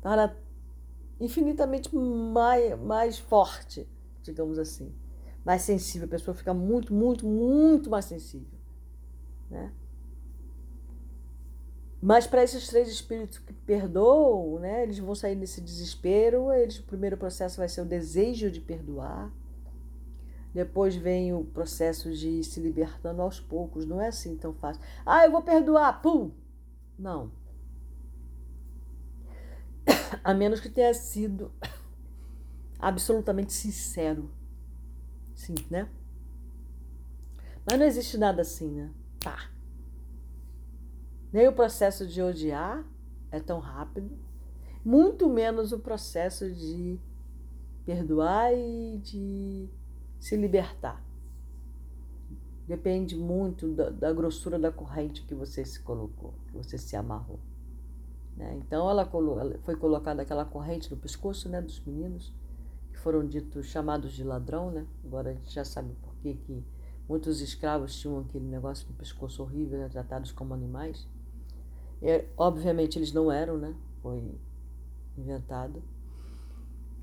Então, 0.00 0.12
ela 0.14 0.24
é 0.24 1.24
infinitamente 1.24 1.94
mais, 1.94 2.76
mais 2.76 3.20
forte, 3.20 3.88
digamos 4.20 4.58
assim. 4.58 4.92
Mais 5.44 5.62
sensível. 5.62 6.08
A 6.08 6.10
pessoa 6.10 6.34
fica 6.34 6.52
muito, 6.52 6.92
muito, 6.92 7.24
muito 7.24 7.88
mais 7.88 8.06
sensível. 8.06 8.58
Né? 9.48 9.70
Mas 12.00 12.26
para 12.26 12.44
esses 12.44 12.68
três 12.68 12.88
espíritos 12.88 13.38
que 13.38 13.52
perdoam, 13.52 14.60
né, 14.60 14.84
eles 14.84 14.98
vão 14.98 15.14
sair 15.14 15.34
desse 15.34 15.60
desespero. 15.60 16.52
Eles, 16.52 16.78
o 16.78 16.84
primeiro 16.84 17.16
processo 17.16 17.58
vai 17.58 17.68
ser 17.68 17.80
o 17.80 17.84
desejo 17.84 18.50
de 18.50 18.60
perdoar. 18.60 19.32
Depois 20.54 20.94
vem 20.94 21.34
o 21.34 21.44
processo 21.44 22.12
de 22.12 22.42
se 22.44 22.60
libertando 22.60 23.20
aos 23.20 23.40
poucos. 23.40 23.84
Não 23.84 24.00
é 24.00 24.08
assim 24.08 24.36
tão 24.36 24.54
fácil. 24.54 24.82
Ah, 25.04 25.24
eu 25.24 25.32
vou 25.32 25.42
perdoar, 25.42 26.00
pum! 26.00 26.30
Não. 26.98 27.32
A 30.22 30.32
menos 30.32 30.60
que 30.60 30.68
tenha 30.68 30.94
sido 30.94 31.52
absolutamente 32.78 33.52
sincero. 33.52 34.30
Sim, 35.34 35.54
né? 35.68 35.88
Mas 37.68 37.78
não 37.78 37.86
existe 37.86 38.16
nada 38.16 38.42
assim, 38.42 38.70
né? 38.70 38.90
Tá. 39.20 39.50
Nem 41.32 41.46
o 41.48 41.52
processo 41.52 42.06
de 42.06 42.22
odiar 42.22 42.84
é 43.30 43.38
tão 43.38 43.58
rápido, 43.60 44.10
muito 44.84 45.28
menos 45.28 45.72
o 45.72 45.78
processo 45.78 46.50
de 46.50 46.98
perdoar 47.84 48.52
e 48.54 48.98
de 48.98 49.68
se 50.18 50.36
libertar. 50.36 51.02
Depende 52.66 53.16
muito 53.16 53.68
da, 53.72 53.90
da 53.90 54.12
grossura 54.12 54.58
da 54.58 54.70
corrente 54.70 55.22
que 55.22 55.34
você 55.34 55.64
se 55.64 55.80
colocou, 55.80 56.34
que 56.46 56.56
você 56.56 56.76
se 56.76 56.96
amarrou. 56.96 57.38
Né? 58.36 58.56
Então 58.58 58.88
ela, 58.88 59.02
ela 59.10 59.58
foi 59.62 59.74
colocada 59.74 60.22
aquela 60.22 60.44
corrente 60.44 60.90
no 60.90 60.96
pescoço 60.96 61.48
né, 61.48 61.60
dos 61.60 61.80
meninos, 61.80 62.32
que 62.92 62.98
foram 62.98 63.26
ditos 63.26 63.66
chamados 63.66 64.12
de 64.12 64.22
ladrão, 64.22 64.70
né? 64.70 64.86
Agora 65.04 65.30
a 65.30 65.32
gente 65.34 65.52
já 65.52 65.64
sabe 65.64 65.94
por 66.02 66.14
que, 66.16 66.62
Muitos 67.08 67.40
escravos 67.40 67.98
tinham 67.98 68.18
aquele 68.18 68.44
negócio 68.44 68.86
no 68.86 68.94
pescoço 68.94 69.42
horrível, 69.42 69.78
né, 69.78 69.88
tratados 69.88 70.30
como 70.30 70.52
animais. 70.52 71.08
E, 72.02 72.24
obviamente 72.36 72.98
eles 72.98 73.12
não 73.12 73.30
eram, 73.30 73.58
né? 73.58 73.74
Foi 74.02 74.22
inventado. 75.16 75.82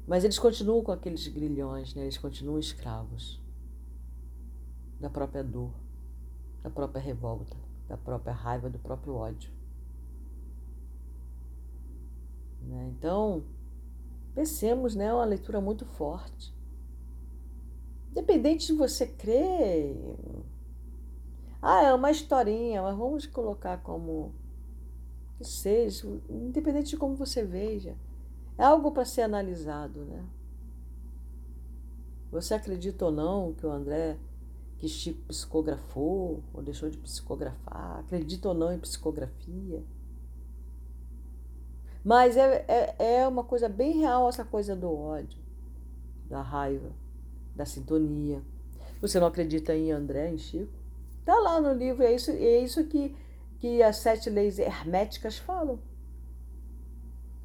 Mas 0.08 0.24
eles 0.24 0.40
continuam 0.40 0.84
com 0.84 0.92
aqueles 0.92 1.28
grilhões, 1.28 1.94
né? 1.96 2.04
Eles 2.04 2.18
continuam 2.18 2.60
escravos 2.60 3.42
da 5.00 5.10
própria 5.10 5.44
dor, 5.44 5.72
da 6.62 6.70
própria 6.70 7.02
revolta, 7.02 7.58
da 7.88 7.98
própria 7.98 8.34
raiva, 8.34 8.70
do 8.70 8.80
próprio 8.80 9.16
ódio. 9.16 9.52
Né? 12.62 12.94
Então, 12.98 13.44
pensemos, 14.34 14.96
né? 14.96 15.14
Uma 15.14 15.26
leitura 15.26 15.60
muito 15.60 15.86
forte 15.86 16.56
Independente 18.16 18.68
de 18.68 18.74
você 18.74 19.06
crer. 19.06 19.94
Ah, 21.62 21.84
é 21.84 21.94
uma 21.94 22.10
historinha, 22.10 22.82
mas 22.82 22.98
vamos 22.98 23.26
colocar 23.26 23.80
como 23.80 24.34
que 25.38 25.44
seja, 25.44 26.08
independente 26.30 26.92
de 26.92 26.98
como 26.98 27.16
você 27.16 27.44
veja. 27.44 27.96
É 28.58 28.64
algo 28.64 28.92
para 28.92 29.06
ser 29.06 29.22
analisado, 29.22 30.06
né? 30.06 30.24
Você 32.32 32.54
acredita 32.54 33.06
ou 33.06 33.12
não 33.12 33.54
que 33.54 33.66
o 33.66 33.72
André, 33.72 34.18
que 34.78 34.88
Chico 34.88 35.22
psicografou 35.28 36.44
ou 36.54 36.62
deixou 36.62 36.90
de 36.90 36.98
psicografar? 36.98 38.00
Acredita 38.00 38.50
ou 38.50 38.54
não 38.54 38.74
em 38.74 38.80
psicografia? 38.80 39.84
Mas 42.04 42.38
é, 42.38 42.66
é, 42.68 43.16
é 43.20 43.28
uma 43.28 43.44
coisa 43.44 43.68
bem 43.68 43.98
real 44.00 44.30
essa 44.30 44.46
coisa 44.46 44.76
do 44.76 44.94
ódio, 44.94 45.40
da 46.30 46.42
raiva, 46.42 46.92
da 47.56 47.66
sintonia. 47.66 48.42
Você 49.02 49.20
não 49.20 49.28
acredita 49.28 49.76
em 49.76 49.92
André, 49.92 50.30
em 50.30 50.38
Chico? 50.38 50.72
Tá 51.26 51.36
lá 51.40 51.60
no 51.60 51.74
livro, 51.74 52.04
é 52.04 52.14
isso, 52.14 52.30
é 52.30 52.60
isso 52.60 52.86
que, 52.86 53.16
que 53.66 53.82
as 53.82 53.98
sete 53.98 54.30
leis 54.30 54.60
herméticas 54.60 55.40
falam. 55.40 55.80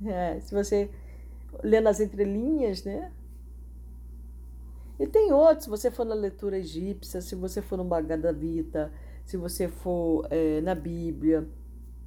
É, 0.04 0.38
se 0.38 0.54
você 0.54 0.90
lê 1.64 1.80
nas 1.80 1.98
entrelinhas, 1.98 2.84
né? 2.84 3.10
E 4.98 5.06
tem 5.06 5.32
outros, 5.32 5.64
se 5.64 5.70
você 5.70 5.90
for 5.90 6.04
na 6.04 6.14
leitura 6.14 6.58
egípcia, 6.58 7.22
se 7.22 7.34
você 7.34 7.62
for 7.62 7.78
no 7.78 7.84
Bhagavad 7.84 8.38
Gita, 8.38 8.92
se 9.24 9.38
você 9.38 9.66
for 9.66 10.26
é, 10.30 10.60
na 10.60 10.74
Bíblia, 10.74 11.48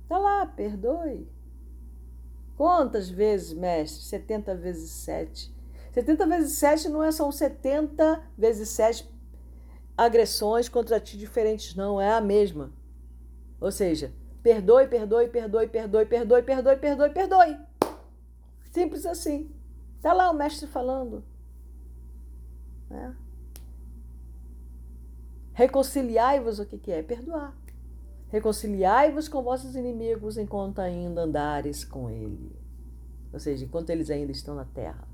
tá 0.07 0.19
lá, 0.19 0.45
perdoe. 0.45 1.27
Quantas 2.55 3.09
vezes, 3.09 3.51
mestre? 3.51 4.03
70 4.03 4.55
vezes 4.55 4.91
7. 4.91 5.51
70 5.91 6.27
vezes 6.27 6.51
7 6.59 6.87
não 6.89 7.03
é 7.03 7.11
são 7.11 7.31
70 7.31 8.23
vezes 8.37 8.69
7 8.69 9.11
agressões 9.97 10.69
contra 10.69 10.99
ti 10.99 11.17
diferentes, 11.17 11.75
não, 11.75 11.99
é 11.99 12.13
a 12.13 12.21
mesma. 12.21 12.82
Ou 13.63 13.71
seja, 13.71 14.11
perdoe, 14.43 14.87
perdoe, 14.87 15.29
perdoe, 15.29 15.67
perdoe, 15.67 16.05
perdoe, 16.05 16.43
perdoe, 16.43 16.75
perdoe, 16.75 17.09
perdoe. 17.11 17.57
Simples 18.65 19.05
assim. 19.05 19.49
Tá 20.01 20.11
lá 20.11 20.29
o 20.29 20.33
mestre 20.33 20.67
falando. 20.67 21.23
Né? 22.89 23.15
Reconciliai-vos, 25.53 26.59
o 26.59 26.65
que, 26.65 26.77
que 26.77 26.91
é? 26.91 27.01
Perdoar. 27.01 27.55
Reconciliai-vos 28.27 29.29
com 29.29 29.41
vossos 29.41 29.77
inimigos 29.77 30.37
enquanto 30.37 30.79
ainda 30.79 31.21
andares 31.21 31.85
com 31.85 32.09
ele. 32.09 32.53
Ou 33.31 33.39
seja, 33.39 33.63
enquanto 33.63 33.91
eles 33.91 34.09
ainda 34.09 34.33
estão 34.33 34.55
na 34.55 34.65
terra. 34.65 35.07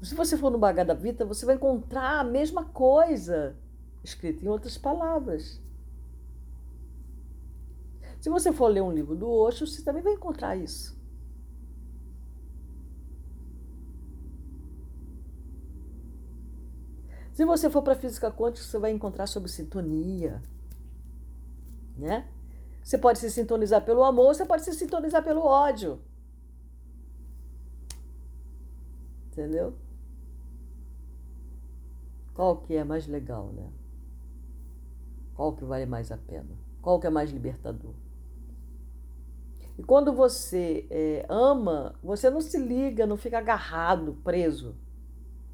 Se 0.00 0.14
você 0.14 0.36
for 0.36 0.48
no 0.48 0.58
Bhagavad 0.58 1.02
Gita, 1.02 1.24
você 1.24 1.44
vai 1.44 1.56
encontrar 1.56 2.20
a 2.20 2.24
mesma 2.24 2.66
coisa 2.66 3.56
escrita 4.04 4.44
em 4.44 4.48
outras 4.48 4.78
palavras. 4.78 5.60
Se 8.20 8.28
você 8.28 8.52
for 8.52 8.68
ler 8.68 8.82
um 8.82 8.92
livro 8.92 9.14
do 9.14 9.30
Osho, 9.30 9.66
você 9.66 9.82
também 9.82 10.02
vai 10.02 10.14
encontrar 10.14 10.56
isso. 10.56 10.98
Se 17.32 17.44
você 17.44 17.70
for 17.70 17.82
para 17.82 17.94
física 17.94 18.32
quântica, 18.32 18.66
você 18.66 18.78
vai 18.80 18.90
encontrar 18.90 19.28
sobre 19.28 19.48
sintonia. 19.48 20.42
Né? 21.96 22.28
Você 22.82 22.98
pode 22.98 23.20
se 23.20 23.30
sintonizar 23.30 23.84
pelo 23.84 24.02
amor, 24.02 24.34
você 24.34 24.44
pode 24.44 24.64
se 24.64 24.72
sintonizar 24.72 25.22
pelo 25.22 25.42
ódio. 25.42 26.00
Entendeu? 29.30 29.72
Qual 32.34 32.56
que 32.56 32.74
é 32.74 32.82
mais 32.82 33.06
legal, 33.06 33.52
né? 33.52 33.70
Qual 35.34 35.54
que 35.54 35.64
vale 35.64 35.86
mais 35.86 36.10
a 36.10 36.16
pena? 36.16 36.58
Qual 36.82 36.98
que 36.98 37.06
é 37.06 37.10
mais 37.10 37.30
libertador? 37.30 37.94
E 39.78 39.82
quando 39.82 40.12
você 40.12 40.86
é, 40.90 41.24
ama, 41.28 41.94
você 42.02 42.28
não 42.28 42.40
se 42.40 42.58
liga, 42.58 43.06
não 43.06 43.16
fica 43.16 43.38
agarrado, 43.38 44.18
preso. 44.24 44.74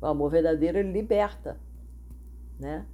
O 0.00 0.06
amor 0.06 0.30
verdadeiro 0.30 0.78
ele 0.78 0.90
liberta 0.90 1.60
né? 2.58 2.86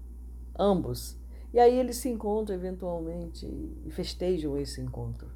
Ambos. 0.58 1.18
E 1.52 1.58
aí 1.58 1.78
eles 1.78 1.96
se 1.96 2.08
encontram 2.08 2.54
eventualmente 2.54 3.46
e 3.84 3.90
festejam 3.90 4.56
esse 4.56 4.80
encontro. 4.80 5.30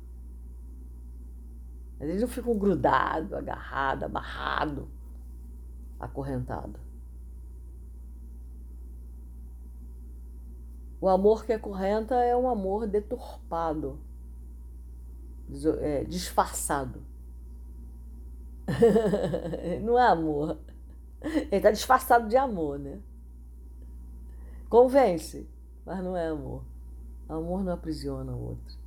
Mas 1.99 2.09
eles 2.09 2.21
não 2.21 2.29
ficam 2.29 2.57
grudados, 2.57 3.33
agarrados, 3.33 4.05
amarrados, 4.05 4.87
acorrentados. 5.99 6.81
O 11.01 11.09
amor 11.09 11.45
que 11.45 11.53
acorrenta 11.53 12.15
é 12.17 12.37
um 12.37 12.49
amor 12.49 12.87
deturpado, 12.87 13.99
é, 15.81 16.05
disfarçado. 16.05 17.03
não 19.83 19.99
é 19.99 20.07
amor. 20.07 20.59
Ele 21.23 21.57
está 21.57 21.71
disfarçado 21.71 22.29
de 22.29 22.37
amor, 22.37 22.79
né? 22.79 22.99
Convence, 24.69 25.49
mas 25.85 26.03
não 26.03 26.17
é 26.17 26.29
amor. 26.29 26.65
Amor 27.29 27.65
não 27.65 27.73
aprisiona 27.73 28.33
o 28.33 28.49
outro. 28.51 28.85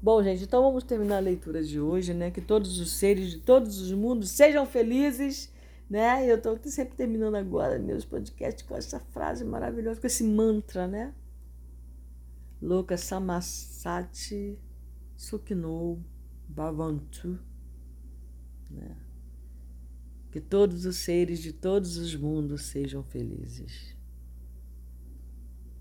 Bom, 0.00 0.22
gente, 0.22 0.42
então 0.42 0.62
vamos 0.62 0.82
terminar 0.82 1.18
a 1.18 1.20
leitura 1.20 1.62
de 1.62 1.80
hoje, 1.80 2.12
né? 2.12 2.30
Que 2.30 2.40
todos 2.40 2.80
os 2.80 2.92
seres 2.92 3.30
de 3.30 3.38
todos 3.38 3.80
os 3.80 3.92
mundos 3.92 4.30
sejam 4.30 4.66
felizes, 4.66 5.52
né? 5.88 6.28
Eu 6.28 6.36
estou 6.36 6.58
sempre 6.64 6.96
terminando 6.96 7.36
agora 7.36 7.78
meus 7.78 8.04
podcasts 8.04 8.66
com 8.66 8.74
essa 8.74 8.98
frase 8.98 9.44
maravilhosa, 9.44 10.00
com 10.00 10.06
esse 10.06 10.24
mantra, 10.24 10.88
né? 10.88 11.12
Louca 12.62 12.96
Samasati 12.96 14.56
Sukino 15.16 16.00
Bhavantu, 16.48 17.40
né? 18.70 18.96
Que 20.30 20.40
todos 20.40 20.86
os 20.86 20.96
seres 20.96 21.40
de 21.40 21.52
todos 21.52 21.96
os 21.96 22.14
mundos 22.14 22.66
sejam 22.66 23.02
felizes. 23.02 23.96